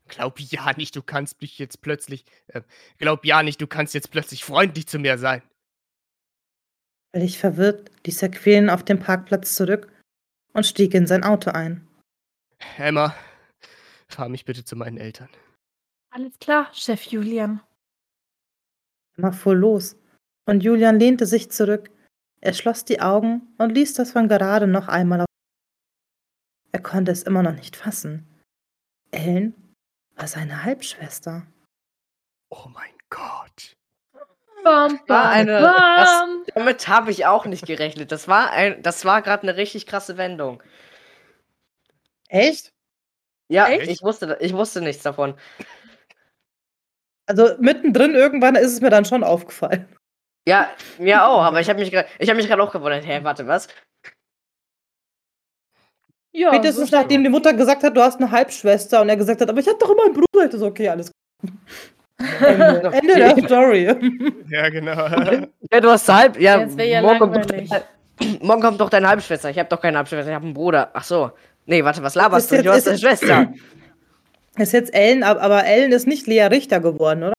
Glaub 0.08 0.39
ja 0.39 0.72
nicht, 0.78 0.96
du 0.96 1.02
kannst 1.02 1.41
mich 1.41 1.58
jetzt 1.58 1.82
plötzlich. 1.82 2.26
Äh, 2.48 2.62
glaub 2.98 3.26
ja 3.26 3.43
nicht, 3.43 3.60
du 3.60 3.68
kannst 3.68 3.93
jetzt 3.93 4.12
plötzlich 4.12 4.43
freundlich 4.43 4.88
zu 4.88 5.00
mir 5.00 5.18
sein. 5.18 5.41
Völlig 7.14 7.38
verwirrt 7.38 7.89
ließ 8.06 8.22
er 8.22 8.30
Quillen 8.30 8.70
auf 8.70 8.84
dem 8.84 9.00
Parkplatz 9.00 9.56
zurück 9.56 9.91
und 10.54 10.66
stieg 10.66 10.93
in 10.93 11.08
sein 11.08 11.24
Auto 11.24 11.52
ein. 11.52 11.88
Emma, 12.78 13.16
fahr 14.08 14.30
mich 14.30 14.46
bitte 14.46 14.64
zu 14.64 14.76
meinen 14.76 14.98
Eltern. 14.98 15.30
Alles 16.10 16.38
klar, 16.39 16.70
Chef 16.74 17.04
Julian. 17.04 17.62
Emma 19.18 19.32
fuhr 19.32 19.56
los 19.56 19.96
und 20.46 20.62
Julian 20.64 21.00
lehnte 21.00 21.26
sich 21.26 21.52
zurück. 21.52 21.89
Er 22.41 22.54
schloss 22.54 22.86
die 22.86 23.02
Augen 23.02 23.54
und 23.58 23.72
ließ 23.72 23.93
das 23.96 24.12
von 24.12 24.28
gerade 24.28 24.68
noch 24.68 24.88
einmal 24.88 25.22
auf. 25.22 25.26
Er 26.72 26.82
konnte 26.82 27.12
es 27.12 27.24
immer 27.24 27.41
noch 27.41 27.54
nicht 27.54 27.76
fassen. 27.76 28.28
Ellen 29.12 29.74
war 30.16 30.28
seine 30.28 30.64
Halbschwester. 30.64 31.48
Oh 32.50 32.68
mein 32.74 32.91
Gott. 33.10 33.74
Bam, 34.64 35.00
War 35.08 35.30
eine, 35.30 35.62
bam. 35.62 36.43
das, 36.46 36.56
damit 36.56 36.88
habe 36.88 37.12
ich 37.12 37.26
auch 37.26 37.46
nicht 37.46 37.66
gerechnet. 37.68 38.12
Das 38.12 38.28
war, 38.28 38.50
ein, 38.52 38.82
das 38.82 39.06
war 39.06 39.22
gerade 39.22 39.43
eine 39.43 39.58
richtig 39.58 39.86
krasse 39.86 40.18
Wendung. 40.18 40.62
Echt? 42.30 42.74
Ja, 43.48 43.68
Echt? 43.68 43.88
ich 43.89 44.02
wusste, 44.02 44.38
ich 44.41 44.54
wusste 44.54 44.82
nichts 44.82 45.04
davon. 45.04 45.36
Also 47.28 47.56
mittendrin 47.60 48.16
irgendwann 48.16 48.56
ist 48.56 48.72
es 48.74 48.82
mir 48.82 48.89
dann 48.89 49.06
schon 49.06 49.24
aufgefallen. 49.24 49.88
Ja, 50.48 50.70
mir 51.00 51.26
auch, 51.26 51.41
aber 51.43 51.60
ich 51.60 51.70
habe 51.70 51.80
mich 51.80 51.91
gerade 51.91 52.08
ich 52.20 52.30
hab 52.30 52.38
mich 52.38 52.48
gerade 52.48 52.62
auch 52.62 52.72
gewundert. 52.72 53.06
Hä, 53.06 53.20
warte, 53.24 53.48
was? 53.48 53.68
Ja, 56.34 56.54
Spätestens 56.54 56.89
so 56.89 56.98
nachdem 56.98 57.24
die 57.24 57.30
Mutter 57.30 57.54
gesagt 57.54 57.84
hat, 57.84 57.96
du 57.96 58.02
hast 58.02 58.20
eine 58.20 58.30
Halbschwester 58.30 59.02
und 59.02 59.10
er 59.10 59.16
gesagt 59.16 59.41
hat, 59.41 59.50
aber 59.50 59.60
ich 59.60 59.68
hatte 59.68 59.78
doch 59.80 59.89
immer 59.91 60.04
einen 60.06 60.14
Bruder. 60.14 60.26
Ich 60.34 60.41
dachte 60.43 60.58
so, 60.58 60.66
okay, 60.68 60.89
alles 60.89 61.10
gut. 61.41 61.52
Ende, 62.41 62.91
Ende 62.93 63.16
der 63.16 63.38
Story. 63.46 63.84
Ja, 64.50 64.70
genau. 64.70 64.96
Ja, 65.72 65.82
du 65.82 65.89
hast 65.89 66.08
halb. 66.10 66.39
Ja, 66.39 66.60
Jetzt 66.60 66.80
ja 66.80 67.02
morgen, 67.02 67.20
kommt 67.20 67.52
dein- 67.52 67.70
morgen 68.41 68.62
kommt 68.62 68.80
doch 68.80 68.89
deine 68.89 69.10
Halbschwester. 69.10 69.50
Ich 69.50 69.58
habe 69.60 69.68
doch 69.70 69.82
keine 69.82 69.98
Halbschwester, 69.98 70.30
ich 70.30 70.36
habe 70.36 70.46
einen 70.46 70.54
Bruder. 70.54 70.89
Ach 70.93 71.04
so. 71.04 71.32
Nee, 71.66 71.84
warte, 71.84 72.04
was 72.04 72.16
laberst 72.16 72.52
Ist 72.52 72.60
du? 72.60 72.64
Du 72.64 72.70
jetzt- 72.74 72.76
hast 72.76 72.88
eine 72.88 72.96
ist- 72.96 73.02
Schwester. 73.02 73.54
Ist 74.58 74.72
jetzt 74.72 74.93
Ellen, 74.93 75.24
ab- 75.24 75.39
aber 75.41 75.66
Ellen 75.66 75.91
ist 75.91 76.08
nicht 76.08 76.28
Lea 76.28 76.43
Richter 76.43 76.80
geworden, 76.80 77.24
oder? 77.24 77.34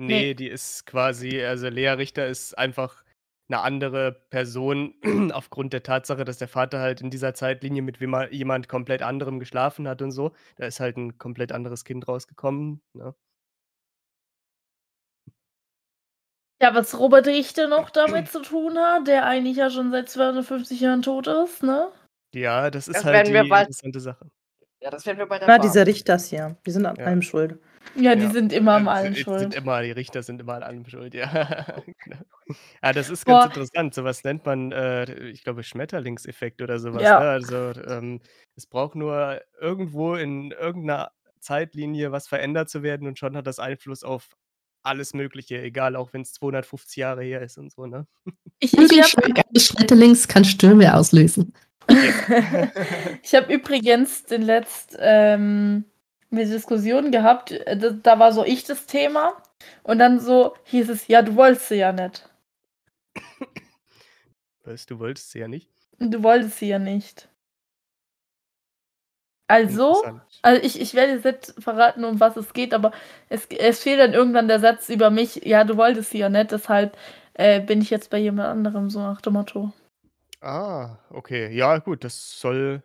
Nee, 0.00 0.34
die 0.34 0.46
ist 0.48 0.86
quasi, 0.86 1.42
also 1.42 1.68
Lea 1.68 1.88
Richter 1.90 2.26
ist 2.28 2.56
einfach 2.56 3.02
eine 3.50 3.60
andere 3.62 4.12
Person 4.30 4.94
aufgrund 5.32 5.72
der 5.72 5.82
Tatsache, 5.82 6.24
dass 6.24 6.38
der 6.38 6.46
Vater 6.48 6.78
halt 6.80 7.00
in 7.00 7.10
dieser 7.10 7.34
Zeitlinie 7.34 7.82
mit 7.82 7.98
jemand 8.30 8.68
komplett 8.68 9.02
anderem 9.02 9.40
geschlafen 9.40 9.88
hat 9.88 10.00
und 10.02 10.12
so. 10.12 10.32
Da 10.56 10.66
ist 10.66 10.78
halt 10.80 10.96
ein 10.96 11.18
komplett 11.18 11.50
anderes 11.50 11.84
Kind 11.84 12.06
rausgekommen. 12.06 12.80
Ne? 12.94 13.14
Ja, 16.60 16.74
was 16.74 16.98
Robert 16.98 17.26
Richter 17.26 17.68
noch 17.68 17.90
damit 17.90 18.28
zu 18.30 18.42
tun 18.42 18.76
hat, 18.78 19.06
der 19.06 19.24
eigentlich 19.26 19.56
ja 19.56 19.70
schon 19.70 19.90
seit 19.92 20.08
250 20.08 20.80
Jahren 20.80 21.02
tot 21.02 21.26
ist, 21.28 21.62
ne? 21.62 21.90
Ja, 22.34 22.70
das 22.70 22.88
ist 22.88 22.96
Das 22.96 23.04
halt 23.04 23.14
werden 23.14 23.32
wir 23.34 23.42
die 23.44 23.48
bald- 23.48 23.68
interessante 23.68 24.00
Sache. 24.00 24.30
Ja, 24.80 24.90
das 24.90 25.06
werden 25.06 25.18
wir 25.18 25.26
bei 25.26 25.38
der 25.38 25.48
Na, 25.48 25.54
Farm. 25.54 25.62
diese 25.66 25.86
Richters 25.86 26.28
hier. 26.28 26.56
Die 26.66 26.70
sind 26.70 26.84
an 26.86 26.96
Ja. 26.96 27.04
allem 27.06 27.22
schuld. 27.22 27.60
Ja, 27.94 28.14
die 28.14 28.22
Ja. 28.24 28.30
sind 28.30 28.52
immer 28.52 28.74
am 28.76 28.88
allen 28.88 29.14
sind- 29.14 29.24
schuld. 29.24 29.40
Sind 29.40 29.54
immer, 29.54 29.82
die 29.82 29.90
Richter 29.92 30.22
sind 30.22 30.40
immer 30.40 30.54
an 30.54 30.62
allem 30.62 30.86
schuld, 30.86 31.14
ja. 31.14 31.26
genau. 32.04 32.20
ja, 32.82 32.92
das 32.92 33.10
ist 33.10 33.24
ganz 33.24 33.38
Boah. 33.40 33.46
interessant. 33.46 33.94
Sowas 33.94 34.24
nennt 34.24 34.44
man, 34.46 34.72
äh, 34.72 35.28
ich 35.30 35.42
glaube, 35.44 35.62
Schmetterlingseffekt 35.62 36.62
oder 36.62 36.78
sowas. 36.78 37.02
Ja. 37.02 37.20
Ne? 37.20 37.28
Also 37.30 37.72
ähm, 37.88 38.20
es 38.56 38.66
braucht 38.66 38.94
nur 38.94 39.40
irgendwo 39.60 40.14
in 40.14 40.50
irgendeiner 40.52 41.10
Zeitlinie 41.40 42.12
was 42.12 42.28
verändert 42.28 42.68
zu 42.68 42.82
werden 42.82 43.06
und 43.06 43.18
schon 43.18 43.36
hat 43.36 43.46
das 43.46 43.58
Einfluss 43.58 44.02
auf 44.02 44.28
alles 44.82 45.12
Mögliche, 45.14 45.60
egal, 45.60 45.96
auch 45.96 46.12
wenn 46.12 46.22
es 46.22 46.32
250 46.32 46.96
Jahre 46.96 47.22
her 47.22 47.42
ist 47.42 47.58
und 47.58 47.72
so, 47.72 47.86
ne? 47.86 48.06
Ich, 48.60 48.72
ich 48.76 49.02
hab, 49.02 49.58
Schmetterlings 49.60 50.28
kann 50.28 50.44
Stürme 50.44 50.94
auslösen. 50.94 51.52
Ich 53.22 53.34
habe 53.34 53.52
übrigens 53.52 54.24
den 54.24 54.42
letzt 54.42 54.96
ähm, 55.00 55.84
eine 56.30 56.44
Diskussion 56.44 57.10
gehabt, 57.10 57.52
äh, 57.52 57.92
da, 58.02 58.18
war 58.18 58.32
so 58.32 58.44
ich 58.44 58.64
das 58.64 58.86
Thema 58.86 59.42
und 59.82 59.98
dann 59.98 60.20
so 60.20 60.54
hieß 60.64 60.88
es, 60.90 61.08
ja, 61.08 61.22
du 61.22 61.36
wolltest 61.36 61.68
sie 61.68 61.76
ja 61.76 61.92
nicht. 61.92 62.28
Was, 64.64 64.86
du 64.86 64.98
wolltest 64.98 65.30
sie 65.30 65.38
ja 65.40 65.48
nicht? 65.48 65.70
Du 65.98 66.22
wolltest 66.22 66.58
sie 66.58 66.68
ja 66.68 66.78
nicht. 66.78 67.28
Also, 69.50 70.04
also 70.42 70.62
ich, 70.62 70.78
ich 70.78 70.92
werde 70.92 71.14
jetzt 71.14 71.24
nicht 71.24 71.54
verraten, 71.64 72.04
um 72.04 72.20
was 72.20 72.36
es 72.36 72.52
geht, 72.52 72.74
aber 72.74 72.92
es, 73.30 73.46
es 73.46 73.82
fehlt 73.82 73.98
dann 73.98 74.12
irgendwann 74.12 74.46
der 74.46 74.60
Satz 74.60 74.90
über 74.90 75.08
mich, 75.08 75.36
ja, 75.36 75.64
du 75.64 75.78
wolltest 75.78 76.10
sie 76.10 76.18
ja 76.18 76.28
nicht, 76.28 76.52
deshalb 76.52 76.98
äh, 77.32 77.60
bin 77.60 77.80
ich 77.80 77.88
jetzt 77.88 78.10
bei 78.10 78.18
jemand 78.18 78.48
anderem, 78.48 78.90
so 78.90 79.00
nach 79.00 79.22
dem 79.22 79.32
Motto. 79.32 79.72
Ah, 80.42 80.98
okay. 81.10 81.50
Ja, 81.56 81.78
gut, 81.78 82.04
das 82.04 82.38
soll 82.38 82.82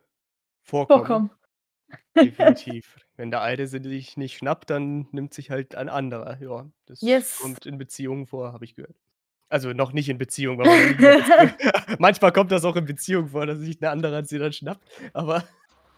vorkommen. 0.61 1.05
Vorkommen. 1.05 1.29
Definitiv. 2.15 2.97
Wenn 3.17 3.31
der 3.31 3.41
eine 3.41 3.67
sich 3.67 4.17
nicht 4.17 4.37
schnappt, 4.37 4.69
dann 4.69 5.07
nimmt 5.11 5.33
sich 5.33 5.51
halt 5.51 5.75
ein 5.75 5.89
anderer. 5.89 6.37
Ja, 6.41 6.65
das 6.85 7.01
Yes. 7.01 7.39
kommt 7.41 7.65
in 7.65 7.77
Beziehungen 7.77 8.27
vor, 8.27 8.53
habe 8.53 8.65
ich 8.65 8.75
gehört. 8.75 8.95
Also 9.49 9.71
noch 9.71 9.93
nicht 9.93 10.09
in 10.09 10.17
Beziehung, 10.17 10.57
manchmal 11.99 12.31
kommt 12.31 12.51
das 12.51 12.65
auch 12.65 12.75
in 12.75 12.85
Beziehung 12.85 13.27
vor, 13.29 13.45
dass 13.45 13.59
sich 13.59 13.79
eine 13.81 13.91
andere 13.91 14.25
sie 14.25 14.39
dann 14.39 14.51
schnappt. 14.53 14.83
Aber 15.13 15.43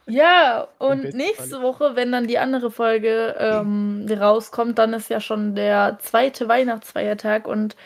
Ja, 0.08 0.68
und 0.78 1.14
nächste 1.14 1.52
Falle. 1.52 1.64
Woche, 1.64 1.96
wenn 1.96 2.12
dann 2.12 2.28
die 2.28 2.38
andere 2.38 2.70
Folge 2.70 3.36
ähm, 3.40 4.06
rauskommt, 4.10 4.78
dann 4.78 4.94
ist 4.94 5.10
ja 5.10 5.22
schon 5.22 5.56
der 5.56 5.98
zweite 6.02 6.50
Weihnachtsfeiertag 6.50 7.48
und 7.48 7.78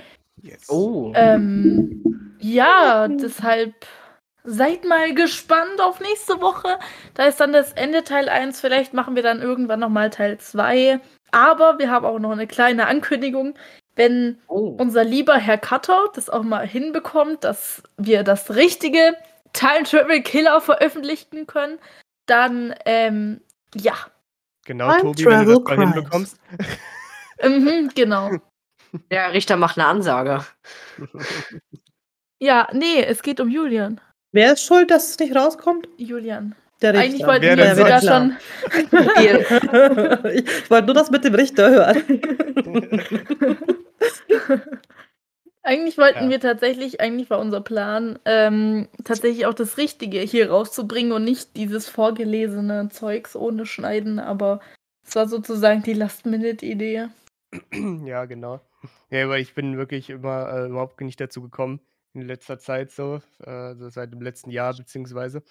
yes. 0.41 0.67
Oh. 0.69 1.13
ähm, 1.15 2.35
ja, 2.39 3.07
deshalb 3.07 3.73
seid 4.43 4.85
mal 4.85 5.13
gespannt 5.13 5.81
auf 5.81 5.99
nächste 5.99 6.41
Woche. 6.41 6.79
Da 7.13 7.25
ist 7.25 7.39
dann 7.39 7.53
das 7.53 7.73
Ende 7.73 8.03
Teil 8.03 8.29
1. 8.29 8.59
Vielleicht 8.61 8.93
machen 8.93 9.15
wir 9.15 9.23
dann 9.23 9.41
irgendwann 9.41 9.79
nochmal 9.79 10.09
Teil 10.09 10.37
2. 10.37 10.99
Aber 11.31 11.79
wir 11.79 11.91
haben 11.91 12.05
auch 12.05 12.19
noch 12.19 12.31
eine 12.31 12.47
kleine 12.47 12.87
Ankündigung. 12.87 13.55
Wenn 13.95 14.39
oh. 14.47 14.75
unser 14.79 15.03
lieber 15.03 15.35
Herr 15.35 15.57
Cutter 15.57 16.09
das 16.15 16.29
auch 16.29 16.43
mal 16.43 16.65
hinbekommt, 16.65 17.43
dass 17.43 17.83
wir 17.97 18.23
das 18.23 18.55
richtige 18.55 19.15
Time 19.53 19.83
Travel 19.83 20.21
Killer 20.21 20.61
veröffentlichen 20.61 21.47
können, 21.47 21.79
dann, 22.25 22.73
ähm, 22.85 23.41
ja. 23.75 23.95
Genau, 24.65 24.89
Time 24.91 25.01
Tobi, 25.01 25.25
wenn 25.25 25.45
du 25.45 25.59
Travel 25.59 25.63
das 25.63 25.77
mal 25.77 25.93
hinbekommst. 25.93 26.39
Mhm, 27.41 27.91
genau. 27.95 28.31
Der 29.09 29.31
Richter 29.31 29.55
macht 29.55 29.77
eine 29.77 29.87
Ansage. 29.87 30.45
Ja, 32.41 32.69
nee, 32.71 33.03
es 33.03 33.21
geht 33.21 33.41
um 33.41 33.49
Julian. 33.49 33.99
Wer 34.31 34.53
ist 34.53 34.63
schuld, 34.63 34.91
dass 34.91 35.09
es 35.11 35.19
nicht 35.19 35.35
rauskommt? 35.35 35.87
Julian. 35.97 36.55
Der 36.81 36.91
Eigentlich 36.91 37.13
Richter. 37.15 37.27
wollten 37.27 37.43
Wer 37.43 37.57
wir 37.57 37.75
sogar 37.75 38.01
sonst? 38.01 38.35
schon. 38.71 38.79
Ich 40.33 40.69
wollte 40.71 40.85
nur 40.85 40.93
das 40.95 41.11
mit 41.11 41.23
dem 41.25 41.35
Richter 41.35 41.69
hören. 41.69 42.03
Eigentlich 45.61 45.97
wollten 45.97 46.23
Ja. 46.25 46.29
wir 46.29 46.39
tatsächlich, 46.39 47.01
eigentlich 47.01 47.29
war 47.29 47.39
unser 47.39 47.59
Plan, 47.61 48.17
ähm, 48.25 48.87
tatsächlich 49.03 49.45
auch 49.45 49.53
das 49.53 49.77
Richtige 49.77 50.19
hier 50.21 50.49
rauszubringen 50.49 51.11
und 51.11 51.25
nicht 51.25 51.57
dieses 51.57 51.89
vorgelesene 51.89 52.87
Zeugs 52.89 53.35
ohne 53.35 53.65
Schneiden, 53.65 54.19
aber 54.19 54.61
es 55.05 55.15
war 55.15 55.27
sozusagen 55.27 55.83
die 55.83 55.93
Last-Minute-Idee. 55.93 57.09
ja, 58.05 58.25
genau. 58.25 58.61
Ja, 59.09 59.25
aber 59.25 59.37
ich 59.37 59.53
bin 59.53 59.77
wirklich 59.77 60.09
immer 60.09 60.49
äh, 60.51 60.67
überhaupt 60.67 61.01
nicht 61.01 61.19
dazu 61.19 61.41
gekommen 61.41 61.81
in 62.13 62.21
letzter 62.27 62.59
Zeit 62.59 62.91
so, 62.91 63.21
äh, 63.43 63.49
also 63.49 63.89
seit 63.89 64.11
dem 64.13 64.21
letzten 64.21 64.49
Jahr 64.51 64.75
beziehungsweise. 64.75 65.43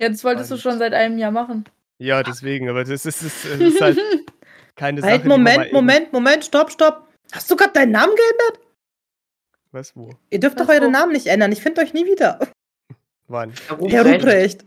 Ja, 0.00 0.08
das 0.08 0.22
wolltest 0.24 0.50
du 0.50 0.54
Und- 0.54 0.60
schon 0.60 0.78
seit 0.78 0.94
einem 0.94 1.18
Jahr 1.18 1.30
machen. 1.32 1.64
Ja, 2.00 2.22
deswegen, 2.22 2.68
aber 2.68 2.84
das 2.84 3.04
ist, 3.04 3.22
das 3.24 3.44
ist, 3.44 3.80
halt 3.80 3.98
keine 4.76 5.00
Sache. 5.00 5.10
Halt, 5.10 5.24
man 5.24 5.42
mal 5.42 5.54
Moment, 5.56 5.72
Moment, 5.72 6.12
Moment, 6.12 6.44
stopp, 6.44 6.70
stopp. 6.70 7.08
Hast 7.32 7.50
du 7.50 7.56
gerade 7.56 7.72
deinen 7.72 7.90
Namen 7.92 8.14
geändert? 8.14 8.66
Was, 9.72 9.94
wo? 9.96 10.10
Ihr 10.30 10.40
dürft 10.40 10.58
doch 10.60 10.68
Was, 10.68 10.76
eure 10.76 10.86
wo? 10.86 10.90
Namen 10.90 11.12
nicht 11.12 11.26
ändern. 11.26 11.50
Ich 11.52 11.60
finde 11.60 11.80
euch 11.82 11.92
nie 11.92 12.06
wieder. 12.06 12.38
Wann? 13.28 13.52
Herr 13.88 14.06
Ruprecht. 14.06 14.64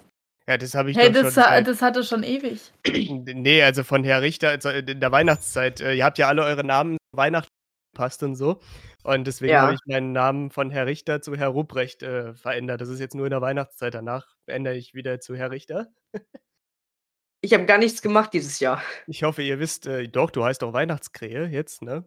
Ja, 0.47 0.57
das 0.57 0.75
habe 0.75 0.91
ich 0.91 0.97
Hey, 0.97 1.11
doch 1.11 1.23
das, 1.23 1.33
schon 1.33 1.43
seit, 1.43 1.67
das 1.67 1.81
hatte 1.81 2.03
schon 2.03 2.23
ewig. 2.23 2.59
Nee, 2.87 3.63
also 3.63 3.83
von 3.83 4.03
Herr 4.03 4.21
Richter, 4.21 4.49
also 4.49 4.69
in 4.69 4.99
der 4.99 5.11
Weihnachtszeit. 5.11 5.79
Äh, 5.81 5.93
ihr 5.93 6.03
habt 6.05 6.17
ja 6.17 6.27
alle 6.27 6.43
eure 6.43 6.63
Namen 6.65 6.97
Weihnachten 7.15 7.49
passt 7.93 8.23
und 8.23 8.35
so. 8.35 8.59
Und 9.03 9.25
deswegen 9.25 9.53
Ja. 9.53 9.61
habe 9.63 9.73
ich 9.73 9.79
meinen 9.85 10.11
Namen 10.11 10.51
von 10.51 10.69
Herr 10.69 10.85
Richter 10.85 11.21
zu 11.21 11.35
Herr 11.35 11.49
Ruprecht 11.49 12.03
äh, 12.03 12.33
verändert. 12.33 12.81
Das 12.81 12.89
ist 12.89 12.99
jetzt 12.99 13.15
nur 13.15 13.25
in 13.25 13.31
der 13.31 13.41
Weihnachtszeit. 13.41 13.93
Danach 13.93 14.25
ändere 14.45 14.75
ich 14.75 14.93
wieder 14.93 15.19
zu 15.19 15.35
Herr 15.35 15.51
Richter. 15.51 15.87
ich 17.41 17.53
habe 17.53 17.65
gar 17.65 17.77
nichts 17.77 18.01
gemacht 18.01 18.33
dieses 18.33 18.59
Jahr. 18.59 18.81
Ich 19.07 19.23
hoffe, 19.23 19.41
ihr 19.41 19.59
wisst, 19.59 19.87
äh, 19.87 20.07
doch, 20.07 20.29
du 20.29 20.43
heißt 20.43 20.61
doch 20.61 20.73
Weihnachtskrähe 20.73 21.45
jetzt, 21.47 21.81
ne? 21.81 22.03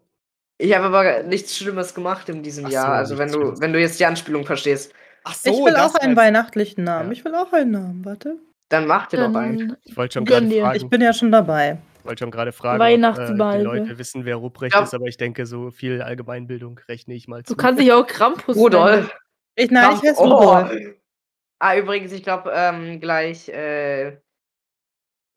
Ich 0.59 0.75
habe 0.75 0.85
aber 0.87 1.23
nichts 1.25 1.57
Schlimmes 1.57 1.95
gemacht 1.95 2.29
in 2.29 2.43
diesem 2.45 2.67
Ach 2.67 2.71
Jahr. 2.71 2.87
so, 3.07 3.15
Also 3.15 3.19
wenn 3.19 3.33
du, 3.33 3.61
wenn 3.61 3.73
du 3.73 3.81
jetzt 3.81 3.99
die 3.99 4.07
Anspielung 4.07 4.45
verstehst, 4.47 4.93
Ach 5.25 5.35
ich 5.43 5.53
will 5.53 5.75
auch 5.77 5.95
einen 5.97 6.17
weihnachtlichen 6.17 6.85
Namen. 6.85 7.07
Ja. 7.09 7.13
Ich 7.13 7.25
will 7.25 7.35
auch 7.35 7.53
einen 7.53 7.71
Namen. 7.73 8.05
Warte. 8.05 8.39
dann 8.69 8.87
mach 8.87 9.07
dir 9.07 9.17
doch 9.19 9.35
einen. 9.35 9.77
Ich 9.85 9.97
wollte 9.97 10.15
schon 10.15 10.25
gerade 10.27 10.49
fragen, 10.49 10.77
Ich 10.77 10.89
bin 10.89 11.01
ja 11.01 11.13
schon 11.13 11.33
dabei. 11.33 11.79
Wollte 12.05 12.25
schon 12.25 12.31
gerade 12.31 12.53
fragen, 12.53 13.05
ob 13.05 13.19
äh, 13.19 13.59
die 13.59 13.63
Leute 13.63 13.99
wissen, 13.99 14.25
wer 14.25 14.37
Ruprecht 14.37 14.75
Ja. 14.75 14.83
ist, 14.83 14.95
aber 14.95 15.07
ich 15.07 15.17
denke, 15.17 15.47
so 15.47 15.71
viel 15.71 16.03
Allgemeinbildung 16.03 16.79
rechne 16.89 17.15
ich 17.15 17.29
mal 17.29 17.43
zu. 17.45 17.55
du 17.55 17.57
kannst 17.57 17.81
dich 17.81 17.93
auch 17.93 18.07
Krampus 18.07 18.57
nennen. 18.57 18.59
Rudolf. 18.59 19.17
Ich, 19.57 19.71
nein, 19.71 19.95
ich 19.97 20.03
heiße 20.11 20.21
oh. 20.21 20.35
Rudolf. 20.35 20.97
Ah, 21.61 21.77
übrigens, 21.77 22.13
ich 22.13 22.23
glaube, 22.23 22.51
ähm, 22.55 23.01
gleich 23.01 23.49
äh, 23.49 24.19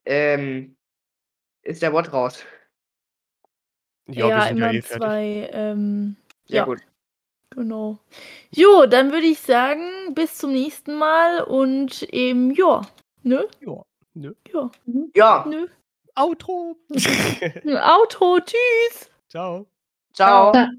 ähm, 0.05 0.75
ist 1.61 1.81
der 1.81 1.91
Bot 1.91 2.11
raus. 2.11 2.43
ja, 4.09 4.27
Ja, 4.27 4.35
wir 4.35 4.47
sind 4.47 4.57
ja 4.57 4.65
immer 4.69 4.73
eh 4.73 4.81
zwei. 4.81 5.49
Ähm, 5.53 6.15
Ja, 6.47 6.57
Ja. 6.57 6.65
gut. 6.65 6.79
genau. 7.51 7.99
Jo, 8.51 8.85
dann 8.87 9.11
würde 9.11 9.27
ich 9.27 9.39
sagen, 9.39 10.13
bis 10.15 10.35
zum 10.37 10.51
nächsten 10.53 10.95
Mal 10.95 11.43
und 11.43 12.03
eben, 12.13 12.51
ja. 12.51 12.81
Nö? 13.23 13.43
Ja, 13.61 13.83
nö. 14.13 14.33
Ja. 14.53 14.71
Ja, 15.13 15.45
Nö. 15.47 15.67
Outro. 16.17 16.75
Auto, 17.81 18.39
tschüss. 18.39 19.09
Ciao. 19.29 19.67
ciao. 20.13 20.51
Ja. 20.53 20.69